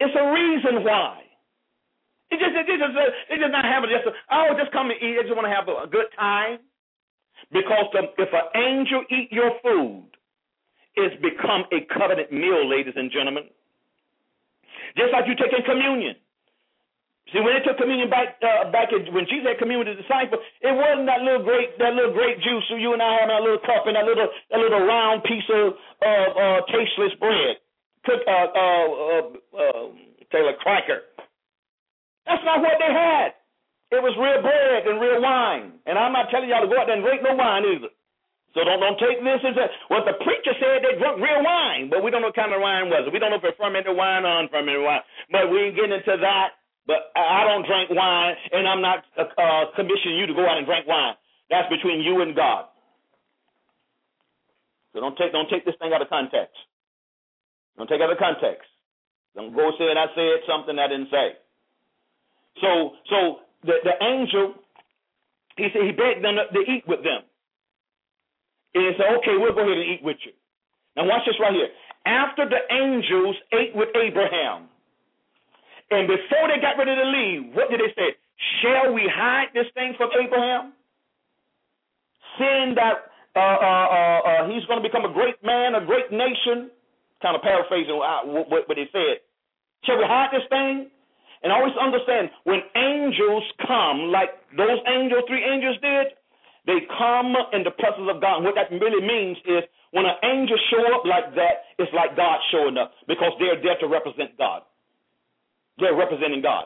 It's 0.01 0.15
a 0.17 0.25
reason 0.33 0.83
why. 0.83 1.21
It 2.33 2.41
just, 2.41 2.57
it 2.57 2.65
just, 2.65 2.97
it 3.29 3.37
just 3.37 3.53
not 3.53 3.63
having 3.63 3.93
just, 3.93 4.09
oh, 4.09 4.57
just 4.57 4.73
come 4.73 4.89
and 4.89 4.97
eat. 4.97 5.21
They 5.21 5.29
just 5.29 5.37
want 5.37 5.45
to 5.45 5.53
have 5.53 5.69
a, 5.69 5.85
a 5.85 5.87
good 5.87 6.09
time. 6.17 6.57
Because 7.53 7.85
the, 7.93 8.09
if 8.17 8.33
an 8.33 8.49
angel 8.57 9.05
eat 9.13 9.29
your 9.29 9.53
food, 9.61 10.09
it's 10.95 11.13
become 11.21 11.69
a 11.69 11.85
covenant 11.93 12.33
meal, 12.33 12.65
ladies 12.65 12.97
and 12.97 13.11
gentlemen. 13.11 13.45
Just 14.97 15.13
like 15.13 15.29
you 15.29 15.35
taking 15.37 15.61
communion. 15.61 16.15
See, 17.33 17.41
when 17.41 17.57
they 17.57 17.63
took 17.65 17.81
communion 17.81 18.05
back 18.05 18.37
uh, 18.37 18.69
back 18.69 18.93
in, 18.93 19.09
when 19.09 19.25
Jesus 19.25 19.49
had 19.49 19.57
communion 19.57 19.81
with 19.81 19.97
the 19.97 20.01
disciples, 20.05 20.45
it 20.61 20.69
wasn't 20.69 21.09
that 21.09 21.25
little 21.25 21.41
grape 21.41 21.73
that 21.81 21.97
little 21.97 22.13
grape 22.13 22.37
juice. 22.37 22.61
So 22.69 22.77
you 22.77 22.93
and 22.93 23.01
I 23.01 23.17
having 23.17 23.33
that 23.33 23.41
little 23.41 23.63
cup 23.65 23.89
and 23.89 23.97
that 23.97 24.05
little 24.05 24.29
that 24.29 24.61
little 24.61 24.85
round 24.85 25.25
piece 25.25 25.49
of 25.49 25.73
uh, 26.05 26.29
uh, 26.37 26.59
tasteless 26.69 27.17
bread, 27.17 27.57
cook 28.05 28.21
uh, 28.29 28.49
uh, 28.53 28.87
uh, 28.93 29.25
uh, 29.57 29.85
Taylor 30.29 30.53
cracker. 30.61 31.01
That's 32.29 32.45
not 32.45 32.61
what 32.61 32.77
they 32.77 32.93
had. 32.93 33.33
It 33.89 34.01
was 34.05 34.13
real 34.21 34.41
bread 34.45 34.85
and 34.85 35.01
real 35.01 35.21
wine. 35.21 35.81
And 35.89 35.97
I'm 35.97 36.13
not 36.13 36.29
telling 36.29 36.49
y'all 36.49 36.61
to 36.61 36.69
go 36.69 36.77
out 36.77 36.85
there 36.85 36.97
and 36.97 37.05
drink 37.05 37.25
no 37.25 37.33
wine 37.33 37.65
either. 37.65 37.89
So 38.53 38.63
don't 38.63 38.79
don't 38.79 39.01
take 39.01 39.19
this 39.19 39.41
as 39.43 39.57
a 39.57 39.67
what 39.89 40.05
the 40.05 40.13
preacher 40.21 40.53
said 40.61 40.85
they 40.85 40.95
drunk 41.01 41.19
real 41.19 41.41
wine, 41.41 41.89
but 41.89 42.05
we 42.05 42.13
don't 42.13 42.21
know 42.21 42.29
what 42.29 42.37
kind 42.37 42.53
of 42.53 42.61
wine 42.61 42.93
was 42.93 43.03
it. 43.03 43.11
We 43.11 43.17
don't 43.17 43.33
know 43.33 43.41
if 43.41 43.49
it's 43.49 43.57
fermented 43.57 43.97
wine 43.97 44.23
or 44.29 44.45
unfermented 44.45 44.85
wine. 44.85 45.01
But 45.33 45.49
we 45.49 45.69
ain't 45.69 45.75
getting 45.75 45.97
into 45.97 46.21
that. 46.21 46.55
But 46.87 47.09
I 47.15 47.43
don't 47.45 47.65
drink 47.65 47.89
wine, 47.89 48.35
and 48.51 48.67
I'm 48.67 48.81
not 48.81 49.03
uh, 49.17 49.25
uh, 49.25 49.65
commissioning 49.75 50.17
you 50.21 50.27
to 50.27 50.33
go 50.33 50.45
out 50.45 50.57
and 50.57 50.65
drink 50.65 50.85
wine. 50.85 51.15
That's 51.49 51.69
between 51.69 52.01
you 52.01 52.21
and 52.21 52.35
God. 52.35 52.65
So 54.93 55.01
don't 55.01 55.17
take 55.17 55.31
don't 55.31 55.49
take 55.49 55.65
this 55.65 55.75
thing 55.79 55.91
out 55.93 56.01
of 56.01 56.09
context. 56.09 56.55
Don't 57.77 57.87
take 57.87 57.99
it 57.99 58.03
out 58.03 58.11
of 58.11 58.17
context. 58.17 58.69
Don't 59.35 59.53
go 59.53 59.71
say 59.77 59.91
I 59.91 60.07
said 60.15 60.45
something 60.47 60.77
I 60.79 60.87
didn't 60.87 61.09
say. 61.11 61.35
So 62.61 62.91
so 63.09 63.17
the 63.63 63.81
the 63.83 63.95
angel 64.05 64.55
he 65.57 65.67
said 65.73 65.83
he 65.83 65.91
begged 65.91 66.23
them 66.23 66.35
to, 66.37 66.45
to 66.53 66.61
eat 66.71 66.87
with 66.87 67.03
them. 67.03 67.23
And 68.75 68.83
he 68.83 68.91
said, 68.99 69.07
okay, 69.19 69.39
we'll 69.39 69.55
go 69.55 69.63
ahead 69.63 69.77
and 69.77 69.87
eat 69.87 70.03
with 70.03 70.17
you. 70.25 70.33
Now 70.95 71.07
watch 71.07 71.23
this 71.25 71.35
right 71.39 71.53
here. 71.53 71.69
After 72.05 72.47
the 72.47 72.59
angels 72.71 73.35
ate 73.53 73.75
with 73.75 73.89
Abraham, 73.95 74.67
and 75.91 76.07
before 76.07 76.49
they 76.49 76.57
got 76.61 76.77
ready 76.77 76.95
to 76.95 77.07
leave, 77.07 77.53
what 77.53 77.69
did 77.69 77.79
they 77.79 77.93
say? 77.93 78.17
Shall 78.61 78.93
we 78.93 79.05
hide 79.05 79.53
this 79.53 79.67
thing 79.73 79.93
from 79.97 80.09
Abraham? 80.17 80.73
Seeing 82.37 82.75
that 82.75 83.11
uh, 83.35 83.39
uh, 83.39 83.87
uh, 83.91 84.19
uh 84.25 84.41
he's 84.49 84.65
going 84.65 84.81
to 84.81 84.85
become 84.85 85.05
a 85.05 85.13
great 85.13 85.37
man, 85.43 85.75
a 85.75 85.85
great 85.85 86.11
nation. 86.11 86.71
Kind 87.21 87.35
of 87.35 87.41
paraphrasing 87.41 87.95
what, 87.95 88.49
what 88.67 88.75
they 88.75 88.89
said. 88.91 89.23
Shall 89.85 89.97
we 89.97 90.03
hide 90.03 90.33
this 90.33 90.43
thing? 90.49 90.91
And 91.43 91.53
always 91.53 91.73
understand 91.77 92.29
when 92.43 92.59
angels 92.75 93.43
come, 93.67 94.09
like 94.09 94.33
those 94.57 94.81
angels, 94.89 95.23
three 95.29 95.45
angels 95.45 95.77
did, 95.81 96.17
they 96.65 96.81
come 96.97 97.37
in 97.53 97.61
the 97.61 97.71
presence 97.77 98.09
of 98.09 98.19
God. 98.19 98.41
And 98.41 98.45
what 98.45 98.57
that 98.57 98.73
really 98.73 99.05
means 99.05 99.37
is 99.45 99.61
when 99.93 100.05
an 100.05 100.17
angel 100.25 100.57
show 100.73 100.81
up 100.97 101.05
like 101.05 101.37
that, 101.37 101.69
it's 101.77 101.93
like 101.93 102.17
God 102.17 102.41
showing 102.51 102.77
up 102.77 102.91
because 103.07 103.31
they're 103.37 103.61
there 103.61 103.77
to 103.79 103.87
represent 103.87 104.33
God. 104.37 104.65
They're 105.79 105.95
representing 105.95 106.41
God. 106.41 106.65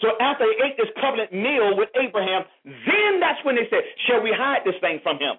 So 0.00 0.18
after 0.18 0.44
they 0.46 0.58
ate 0.66 0.76
this 0.76 0.90
covenant 1.00 1.32
meal 1.32 1.76
with 1.76 1.88
Abraham, 1.94 2.42
then 2.64 3.20
that's 3.20 3.38
when 3.44 3.54
they 3.54 3.70
said, 3.70 3.86
Shall 4.08 4.22
we 4.22 4.34
hide 4.34 4.66
this 4.66 4.74
thing 4.80 4.98
from 5.02 5.18
him? 5.18 5.38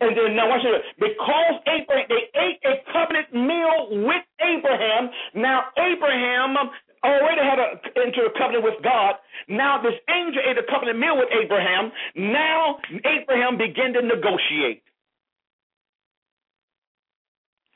And 0.00 0.16
then 0.16 0.34
now 0.34 0.48
watch 0.48 0.64
this. 0.64 0.80
Because 0.98 1.54
Abraham 1.68 2.08
they 2.08 2.24
ate 2.40 2.58
a 2.64 2.80
covenant 2.90 3.28
meal 3.36 4.08
with 4.08 4.24
Abraham, 4.40 5.10
now 5.34 5.64
Abraham 5.76 6.56
already 7.04 7.42
had 7.44 7.60
a, 7.60 7.68
into 8.00 8.24
a 8.24 8.32
covenant 8.38 8.64
with 8.64 8.82
God. 8.82 9.16
Now 9.48 9.82
this 9.82 9.94
angel 10.08 10.40
ate 10.48 10.56
a 10.56 10.64
covenant 10.72 10.98
meal 10.98 11.18
with 11.18 11.28
Abraham. 11.30 11.92
Now 12.16 12.80
Abraham 13.04 13.58
began 13.58 13.92
to 13.92 14.02
negotiate. 14.02 14.82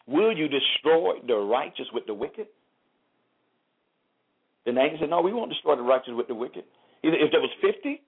Will 0.06 0.32
you 0.32 0.48
destroy 0.48 1.20
the 1.26 1.36
righteous 1.36 1.86
with 1.92 2.06
the 2.06 2.14
wicked? 2.14 2.46
The 4.68 4.80
angel 4.80 4.98
said, 5.00 5.10
No, 5.10 5.20
we 5.20 5.32
won't 5.32 5.50
destroy 5.50 5.76
the 5.76 5.82
righteous 5.82 6.12
with 6.12 6.28
the 6.28 6.34
wicked. 6.34 6.64
If 7.02 7.30
there 7.32 7.40
was 7.40 7.50
50, 7.62 8.02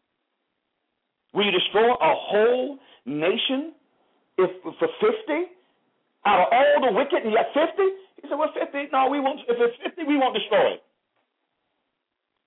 will 1.32 1.44
you 1.44 1.52
destroy 1.52 1.88
a 1.88 2.12
whole 2.14 2.78
nation 3.06 3.72
if 4.36 4.50
for 4.62 4.72
50? 4.76 4.90
Out 6.26 6.40
of 6.40 6.48
all 6.52 6.76
the 6.84 6.92
wicked, 6.92 7.24
and 7.24 7.32
you 7.32 7.38
got 7.38 7.48
50? 7.56 7.80
He 8.20 8.28
said, 8.28 8.36
Well, 8.36 8.52
50? 8.52 8.92
No, 8.92 9.08
we 9.08 9.20
won't. 9.20 9.40
If 9.48 9.56
it's 9.56 9.76
50, 9.82 10.04
we 10.04 10.18
won't 10.18 10.34
destroy 10.34 10.76
it. 10.76 10.82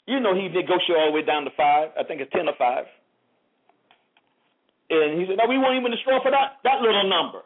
You 0.05 0.19
know, 0.19 0.35
he 0.35 0.49
negotiated 0.49 0.99
all 0.99 1.09
the 1.09 1.15
way 1.15 1.25
down 1.25 1.45
to 1.45 1.51
five. 1.55 1.89
I 1.97 2.03
think 2.03 2.21
it's 2.21 2.31
10 2.33 2.47
or 2.47 2.55
5. 2.59 2.85
And 4.89 5.19
he 5.19 5.25
said, 5.25 5.37
No, 5.41 5.47
we 5.47 5.57
won't 5.57 5.79
even 5.79 5.91
destroy 5.91 6.19
for 6.21 6.29
that, 6.29 6.61
that 6.63 6.81
little 6.81 7.09
number. 7.09 7.41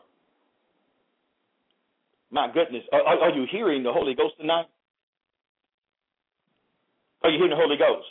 My 2.32 2.51
goodness, 2.51 2.84
are, 2.91 3.01
are 3.01 3.30
you 3.32 3.45
hearing 3.49 3.84
the 3.84 3.93
Holy 3.93 4.13
Ghost 4.13 4.36
tonight? 4.39 4.65
Are 7.24 7.30
you 7.30 7.38
hearing 7.38 7.51
the 7.51 7.55
Holy 7.55 7.78
Ghost? 7.78 8.07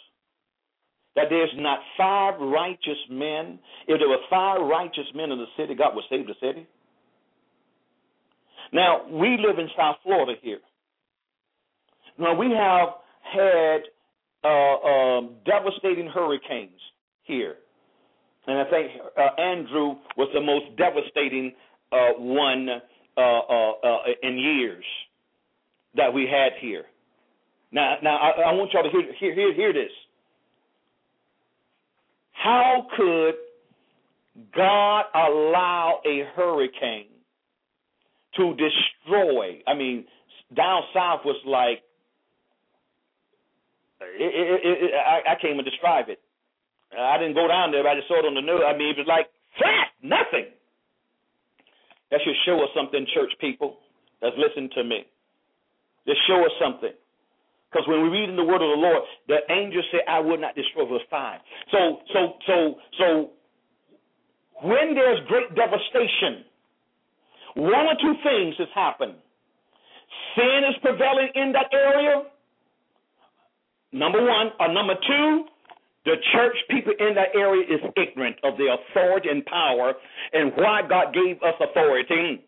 That 1.14 1.26
there's 1.30 1.50
not 1.56 1.80
five 1.96 2.40
righteous 2.40 2.98
men. 3.10 3.58
If 3.88 3.98
there 3.98 4.08
were 4.08 4.24
five 4.28 4.60
righteous 4.60 5.06
men 5.14 5.30
in 5.30 5.38
the 5.38 5.46
city, 5.56 5.74
God 5.74 5.94
would 5.94 6.04
save 6.10 6.26
the 6.26 6.34
city. 6.40 6.66
Now, 8.72 9.06
we 9.08 9.38
live 9.38 9.58
in 9.58 9.68
South 9.76 9.96
Florida 10.02 10.34
here. 10.42 10.58
Now, 12.18 12.34
we 12.34 12.50
have 12.50 12.88
had 13.32 13.80
uh, 14.44 14.48
um, 14.48 15.30
devastating 15.44 16.08
hurricanes 16.08 16.80
here. 17.22 17.56
And 18.46 18.58
I 18.58 18.70
think 18.70 18.92
uh, 19.16 19.40
Andrew 19.40 19.96
was 20.16 20.28
the 20.34 20.40
most 20.40 20.76
devastating 20.76 21.52
uh, 21.92 22.12
one 22.18 22.68
uh, 23.16 23.20
uh, 23.20 23.72
uh, 23.82 23.98
in 24.22 24.38
years 24.38 24.84
that 25.94 26.12
we 26.12 26.28
had 26.30 26.52
here. 26.60 26.84
Now, 27.72 27.96
now 28.02 28.16
I, 28.16 28.50
I 28.50 28.52
want 28.52 28.72
y'all 28.72 28.82
to 28.82 28.90
hear, 28.90 29.02
hear, 29.18 29.34
hear, 29.34 29.54
hear 29.54 29.72
this. 29.72 29.90
How 32.32 32.86
could 32.96 33.34
God 34.54 35.04
allow 35.14 36.00
a 36.06 36.24
hurricane 36.36 37.08
to 38.36 38.54
destroy? 38.54 39.62
I 39.66 39.74
mean, 39.74 40.04
down 40.54 40.82
south 40.94 41.20
was 41.24 41.40
like, 41.46 41.82
it, 44.00 44.32
it, 44.32 44.60
it, 44.84 44.90
I, 44.94 45.32
I 45.32 45.34
can't 45.40 45.54
even 45.54 45.64
describe 45.64 46.08
it. 46.08 46.20
I 46.96 47.18
didn't 47.18 47.34
go 47.34 47.48
down 47.48 47.72
there, 47.72 47.82
but 47.82 47.90
I 47.90 47.94
just 47.96 48.08
saw 48.08 48.20
it 48.20 48.28
on 48.28 48.34
the 48.34 48.40
news. 48.40 48.60
I 48.62 48.76
mean, 48.76 48.90
it 48.90 48.98
was 48.98 49.08
like 49.08 49.26
flat, 49.58 49.90
nothing. 50.02 50.52
That 52.10 52.20
should 52.22 52.36
show 52.46 52.62
us 52.62 52.70
something, 52.76 53.06
church 53.12 53.32
people 53.40 53.78
that's 54.22 54.36
listening 54.38 54.70
to 54.76 54.84
me. 54.84 55.04
Just 56.06 56.20
show 56.28 56.44
us 56.44 56.52
something. 56.62 56.92
Because 57.76 57.88
when 57.88 58.02
we 58.04 58.08
read 58.08 58.30
in 58.30 58.36
the 58.36 58.44
word 58.44 58.64
of 58.64 58.72
the 58.72 58.80
Lord, 58.80 59.02
the 59.28 59.36
angel 59.52 59.82
said, 59.92 60.00
I 60.08 60.18
will 60.20 60.38
not 60.38 60.54
destroy 60.54 60.88
verse 60.88 61.04
5. 61.10 61.40
So, 61.70 62.00
so, 62.08 62.20
so, 62.46 62.74
so, 62.96 63.30
when 64.64 64.94
there's 64.94 65.20
great 65.28 65.52
devastation, 65.54 66.48
one 67.56 67.84
or 67.84 67.96
two 68.00 68.14
things 68.24 68.54
has 68.56 68.68
happened. 68.74 69.16
Sin 70.34 70.60
is 70.70 70.76
prevailing 70.80 71.28
in 71.34 71.52
that 71.52 71.68
area. 71.70 72.22
Number 73.92 74.24
one. 74.24 74.52
Or 74.58 74.72
number 74.72 74.94
two, 74.94 75.44
the 76.06 76.16
church 76.32 76.56
people 76.70 76.94
in 76.98 77.14
that 77.14 77.36
area 77.36 77.64
is 77.64 77.80
ignorant 77.94 78.36
of 78.42 78.56
the 78.56 78.72
authority 78.72 79.28
and 79.28 79.44
power 79.44 79.92
and 80.32 80.52
why 80.56 80.80
God 80.88 81.12
gave 81.12 81.36
us 81.42 81.60
authority 81.60 82.40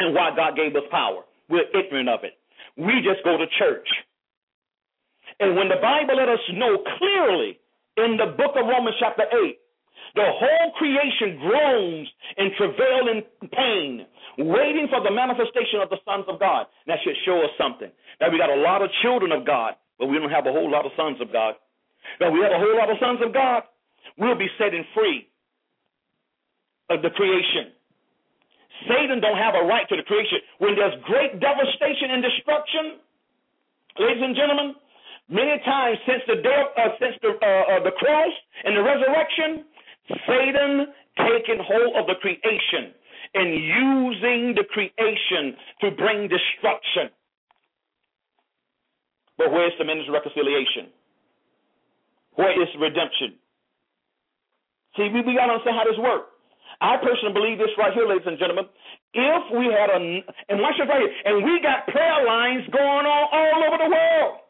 and 0.00 0.14
why 0.14 0.34
God 0.34 0.56
gave 0.56 0.74
us 0.74 0.82
power. 0.90 1.22
We're 1.48 1.70
ignorant 1.78 2.08
of 2.08 2.24
it. 2.24 2.34
We 2.76 3.06
just 3.06 3.22
go 3.22 3.36
to 3.36 3.46
church. 3.56 3.86
And 5.40 5.56
when 5.56 5.68
the 5.68 5.80
Bible 5.82 6.16
let 6.16 6.28
us 6.28 6.40
know 6.54 6.78
clearly 6.98 7.58
in 7.96 8.16
the 8.16 8.34
book 8.36 8.54
of 8.56 8.66
Romans, 8.66 8.96
chapter 9.00 9.24
8, 9.24 9.58
the 10.14 10.26
whole 10.26 10.70
creation 10.78 11.38
groans 11.42 12.08
and 12.38 12.52
travail 12.54 13.10
in 13.10 13.18
pain, 13.50 14.06
waiting 14.38 14.86
for 14.88 15.02
the 15.02 15.10
manifestation 15.10 15.82
of 15.82 15.90
the 15.90 15.98
sons 16.06 16.24
of 16.28 16.38
God. 16.38 16.66
That 16.86 16.98
should 17.02 17.18
show 17.26 17.42
us 17.42 17.50
something. 17.58 17.90
That 18.20 18.30
we 18.30 18.38
got 18.38 18.50
a 18.50 18.62
lot 18.62 18.82
of 18.82 18.90
children 19.02 19.32
of 19.32 19.44
God, 19.44 19.74
but 19.98 20.06
we 20.06 20.18
don't 20.18 20.30
have 20.30 20.46
a 20.46 20.52
whole 20.52 20.70
lot 20.70 20.86
of 20.86 20.92
sons 20.96 21.18
of 21.20 21.32
God. 21.32 21.54
Now 22.20 22.30
we 22.30 22.40
have 22.46 22.52
a 22.52 22.62
whole 22.62 22.76
lot 22.78 22.90
of 22.90 22.96
sons 23.02 23.18
of 23.26 23.34
God. 23.34 23.64
We'll 24.18 24.38
be 24.38 24.46
setting 24.58 24.84
free 24.94 25.26
of 26.90 27.02
the 27.02 27.10
creation. 27.10 27.74
Satan 28.86 29.18
don't 29.18 29.38
have 29.38 29.54
a 29.54 29.66
right 29.66 29.88
to 29.88 29.96
the 29.96 30.02
creation. 30.02 30.38
When 30.58 30.74
there's 30.76 30.94
great 31.06 31.40
devastation 31.40 32.10
and 32.10 32.22
destruction, 32.22 32.84
ladies 33.98 34.22
and 34.22 34.36
gentlemen, 34.36 34.74
many 35.28 35.58
times 35.64 35.98
since 36.06 36.22
the 36.26 36.36
death, 36.42 36.68
uh, 36.76 36.88
since 37.00 37.16
the 37.22 37.32
uh, 37.34 37.76
uh, 37.76 37.82
the 37.84 37.92
cross 37.96 38.34
and 38.64 38.76
the 38.76 38.82
resurrection, 38.82 39.64
Satan 40.26 40.92
taking 41.18 41.60
hold 41.62 41.96
of 41.96 42.06
the 42.06 42.16
creation 42.20 42.92
and 43.34 43.48
using 43.54 44.54
the 44.54 44.64
creation 44.70 45.56
to 45.80 45.90
bring 45.96 46.28
destruction. 46.28 47.10
But 49.36 49.50
where's 49.50 49.72
the 49.78 49.84
ministry 49.84 50.14
of 50.14 50.22
reconciliation? 50.22 50.94
Where 52.36 52.54
is 52.54 52.68
redemption? 52.78 53.38
See, 54.96 55.10
we, 55.10 55.22
we 55.26 55.34
got 55.34 55.50
to 55.50 55.58
understand 55.58 55.76
how 55.76 55.86
this 55.86 55.98
works. 55.98 56.30
I 56.80 56.98
personally 56.98 57.34
believe 57.34 57.58
this 57.58 57.70
right 57.78 57.94
here, 57.94 58.06
ladies 58.06 58.26
and 58.26 58.38
gentlemen. 58.38 58.66
If 59.14 59.42
we 59.54 59.70
had 59.70 59.90
a, 59.90 59.98
and 60.50 60.58
watch 60.58 60.74
this 60.78 60.86
right 60.86 61.02
here, 61.02 61.14
and 61.26 61.42
we 61.42 61.58
got 61.62 61.86
prayer 61.86 62.26
lines 62.26 62.66
going 62.70 63.06
on 63.06 63.24
all 63.30 63.58
over 63.66 63.78
the 63.78 63.90
world. 63.90 64.43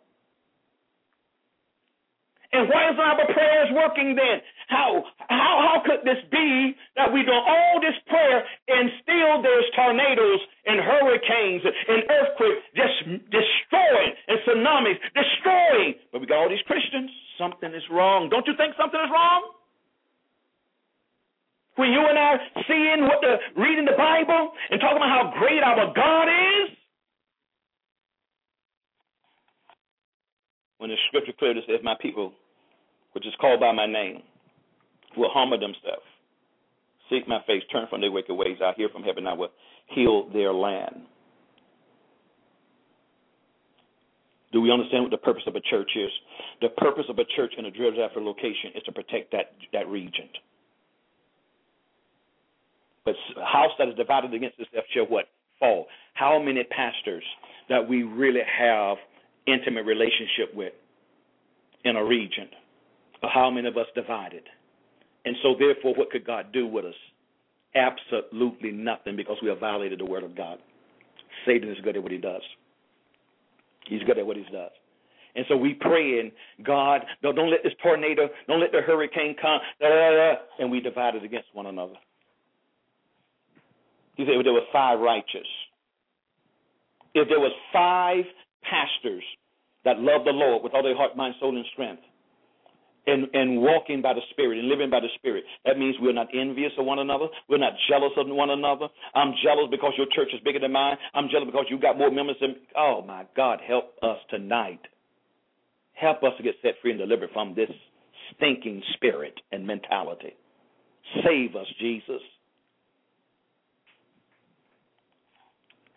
And 2.55 2.71
why 2.71 2.87
is 2.87 2.97
our 3.03 3.19
prayers 3.35 3.69
working 3.75 4.15
then? 4.15 4.39
How 4.71 5.03
how 5.27 5.55
how 5.59 5.83
could 5.83 6.07
this 6.07 6.23
be 6.31 6.73
that 6.95 7.11
we 7.13 7.27
do 7.27 7.35
all 7.35 7.83
this 7.83 7.99
prayer 8.07 8.47
and 8.69 8.91
still 9.03 9.43
there's 9.43 9.67
tornadoes 9.75 10.41
and 10.65 10.79
hurricanes 10.79 11.67
and 11.67 12.07
earthquakes 12.07 12.63
just 12.79 12.97
destroying 13.35 14.13
and 14.31 14.39
tsunamis 14.47 14.99
destroying, 15.19 15.95
but 16.13 16.21
we 16.23 16.27
got 16.31 16.47
all 16.47 16.49
these 16.49 16.63
Christians. 16.67 17.11
Something 17.37 17.75
is 17.75 17.83
wrong. 17.91 18.31
Don't 18.31 18.47
you 18.47 18.55
think 18.57 18.79
something 18.79 19.01
is 19.03 19.11
wrong? 19.11 19.51
When 21.75 21.91
you 21.91 22.07
and 22.07 22.17
I 22.17 22.39
seeing 22.71 23.03
what 23.03 23.19
the 23.21 23.35
reading 23.61 23.85
the 23.85 23.99
Bible 23.99 24.55
and 24.71 24.81
talking 24.81 25.03
about 25.03 25.11
how 25.11 25.35
great 25.43 25.59
our 25.59 25.91
God 25.91 26.31
is, 26.31 26.71
when 30.79 30.91
the 30.91 30.97
scripture 31.09 31.33
clearly 31.37 31.63
says, 31.67 31.83
"My 31.83 31.97
people 31.99 32.33
which 33.15 33.27
is 33.27 33.33
called 33.41 33.61
by 33.61 33.73
my 33.73 33.87
name, 33.87 34.23
will 35.17 35.31
humble 35.33 35.59
themselves, 35.59 36.05
seek 37.09 37.27
my 37.29 37.41
face, 37.47 37.63
turn 37.73 37.87
from 37.89 38.01
their 38.01 38.11
wicked 38.11 38.35
ways. 38.35 38.59
I 38.63 38.73
hear 38.77 38.89
from 38.89 39.03
heaven, 39.03 39.27
I 39.27 39.35
will 39.35 39.51
heal 39.87 40.29
their 40.33 40.53
land. 40.53 41.03
Do 44.53 44.61
we 44.61 44.71
understand 44.71 45.03
what 45.03 45.11
the 45.11 45.19
purpose 45.19 45.43
of 45.47 45.57
a 45.57 45.61
church 45.61 45.91
is? 45.97 46.11
The 46.61 46.69
purpose 46.69 47.07
of 47.09 47.19
a 47.19 47.25
church 47.37 47.55
in 47.59 47.67
a 47.67 47.71
geographic 47.71 48.19
location 48.19 48.71
is 48.77 48.83
to 48.85 48.93
protect 48.93 49.33
that, 49.33 49.53
that 49.73 49.89
region. 49.89 50.29
But 53.05 53.17
a 53.37 53.45
house 53.45 53.73
that 53.79 53.89
is 53.89 53.95
divided 53.97 54.33
against 54.33 54.59
itself 54.59 54.85
shall 54.95 55.07
what? 55.07 55.27
Fall. 55.59 55.87
How 56.15 56.41
many 56.41 56.65
pastors 56.65 57.25
that 57.69 57.89
we 57.89 58.03
really 58.03 58.43
have 58.59 58.97
intimate 59.47 59.85
relationship 59.85 60.55
with 60.55 60.73
in 61.85 61.97
a 61.97 62.05
region? 62.05 62.49
How 63.23 63.51
many 63.51 63.69
of 63.69 63.77
us 63.77 63.87
divided? 63.95 64.45
And 65.25 65.37
so, 65.43 65.55
therefore, 65.59 65.95
what 65.95 66.11
could 66.11 66.27
God 66.27 66.53
do 66.53 66.67
with 66.67 66.85
us? 66.85 66.95
Absolutely 67.75 68.71
nothing 68.71 69.17
because 69.17 69.37
we 69.43 69.49
have 69.49 69.59
violated 69.59 69.99
the 70.01 70.05
word 70.05 70.23
of 70.23 70.37
God. 70.37 70.59
Satan 71.47 71.71
is 71.71 71.79
good 71.83 71.97
at 71.97 72.03
what 72.03 72.13
he 72.13 72.19
does. 72.19 72.43
He's 73.87 74.03
good 74.05 74.19
at 74.19 74.27
what 74.27 74.37
he 74.37 74.45
does. 74.45 74.71
And 75.37 75.45
so 75.49 75.57
we 75.57 75.75
pray 75.75 76.21
and 76.21 76.31
God, 76.65 77.03
don't, 77.23 77.35
don't 77.35 77.51
let 77.51 77.63
this 77.65 77.73
tornado, 77.83 78.29
don't 78.47 78.61
let 78.61 78.71
the 78.71 78.81
hurricane 78.81 79.35
come, 79.41 79.59
da, 79.81 79.89
da, 79.89 80.11
da, 80.11 80.35
and 80.61 80.71
we 80.71 80.81
divided 80.81 81.25
against 81.25 81.49
one 81.53 81.67
another. 81.67 81.95
He 84.15 84.25
said 84.25 84.35
if 84.35 84.45
there 84.45 84.53
were 84.53 84.61
five 84.73 85.01
righteous. 85.01 85.47
If 87.15 87.29
there 87.29 87.41
was 87.41 87.53
five 87.73 88.25
pastors 88.63 89.25
that 89.85 89.99
loved 89.99 90.27
the 90.27 90.31
Lord 90.31 90.63
with 90.63 90.73
all 90.73 90.83
their 90.83 90.97
heart, 90.97 91.17
mind, 91.17 91.35
soul, 91.41 91.57
and 91.57 91.67
strength. 91.73 92.03
And, 93.07 93.29
and 93.35 93.61
walking 93.61 94.01
by 94.01 94.15
the 94.15 94.23
Spirit 94.31 94.59
and 94.59 94.69
living 94.69 94.89
by 94.89 95.01
the 95.01 95.13
Spirit. 95.17 95.45
That 95.67 95.79
means 95.79 95.95
we're 96.01 96.15
not 96.15 96.29
envious 96.33 96.73
of 96.79 96.87
one 96.87 97.01
another. 97.01 97.27
We're 97.51 97.59
not 97.59 97.75
jealous 97.89 98.13
of 98.17 98.27
one 98.29 98.49
another. 98.49 98.89
I'm 99.15 99.35
jealous 99.45 99.69
because 99.71 99.93
your 99.99 100.07
church 100.15 100.33
is 100.33 100.41
bigger 100.41 100.59
than 100.59 100.73
mine. 100.73 100.97
I'm 101.13 101.29
jealous 101.31 101.47
because 101.47 101.67
you 101.69 101.79
got 101.79 101.99
more 101.99 102.11
members 102.11 102.37
than. 102.41 102.57
Oh 102.75 103.03
my 103.07 103.27
God, 103.37 103.61
help 103.67 103.93
us 104.03 104.17
tonight. 104.31 104.81
Help 105.95 106.23
us 106.23 106.33
to 106.39 106.43
get 106.43 106.55
set 106.63 106.75
free 106.83 106.93
and 106.93 107.01
delivered 107.01 107.31
from 107.33 107.55
this 107.55 107.71
stinking 108.37 108.83
spirit 108.95 109.35
and 109.53 109.67
mentality. 109.67 110.35
Save 111.25 111.57
us, 111.57 111.67
Jesus. 111.81 112.23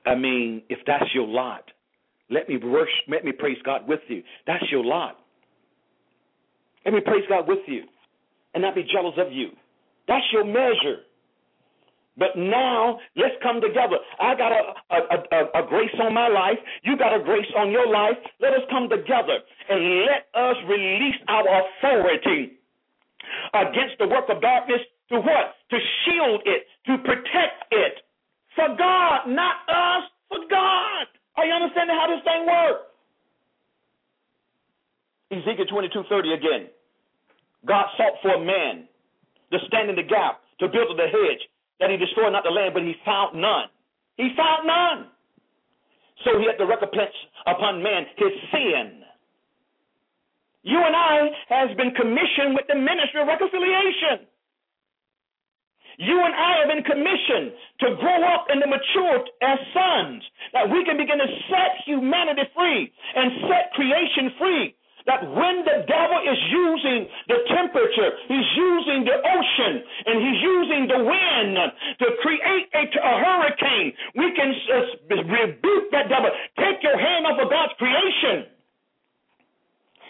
I 0.06 0.16
mean, 0.16 0.64
if 0.70 0.80
that's 0.86 1.14
your 1.14 1.28
lot, 1.28 1.64
let 2.30 2.48
me 2.48 2.58
worship, 2.58 2.94
let 3.08 3.26
me 3.26 3.32
praise 3.32 3.58
God 3.64 3.88
with 3.88 4.00
you. 4.08 4.24
That's 4.46 4.64
your 4.72 4.84
lot. 4.84 5.20
Let 6.88 6.94
me 6.96 7.02
praise 7.02 7.28
God 7.28 7.50
with 7.50 7.60
you 7.68 7.84
and 8.56 8.64
not 8.64 8.74
be 8.74 8.88
jealous 8.88 9.14
of 9.20 9.28
you. 9.34 9.52
That's 10.08 10.24
your 10.32 10.46
measure. 10.46 11.04
But 12.16 12.30
now 12.38 12.98
let's 13.18 13.36
come 13.44 13.60
together. 13.60 14.00
I 14.20 14.34
got 14.40 14.56
a, 14.56 14.64
a, 14.96 15.00
a, 15.36 15.64
a, 15.64 15.68
grace 15.68 15.92
on 16.02 16.14
my 16.14 16.30
life. 16.30 16.58
You 16.84 16.98
got 16.98 17.14
a 17.14 17.22
grace 17.22 17.46
on 17.58 17.72
your 17.72 17.92
life. 17.92 18.16
Let 18.40 18.54
us 18.54 18.64
come 18.72 18.88
together 18.88 19.44
and 19.70 20.08
let 20.08 20.32
us 20.34 20.56
release 20.66 21.20
our 21.28 21.44
authority 21.44 22.56
against 23.54 24.00
the 24.00 24.08
work 24.08 24.32
of 24.32 24.42
darkness 24.42 24.80
to 25.12 25.20
what? 25.20 25.60
To 25.70 25.78
shield 26.08 26.42
it, 26.46 26.72
to 26.88 26.98
protect 27.04 27.68
it. 27.70 28.00
For 28.56 28.72
God, 28.80 29.28
not 29.28 29.68
us, 29.68 30.08
for 30.30 30.40
God. 30.50 31.06
Are 31.36 31.46
you 31.46 31.52
understanding 31.52 31.98
how 32.00 32.08
this 32.08 32.24
thing 32.24 32.48
works? 32.48 32.88
Ezekiel 35.30 35.68
22:30 35.68 36.34
again. 36.34 36.70
God 37.66 37.86
sought 37.98 38.20
for 38.22 38.36
a 38.36 38.44
man 38.44 38.88
to 39.52 39.58
stand 39.68 39.90
in 39.90 39.96
the 39.96 40.04
gap, 40.04 40.42
to 40.60 40.68
build 40.68 40.92
the 40.98 41.08
hedge, 41.08 41.44
that 41.80 41.90
he 41.90 41.98
destroyed 41.98 42.34
not 42.34 42.44
the 42.44 42.52
land, 42.52 42.74
but 42.74 42.84
he 42.84 42.94
found 43.06 43.40
none. 43.40 43.70
He 44.18 44.34
found 44.36 44.68
none. 44.68 45.08
So 46.26 46.40
he 46.40 46.46
had 46.46 46.58
to 46.58 46.66
recompense 46.66 47.14
upon 47.46 47.84
man 47.84 48.06
his 48.18 48.34
sin. 48.52 49.06
You 50.64 50.84
and 50.84 50.96
I 50.96 51.32
has 51.48 51.70
been 51.78 51.94
commissioned 51.96 52.58
with 52.58 52.68
the 52.68 52.76
ministry 52.76 53.22
of 53.22 53.28
reconciliation. 53.28 54.28
You 55.98 56.14
and 56.22 56.34
I 56.34 56.62
have 56.62 56.70
been 56.70 56.86
commissioned 56.86 57.58
to 57.82 57.98
grow 57.98 58.22
up 58.30 58.46
and 58.50 58.62
to 58.62 58.70
mature 58.70 59.26
as 59.42 59.58
sons, 59.74 60.22
that 60.54 60.70
we 60.70 60.86
can 60.86 60.98
begin 60.98 61.18
to 61.18 61.30
set 61.50 61.82
humanity 61.86 62.46
free 62.54 62.94
and 63.16 63.32
set 63.50 63.74
creation 63.74 64.30
free. 64.38 64.77
That 65.08 65.24
when 65.24 65.64
the 65.64 65.88
devil 65.88 66.20
is 66.28 66.40
using 66.52 67.08
the 67.28 67.40
temperature, 67.48 68.12
he's 68.28 68.50
using 68.56 69.08
the 69.08 69.18
ocean, 69.18 69.74
and 70.06 70.16
he's 70.20 70.42
using 70.44 70.84
the 70.92 71.00
wind 71.00 71.56
to 72.00 72.08
create 72.22 72.68
a, 72.76 72.84
a 72.84 73.14
hurricane, 73.24 73.94
we 74.16 74.36
can 74.36 74.52
uh, 74.52 75.16
rebuke 75.16 75.88
that 75.92 76.10
devil. 76.10 76.30
Take 76.60 76.84
your 76.84 77.00
hand 77.00 77.26
off 77.26 77.40
of 77.40 77.50
God's 77.50 77.74
creation. 77.80 78.57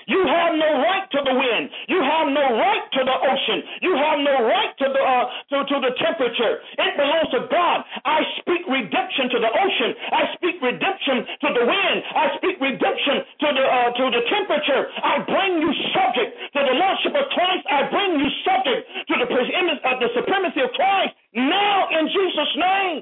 You 0.08 0.24
have 0.24 0.56
no 0.56 0.70
right 0.88 1.04
to 1.12 1.20
the 1.20 1.36
wind. 1.36 1.68
You 1.92 2.00
have 2.00 2.32
no 2.32 2.46
right 2.56 2.86
to 2.96 3.02
the 3.04 3.18
ocean. 3.28 3.60
You 3.84 3.92
have 4.00 4.20
no 4.24 4.36
right 4.48 4.72
to 4.80 4.88
the 4.88 5.04
uh, 5.04 5.26
to, 5.52 5.58
to 5.68 5.76
the 5.84 5.92
temperature. 6.00 6.64
It 6.80 6.92
belongs 6.96 7.30
to 7.36 7.44
God. 7.52 7.84
I 8.08 8.24
speak 8.40 8.64
redemption 8.72 9.28
to 9.36 9.38
the 9.44 9.52
ocean. 9.52 9.92
I 10.16 10.24
speak 10.40 10.64
redemption 10.64 11.28
to 11.44 11.50
the 11.52 11.64
wind. 11.68 11.98
I 12.16 12.26
speak 12.40 12.56
redemption 12.56 13.16
to 13.20 13.48
the 13.52 13.66
uh, 13.68 13.90
to 14.00 14.06
the 14.16 14.24
temperature. 14.32 14.84
I 15.04 15.28
bring 15.28 15.60
you 15.60 15.72
subject 15.92 16.32
to 16.56 16.60
the 16.64 16.76
lordship 16.80 17.12
of 17.12 17.28
Christ. 17.36 17.64
I 17.68 17.80
bring 17.92 18.12
you 18.16 18.30
subject 18.48 18.82
to 19.12 19.14
the 19.20 19.28
uh, 19.28 20.00
the 20.00 20.10
supremacy 20.16 20.64
of 20.64 20.72
Christ 20.72 21.20
now 21.36 21.92
in 21.92 22.08
Jesus' 22.08 22.54
name. 22.56 23.02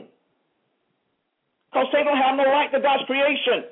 Because 1.70 1.88
they 1.94 2.02
don't 2.02 2.18
have 2.18 2.34
no 2.34 2.50
right 2.50 2.72
to 2.74 2.82
God's 2.82 3.06
creation. 3.06 3.70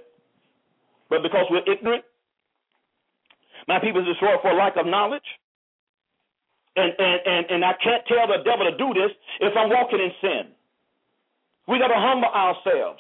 But 1.10 1.24
because 1.24 1.50
we're 1.50 1.66
ignorant, 1.66 2.04
my 3.68 3.80
people 3.80 4.02
is 4.02 4.08
destroyed 4.08 4.40
for 4.42 4.54
lack 4.54 4.76
of 4.78 4.86
knowledge. 4.86 5.26
And, 6.76 6.92
and, 6.98 7.20
and, 7.26 7.44
and 7.52 7.62
I 7.66 7.74
can't 7.84 8.04
tell 8.08 8.26
the 8.28 8.42
devil 8.44 8.66
to 8.66 8.76
do 8.78 8.94
this 8.98 9.12
if 9.40 9.54
I'm 9.56 9.70
walking 9.70 10.02
in 10.02 10.12
sin. 10.22 10.44
We 11.68 11.80
got 11.80 11.94
to 11.94 12.02
humble 12.02 12.28
ourselves 12.34 13.00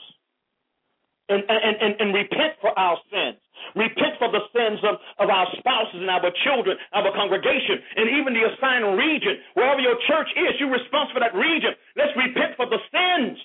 and, 1.29 1.43
and, 1.47 1.75
and, 1.81 1.93
and 1.99 2.09
repent 2.13 2.59
for 2.61 2.77
our 2.77 2.97
sins. 3.09 3.39
Repent 3.75 4.19
for 4.19 4.29
the 4.29 4.43
sins 4.53 4.79
of, 4.83 4.99
of 5.17 5.27
our 5.29 5.47
spouses 5.57 5.99
and 5.99 6.09
our 6.09 6.21
children, 6.43 6.77
our 6.93 7.09
congregation, 7.15 7.79
and 7.95 8.11
even 8.11 8.35
the 8.35 8.45
assigned 8.53 8.97
region. 8.97 9.39
Wherever 9.55 9.81
your 9.81 9.97
church 10.05 10.29
is, 10.35 10.59
you're 10.59 10.71
responsible 10.71 11.17
for 11.17 11.23
that 11.23 11.33
region. 11.33 11.73
Let's 11.95 12.13
repent 12.13 12.55
for 12.55 12.67
the 12.67 12.79
sins. 12.91 13.39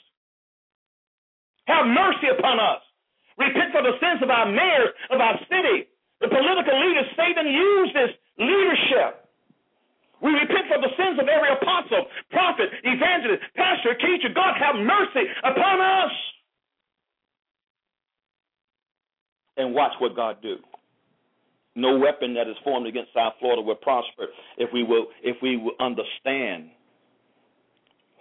Have 1.66 1.86
mercy 1.86 2.28
upon 2.36 2.58
us. 2.58 2.82
Repent 3.38 3.70
for 3.70 3.82
the 3.82 3.94
sins 4.02 4.20
of 4.22 4.30
our 4.30 4.50
mayors, 4.50 4.90
of 5.10 5.20
our 5.20 5.38
city, 5.46 5.86
the 6.20 6.28
political 6.28 6.74
leaders, 6.74 7.06
Satan 7.14 7.46
used 7.46 7.94
this 7.94 8.12
leadership. 8.38 9.28
We 10.20 10.34
repent 10.34 10.66
for 10.66 10.82
the 10.82 10.90
sins 10.98 11.18
of 11.20 11.28
every 11.30 11.50
apostle, 11.54 12.06
prophet, 12.30 12.70
evangelist, 12.82 13.42
pastor, 13.54 13.94
teacher. 13.94 14.34
God 14.34 14.54
have 14.58 14.74
mercy 14.74 15.30
upon 15.44 15.78
us. 15.80 16.12
And 19.56 19.74
watch 19.74 19.92
what 20.00 20.16
God 20.16 20.42
do. 20.42 20.56
No 21.76 21.98
weapon 21.98 22.34
that 22.34 22.48
is 22.48 22.56
formed 22.64 22.88
against 22.88 23.14
South 23.14 23.34
Florida 23.38 23.62
will 23.62 23.76
prosper 23.76 24.26
if 24.56 24.70
we 24.72 24.82
will 24.82 25.06
if 25.22 25.36
we 25.42 25.56
will 25.56 25.78
understand 25.78 26.70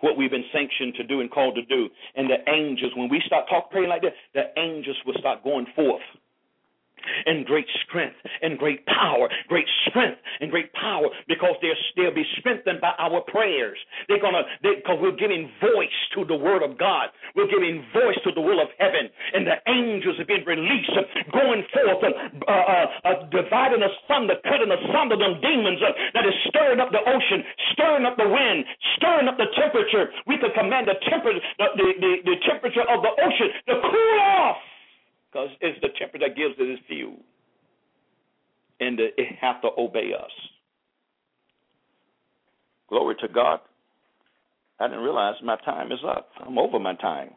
what 0.02 0.16
we've 0.16 0.30
been 0.30 0.46
sanctioned 0.54 0.94
to 0.96 1.04
do 1.04 1.22
and 1.22 1.32
called 1.32 1.56
to 1.56 1.66
do. 1.66 1.90
And 2.16 2.30
the 2.30 2.38
angels, 2.52 2.92
when 2.96 3.10
we 3.10 3.22
start 3.26 3.46
talking 3.50 3.70
praying 3.72 3.90
like 3.90 4.04
that, 4.04 4.14
the 4.36 4.60
angels 4.62 4.98
will 5.08 5.16
start 5.18 5.44
going 5.44 5.66
forth 5.76 6.06
and 7.26 7.46
great 7.46 7.68
strength 7.86 8.18
and 8.42 8.58
great 8.58 8.86
power, 8.86 9.30
great 9.48 9.68
strength 9.88 10.20
and 10.40 10.52
great 10.52 10.72
power 10.74 11.08
because 11.28 11.56
they're, 11.62 11.78
they'll 11.96 12.16
be 12.16 12.26
strengthened 12.40 12.82
by 12.82 12.94
our 13.00 13.22
prayers. 13.28 13.78
They're 14.08 14.22
gonna, 14.22 14.44
because 14.62 14.98
we're 15.02 15.18
giving 15.18 15.50
voice 15.62 15.98
to 16.16 16.26
the 16.26 16.36
word 16.36 16.64
of 16.64 16.78
God. 16.78 17.10
We're 17.36 17.50
giving 17.50 17.84
voice 17.94 18.18
to 18.24 18.32
the 18.34 18.42
will 18.42 18.62
of 18.62 18.70
heaven 18.80 19.10
and 19.34 19.46
the 19.48 19.58
angels 19.68 20.18
have 20.18 20.28
been 20.28 20.46
released, 20.46 20.92
going 21.32 21.64
forth, 21.74 22.02
uh, 22.04 22.52
uh, 22.52 22.86
uh, 23.06 23.26
dividing 23.32 23.84
asunder, 23.84 24.36
cutting 24.44 24.72
asunder 24.72 25.18
them 25.18 25.40
demons 25.42 25.82
uh, 25.84 25.92
that 26.14 26.26
is 26.26 26.36
stirring 26.48 26.80
up 26.80 26.92
the 26.92 27.02
ocean, 27.02 27.44
stirring 27.74 28.06
up 28.06 28.16
the 28.18 28.28
wind, 28.28 28.66
stirring 28.98 29.28
up 29.28 29.38
the 29.38 29.50
temperature. 29.56 30.12
We 30.26 30.38
can 30.38 30.52
command 30.56 30.88
the 30.88 30.98
temperature, 31.10 31.44
the, 31.58 31.68
the, 31.76 31.88
the, 32.00 32.12
the 32.34 32.38
temperature 32.48 32.86
of 32.88 33.04
the 33.04 33.14
ocean 33.14 33.50
to 33.68 33.74
cool 33.82 34.20
off 34.22 34.58
because 35.32 35.50
it's 35.62 35.80
the 35.82 35.90
temper 36.00 36.20
that 36.20 36.36
gives 36.36 36.56
it 36.60 36.70
its 36.70 36.82
fuel. 36.88 37.18
And 38.80 39.00
it 39.00 39.14
have 39.42 39.62
to 39.62 39.70
obey 39.78 40.12
us. 40.14 40.32
Glory 42.90 43.16
to 43.22 43.28
God. 43.28 43.60
I 44.80 44.88
didn't 44.88 45.04
realize 45.04 45.34
my 45.44 45.58
time 45.66 45.92
is 45.92 46.00
up. 46.08 46.30
I'm 46.46 46.58
over 46.60 46.80
my 46.80 46.94
time. 46.96 47.32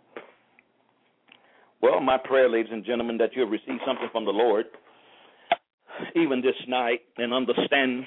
Well, 1.83 2.01
my 2.01 2.19
prayer, 2.19 2.49
ladies 2.49 2.71
and 2.71 2.85
gentlemen, 2.85 3.17
that 3.19 3.31
you 3.35 3.41
have 3.41 3.51
received 3.51 3.81
something 3.87 4.09
from 4.13 4.27
the 4.27 4.31
Lord, 4.31 4.67
even 6.15 6.43
this 6.43 6.55
night, 6.69 7.01
and 7.17 7.33
understand 7.33 8.05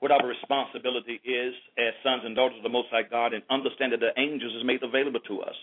what 0.00 0.12
our 0.12 0.26
responsibility 0.26 1.18
is 1.24 1.54
as 1.78 1.94
sons 2.04 2.22
and 2.26 2.36
daughters 2.36 2.58
of 2.58 2.62
the 2.62 2.68
Most 2.68 2.88
High 2.90 3.08
God, 3.10 3.32
and 3.32 3.42
understand 3.50 3.94
that 3.94 4.00
the 4.00 4.12
angels 4.20 4.52
is 4.54 4.66
made 4.66 4.82
available 4.82 5.20
to 5.20 5.40
us. 5.40 5.54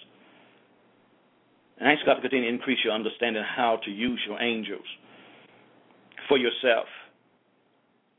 And 1.82 1.90
I 1.90 1.94
ask 1.94 2.06
God 2.06 2.14
to 2.14 2.22
continue 2.22 2.48
to 2.48 2.54
increase 2.54 2.78
your 2.86 2.94
understanding 2.94 3.42
how 3.44 3.80
to 3.86 3.90
use 3.90 4.22
your 4.28 4.40
angels 4.40 4.86
for 6.30 6.38
yourself. 6.38 6.86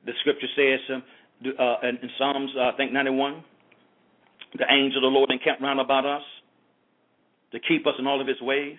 The 0.05 0.11
scripture 0.19 0.49
says 0.57 0.81
uh, 0.91 1.63
uh, 1.63 1.77
in, 1.89 2.11
Psalms, 2.19 2.51
uh, 2.59 2.75
I 2.75 2.77
think 2.77 2.93
91, 2.93 3.45
the 4.59 4.65
angel 4.69 4.99
of 4.99 5.13
the 5.13 5.15
Lord 5.17 5.31
encamp 5.31 5.61
round 5.61 5.79
about 5.79 6.05
us 6.05 6.23
to 7.53 7.61
keep 7.61 7.87
us 7.87 7.95
in 8.01 8.07
all 8.09 8.21
of 8.21 8.27
his 8.27 8.41
ways. 8.41 8.79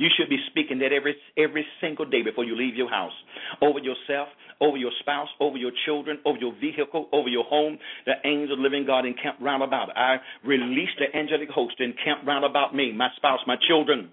You 0.00 0.08
should 0.16 0.30
be 0.32 0.40
speaking 0.48 0.78
that 0.78 0.96
every 0.96 1.14
every 1.36 1.66
single 1.78 2.06
day 2.08 2.22
before 2.22 2.44
you 2.44 2.56
leave 2.56 2.74
your 2.74 2.88
house. 2.88 3.12
Over 3.60 3.80
yourself, 3.80 4.28
over 4.58 4.78
your 4.78 4.92
spouse, 5.00 5.28
over 5.40 5.58
your 5.58 5.72
children, 5.84 6.18
over 6.24 6.38
your 6.38 6.54
vehicle, 6.58 7.10
over 7.12 7.28
your 7.28 7.44
home. 7.44 7.78
The 8.06 8.16
angels 8.24 8.52
of 8.52 8.58
the 8.58 8.62
living 8.62 8.86
God 8.86 9.04
encamp 9.04 9.36
round 9.42 9.62
about. 9.62 9.94
I 9.94 10.16
release 10.42 10.88
the 10.96 11.14
angelic 11.14 11.50
host 11.50 11.74
encamp 11.80 12.26
round 12.26 12.46
about 12.46 12.74
me, 12.74 12.92
my 12.96 13.08
spouse, 13.16 13.40
my 13.46 13.56
children, 13.68 14.08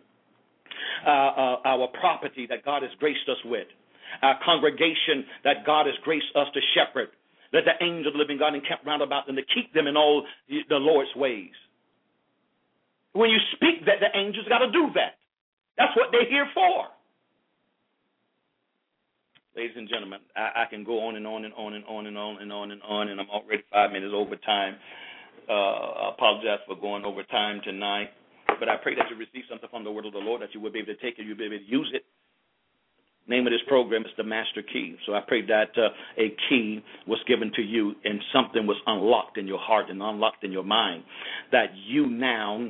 uh, 1.08 1.10
uh, 1.10 1.56
our 1.64 1.88
property 2.02 2.48
that 2.50 2.66
God 2.66 2.84
has 2.84 2.92
graced 3.00 3.30
us 3.32 3.40
with, 3.46 3.68
our 4.22 4.36
congregation 4.44 5.24
that 5.46 5.64
God 5.66 5.86
has 5.86 5.96
graced 6.04 6.36
us 6.36 6.48
to 6.54 6.60
shepherd. 6.76 7.16
Let 7.54 7.64
the 7.64 7.80
angels 7.80 8.08
of 8.08 8.14
the 8.14 8.20
living 8.20 8.40
God 8.40 8.56
encamp 8.56 8.84
round 8.86 9.02
about 9.02 9.26
them 9.26 9.38
to 9.38 9.46
keep 9.56 9.74
them 9.74 9.88
in 9.88 9.96
all 9.96 10.26
the 10.50 10.84
Lord's 10.84 11.16
ways. 11.16 11.56
When 13.14 13.30
you 13.30 13.40
speak 13.56 13.86
that, 13.86 14.04
the 14.04 14.12
angels 14.20 14.46
got 14.50 14.60
to 14.60 14.70
do 14.70 14.92
that. 14.96 15.16
That's 15.78 15.96
what 15.96 16.08
they're 16.12 16.30
here 16.30 16.48
for. 16.54 16.88
ladies 19.58 19.76
and 19.76 19.90
gentlemen, 19.90 20.20
I, 20.36 20.64
I 20.64 20.66
can 20.70 20.84
go 20.84 21.00
on 21.08 21.16
and 21.16 21.26
on 21.26 21.44
and 21.44 21.54
on 21.56 21.74
and 21.74 21.84
on 21.86 22.06
and 22.06 22.18
on 22.18 22.38
and 22.42 22.54
on 22.54 22.72
and 22.72 22.82
on, 22.84 23.10
and 23.10 23.20
I'm 23.20 23.30
already 23.30 23.64
five 23.74 23.92
minutes 23.92 24.14
over 24.16 24.36
time. 24.36 24.76
Uh, 25.50 25.52
I 25.52 26.10
apologize 26.14 26.60
for 26.68 26.76
going 26.76 27.04
over 27.06 27.24
time 27.24 27.62
tonight, 27.64 28.10
but 28.60 28.70
I 28.70 28.76
pray 28.78 28.94
that 28.96 29.06
you 29.10 29.18
receive 29.18 29.50
something 29.50 29.68
from 29.70 29.84
the 29.84 29.92
word 29.92 30.06
of 30.06 30.14
the 30.14 30.20
Lord, 30.20 30.42
that 30.44 30.54
you 30.54 30.62
will 30.62 30.72
be 30.72 30.80
able 30.80 30.94
to 30.94 31.02
take 31.02 31.18
it, 31.18 31.26
you'll 31.26 31.38
be 31.38 31.46
able 31.46 31.58
to 31.58 31.66
use 31.66 31.90
it. 31.94 32.04
Name 33.28 33.46
of 33.48 33.52
this 33.52 33.62
program 33.68 34.04
is 34.04 34.12
the 34.16 34.24
Master 34.24 34.62
Key. 34.62 34.96
So 35.06 35.14
I 35.14 35.22
pray 35.28 35.46
that 35.48 35.72
uh, 35.76 35.90
a 36.18 36.34
key 36.48 36.84
was 37.08 37.20
given 37.28 37.52
to 37.56 37.62
you 37.62 37.94
and 38.06 38.22
something 38.32 38.66
was 38.68 38.78
unlocked 38.86 39.38
in 39.38 39.48
your 39.48 39.60
heart 39.60 39.90
and 39.90 40.02
unlocked 40.02 40.44
in 40.44 40.52
your 40.52 40.64
mind, 40.64 41.04
that 41.52 41.72
you 41.86 42.08
now 42.08 42.70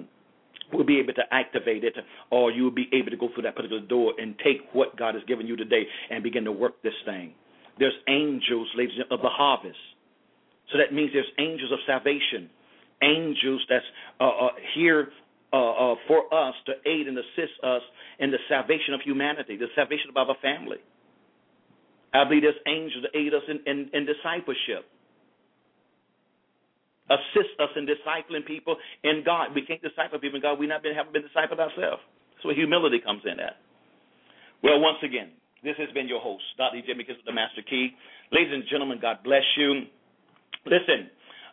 will 0.73 0.83
be 0.83 0.99
able 0.99 1.13
to 1.13 1.23
activate 1.31 1.83
it, 1.83 1.93
or 2.29 2.51
you'll 2.51 2.71
be 2.71 2.89
able 2.93 3.09
to 3.09 3.17
go 3.17 3.29
through 3.33 3.43
that 3.43 3.55
particular 3.55 3.81
door 3.81 4.13
and 4.17 4.35
take 4.39 4.61
what 4.73 4.97
God 4.97 5.15
has 5.15 5.23
given 5.25 5.47
you 5.47 5.55
today 5.55 5.83
and 6.09 6.23
begin 6.23 6.43
to 6.45 6.51
work 6.51 6.81
this 6.83 6.93
thing. 7.05 7.33
There's 7.79 7.93
angels, 8.07 8.67
ladies, 8.75 8.95
and 8.97 9.11
of 9.11 9.21
the 9.21 9.29
harvest. 9.29 9.77
So 10.71 10.77
that 10.77 10.93
means 10.93 11.11
there's 11.13 11.25
angels 11.39 11.71
of 11.71 11.79
salvation, 11.85 12.49
angels 13.01 13.61
that's 13.69 13.85
uh, 14.19 14.27
uh, 14.27 14.49
here 14.75 15.09
uh, 15.53 15.93
uh, 15.93 15.95
for 16.07 16.33
us 16.33 16.55
to 16.65 16.73
aid 16.89 17.07
and 17.07 17.17
assist 17.17 17.53
us 17.63 17.81
in 18.19 18.31
the 18.31 18.37
salvation 18.49 18.93
of 18.93 19.01
humanity, 19.01 19.55
the 19.55 19.67
salvation 19.75 20.09
of 20.09 20.17
our 20.17 20.35
family. 20.41 20.77
I 22.13 22.23
believe 22.25 22.41
there's 22.41 22.55
angels 22.67 23.05
to 23.05 23.17
aid 23.17 23.33
us 23.33 23.43
in, 23.47 23.59
in, 23.65 23.89
in 23.93 24.05
discipleship 24.05 24.89
assist 27.09 27.55
us 27.59 27.69
in 27.75 27.87
discipling 27.87 28.45
people 28.45 28.75
in 29.03 29.23
God. 29.25 29.55
We 29.55 29.63
can't 29.63 29.81
disciple 29.81 30.19
people 30.19 30.37
in 30.37 30.41
God. 30.41 30.59
We 30.59 30.67
not 30.67 30.83
been 30.83 30.95
haven't 30.95 31.13
been 31.13 31.23
discipled 31.23 31.59
ourselves. 31.59 32.03
That's 32.35 32.45
where 32.45 32.55
humility 32.55 32.99
comes 33.03 33.21
in 33.25 33.39
at. 33.39 33.57
Well, 34.63 34.79
once 34.79 34.97
again, 35.03 35.31
this 35.63 35.75
has 35.77 35.89
been 35.93 36.07
your 36.07 36.21
host, 36.21 36.43
Dr. 36.57 36.77
EJ 36.77 36.93
McKenzie, 36.93 37.25
the 37.25 37.33
Master 37.33 37.61
Key. 37.61 37.89
Ladies 38.31 38.53
and 38.53 38.63
gentlemen, 38.69 38.99
God 39.01 39.17
bless 39.23 39.45
you. 39.57 39.89
Listen, 40.65 41.09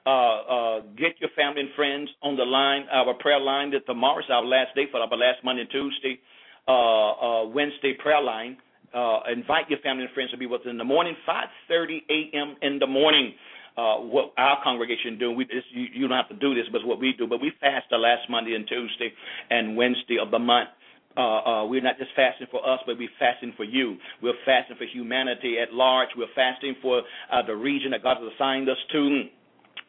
uh, 0.07 0.11
uh, 0.11 0.81
get 0.97 1.17
your 1.21 1.31
family 1.37 1.63
and 1.63 1.71
friends 1.77 2.11
on 2.23 2.37
the 2.37 2.45
line. 2.45 2.85
Our 2.93 3.15
prayer 3.15 3.41
line 3.41 3.71
that 3.73 3.87
tomorrow 3.87 4.19
is 4.19 4.27
our 4.31 4.45
last 4.45 4.75
day 4.75 4.85
for 4.91 5.01
our 5.01 5.09
last 5.09 5.41
Monday 5.45 5.63
and 5.63 5.71
Tuesday, 5.71 6.21
uh, 6.69 6.73
uh, 6.73 7.49
Wednesday 7.49 7.95
prayer 7.95 8.21
line. 8.21 8.59
Uh, 8.93 9.21
invite 9.33 9.69
your 9.69 9.81
family 9.81 10.05
and 10.05 10.13
friends 10.13 10.31
to 10.31 10.37
be 10.37 10.47
with 10.47 10.61
us 10.61 10.67
in 10.71 10.79
the 10.79 10.85
morning, 10.85 11.17
5:30 11.27 12.03
a.m. 12.11 12.57
in 12.63 12.79
the 12.79 12.87
morning 12.87 13.35
uh, 13.77 13.97
what 13.97 14.33
our 14.37 14.63
congregation 14.63 15.19
do. 15.19 15.33
We 15.33 15.45
this, 15.45 15.65
you, 15.71 15.87
you 15.93 16.09
don't 16.09 16.17
have 16.17 16.29
to 16.29 16.37
do 16.37 16.55
this, 16.55 16.65
but 16.71 16.79
it's 16.79 16.87
what 16.87 17.01
we 17.01 17.15
do. 17.17 17.27
But 17.27 17.41
we 17.41 17.53
fast 17.61 17.87
the 17.91 17.99
last 17.99 18.29
Monday 18.31 18.55
and 18.55 18.67
Tuesday 18.67 19.13
and 19.51 19.77
Wednesday 19.77 20.19
of 20.21 20.31
the 20.31 20.39
month. 20.39 20.69
Uh, 21.17 21.21
uh, 21.21 21.67
we're 21.67 21.81
not 21.81 21.97
just 21.97 22.11
fasting 22.17 22.49
for 22.51 22.59
us, 22.69 22.81
but 22.87 22.99
we're 22.99 23.09
fasting 23.21 23.53
for 23.57 23.63
you. 23.65 23.97
We're 24.21 24.35
fasting 24.45 24.77
for 24.77 24.85
humanity 24.85 25.57
at 25.63 25.73
large. 25.73 26.09
We're 26.17 26.33
fasting 26.35 26.75
for 26.83 27.03
uh, 27.33 27.43
the 27.47 27.55
region 27.55 27.93
that 27.93 28.03
God 28.03 28.17
has 28.19 28.33
assigned 28.35 28.69
us 28.69 28.79
to 28.93 29.25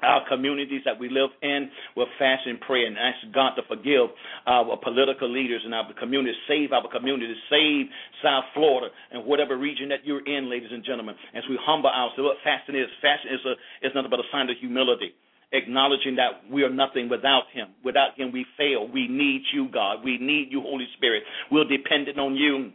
our 0.01 0.27
communities 0.27 0.81
that 0.85 0.99
we 0.99 1.09
live 1.09 1.29
in. 1.41 1.69
We'll 1.95 2.11
fast 2.19 2.43
and 2.45 2.59
pray 2.61 2.85
and 2.85 2.97
ask 2.97 3.17
God 3.33 3.55
to 3.55 3.63
forgive 3.67 4.09
our 4.45 4.77
political 4.81 5.29
leaders 5.31 5.61
and 5.63 5.73
our 5.73 5.91
communities, 5.99 6.35
save 6.47 6.71
our 6.71 6.87
communities, 6.91 7.35
save 7.49 7.87
South 8.23 8.45
Florida 8.53 8.93
and 9.11 9.25
whatever 9.25 9.57
region 9.57 9.89
that 9.89 10.05
you're 10.05 10.25
in, 10.25 10.49
ladies 10.49 10.69
and 10.71 10.83
gentlemen. 10.83 11.15
As 11.33 11.43
we 11.49 11.57
humble 11.61 11.89
ourselves, 11.89 12.19
what 12.19 12.37
fasting 12.43 12.75
is, 12.75 12.87
fasting 13.01 13.31
is, 13.33 13.39
a, 13.45 13.53
is 13.85 13.91
nothing 13.95 14.11
but 14.11 14.19
a 14.19 14.27
sign 14.31 14.49
of 14.49 14.57
humility. 14.59 15.13
Acknowledging 15.53 16.15
that 16.17 16.51
we 16.51 16.63
are 16.63 16.73
nothing 16.73 17.07
without 17.07 17.43
Him. 17.53 17.69
Without 17.83 18.17
Him, 18.17 18.31
we 18.31 18.45
fail. 18.57 18.89
We 18.91 19.07
need 19.07 19.43
you, 19.53 19.69
God. 19.71 20.03
We 20.03 20.17
need 20.17 20.47
you, 20.51 20.61
Holy 20.61 20.87
Spirit. 20.97 21.23
We're 21.51 21.65
dependent 21.65 22.19
on 22.19 22.35
you. 22.35 22.71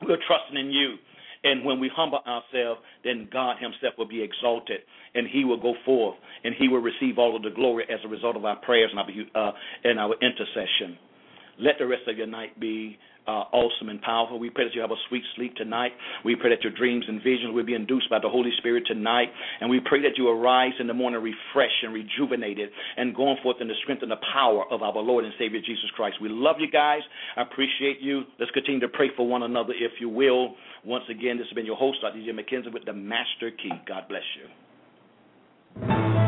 We're 0.00 0.22
trusting 0.26 0.56
in 0.56 0.70
you. 0.70 0.96
And 1.44 1.64
when 1.64 1.78
we 1.78 1.90
humble 1.94 2.20
ourselves, 2.26 2.80
then 3.04 3.28
God 3.32 3.56
Himself 3.60 3.94
will 3.98 4.08
be 4.08 4.22
exalted, 4.22 4.80
and 5.14 5.28
He 5.30 5.44
will 5.44 5.60
go 5.60 5.74
forth, 5.84 6.16
and 6.42 6.54
He 6.58 6.68
will 6.68 6.80
receive 6.80 7.18
all 7.18 7.36
of 7.36 7.42
the 7.42 7.50
glory 7.50 7.84
as 7.92 8.00
a 8.04 8.08
result 8.08 8.36
of 8.36 8.44
our 8.44 8.56
prayers 8.56 8.90
and 8.92 8.98
our, 8.98 9.48
uh, 9.48 9.52
and 9.84 9.98
our 10.00 10.14
intercession. 10.20 10.98
Let 11.60 11.74
the 11.78 11.86
rest 11.86 12.02
of 12.08 12.16
your 12.16 12.26
night 12.26 12.58
be 12.58 12.98
uh, 13.26 13.48
awesome 13.56 13.88
and 13.88 14.00
powerful. 14.02 14.38
We 14.38 14.50
pray 14.50 14.64
that 14.64 14.74
you 14.74 14.80
have 14.80 14.90
a 14.90 15.00
sweet 15.08 15.22
sleep 15.36 15.54
tonight. 15.56 15.92
We 16.24 16.36
pray 16.36 16.50
that 16.50 16.62
your 16.62 16.72
dreams 16.72 17.04
and 17.08 17.22
visions 17.22 17.54
will 17.54 17.64
be 17.64 17.74
induced 17.74 18.10
by 18.10 18.18
the 18.18 18.28
Holy 18.28 18.50
Spirit 18.58 18.84
tonight. 18.86 19.28
And 19.60 19.70
we 19.70 19.80
pray 19.80 20.02
that 20.02 20.18
you 20.18 20.28
arise 20.28 20.72
in 20.78 20.86
the 20.86 20.94
morning 20.94 21.22
refreshed 21.22 21.82
and 21.82 21.94
rejuvenated 21.94 22.68
and 22.96 23.14
going 23.14 23.36
forth 23.42 23.56
in 23.60 23.68
the 23.68 23.74
strength 23.82 24.02
and 24.02 24.10
the 24.10 24.20
power 24.32 24.64
of 24.70 24.82
our 24.82 24.92
Lord 24.98 25.24
and 25.24 25.32
Savior 25.38 25.60
Jesus 25.60 25.88
Christ. 25.96 26.16
We 26.20 26.28
love 26.28 26.56
you 26.58 26.70
guys. 26.70 27.00
I 27.36 27.42
appreciate 27.42 28.00
you. 28.00 28.24
Let's 28.38 28.52
continue 28.52 28.80
to 28.80 28.88
pray 28.88 29.08
for 29.16 29.26
one 29.26 29.42
another, 29.42 29.72
if 29.72 29.92
you 30.00 30.08
will. 30.08 30.54
Once 30.84 31.04
again, 31.10 31.38
this 31.38 31.46
has 31.46 31.54
been 31.54 31.66
your 31.66 31.76
host, 31.76 31.98
Dr. 32.02 32.18
EJ 32.18 32.30
McKenzie, 32.30 32.72
with 32.72 32.84
the 32.84 32.92
Master 32.92 33.50
Key. 33.50 33.72
God 33.86 34.06
bless 34.08 34.22
you. 34.36 36.23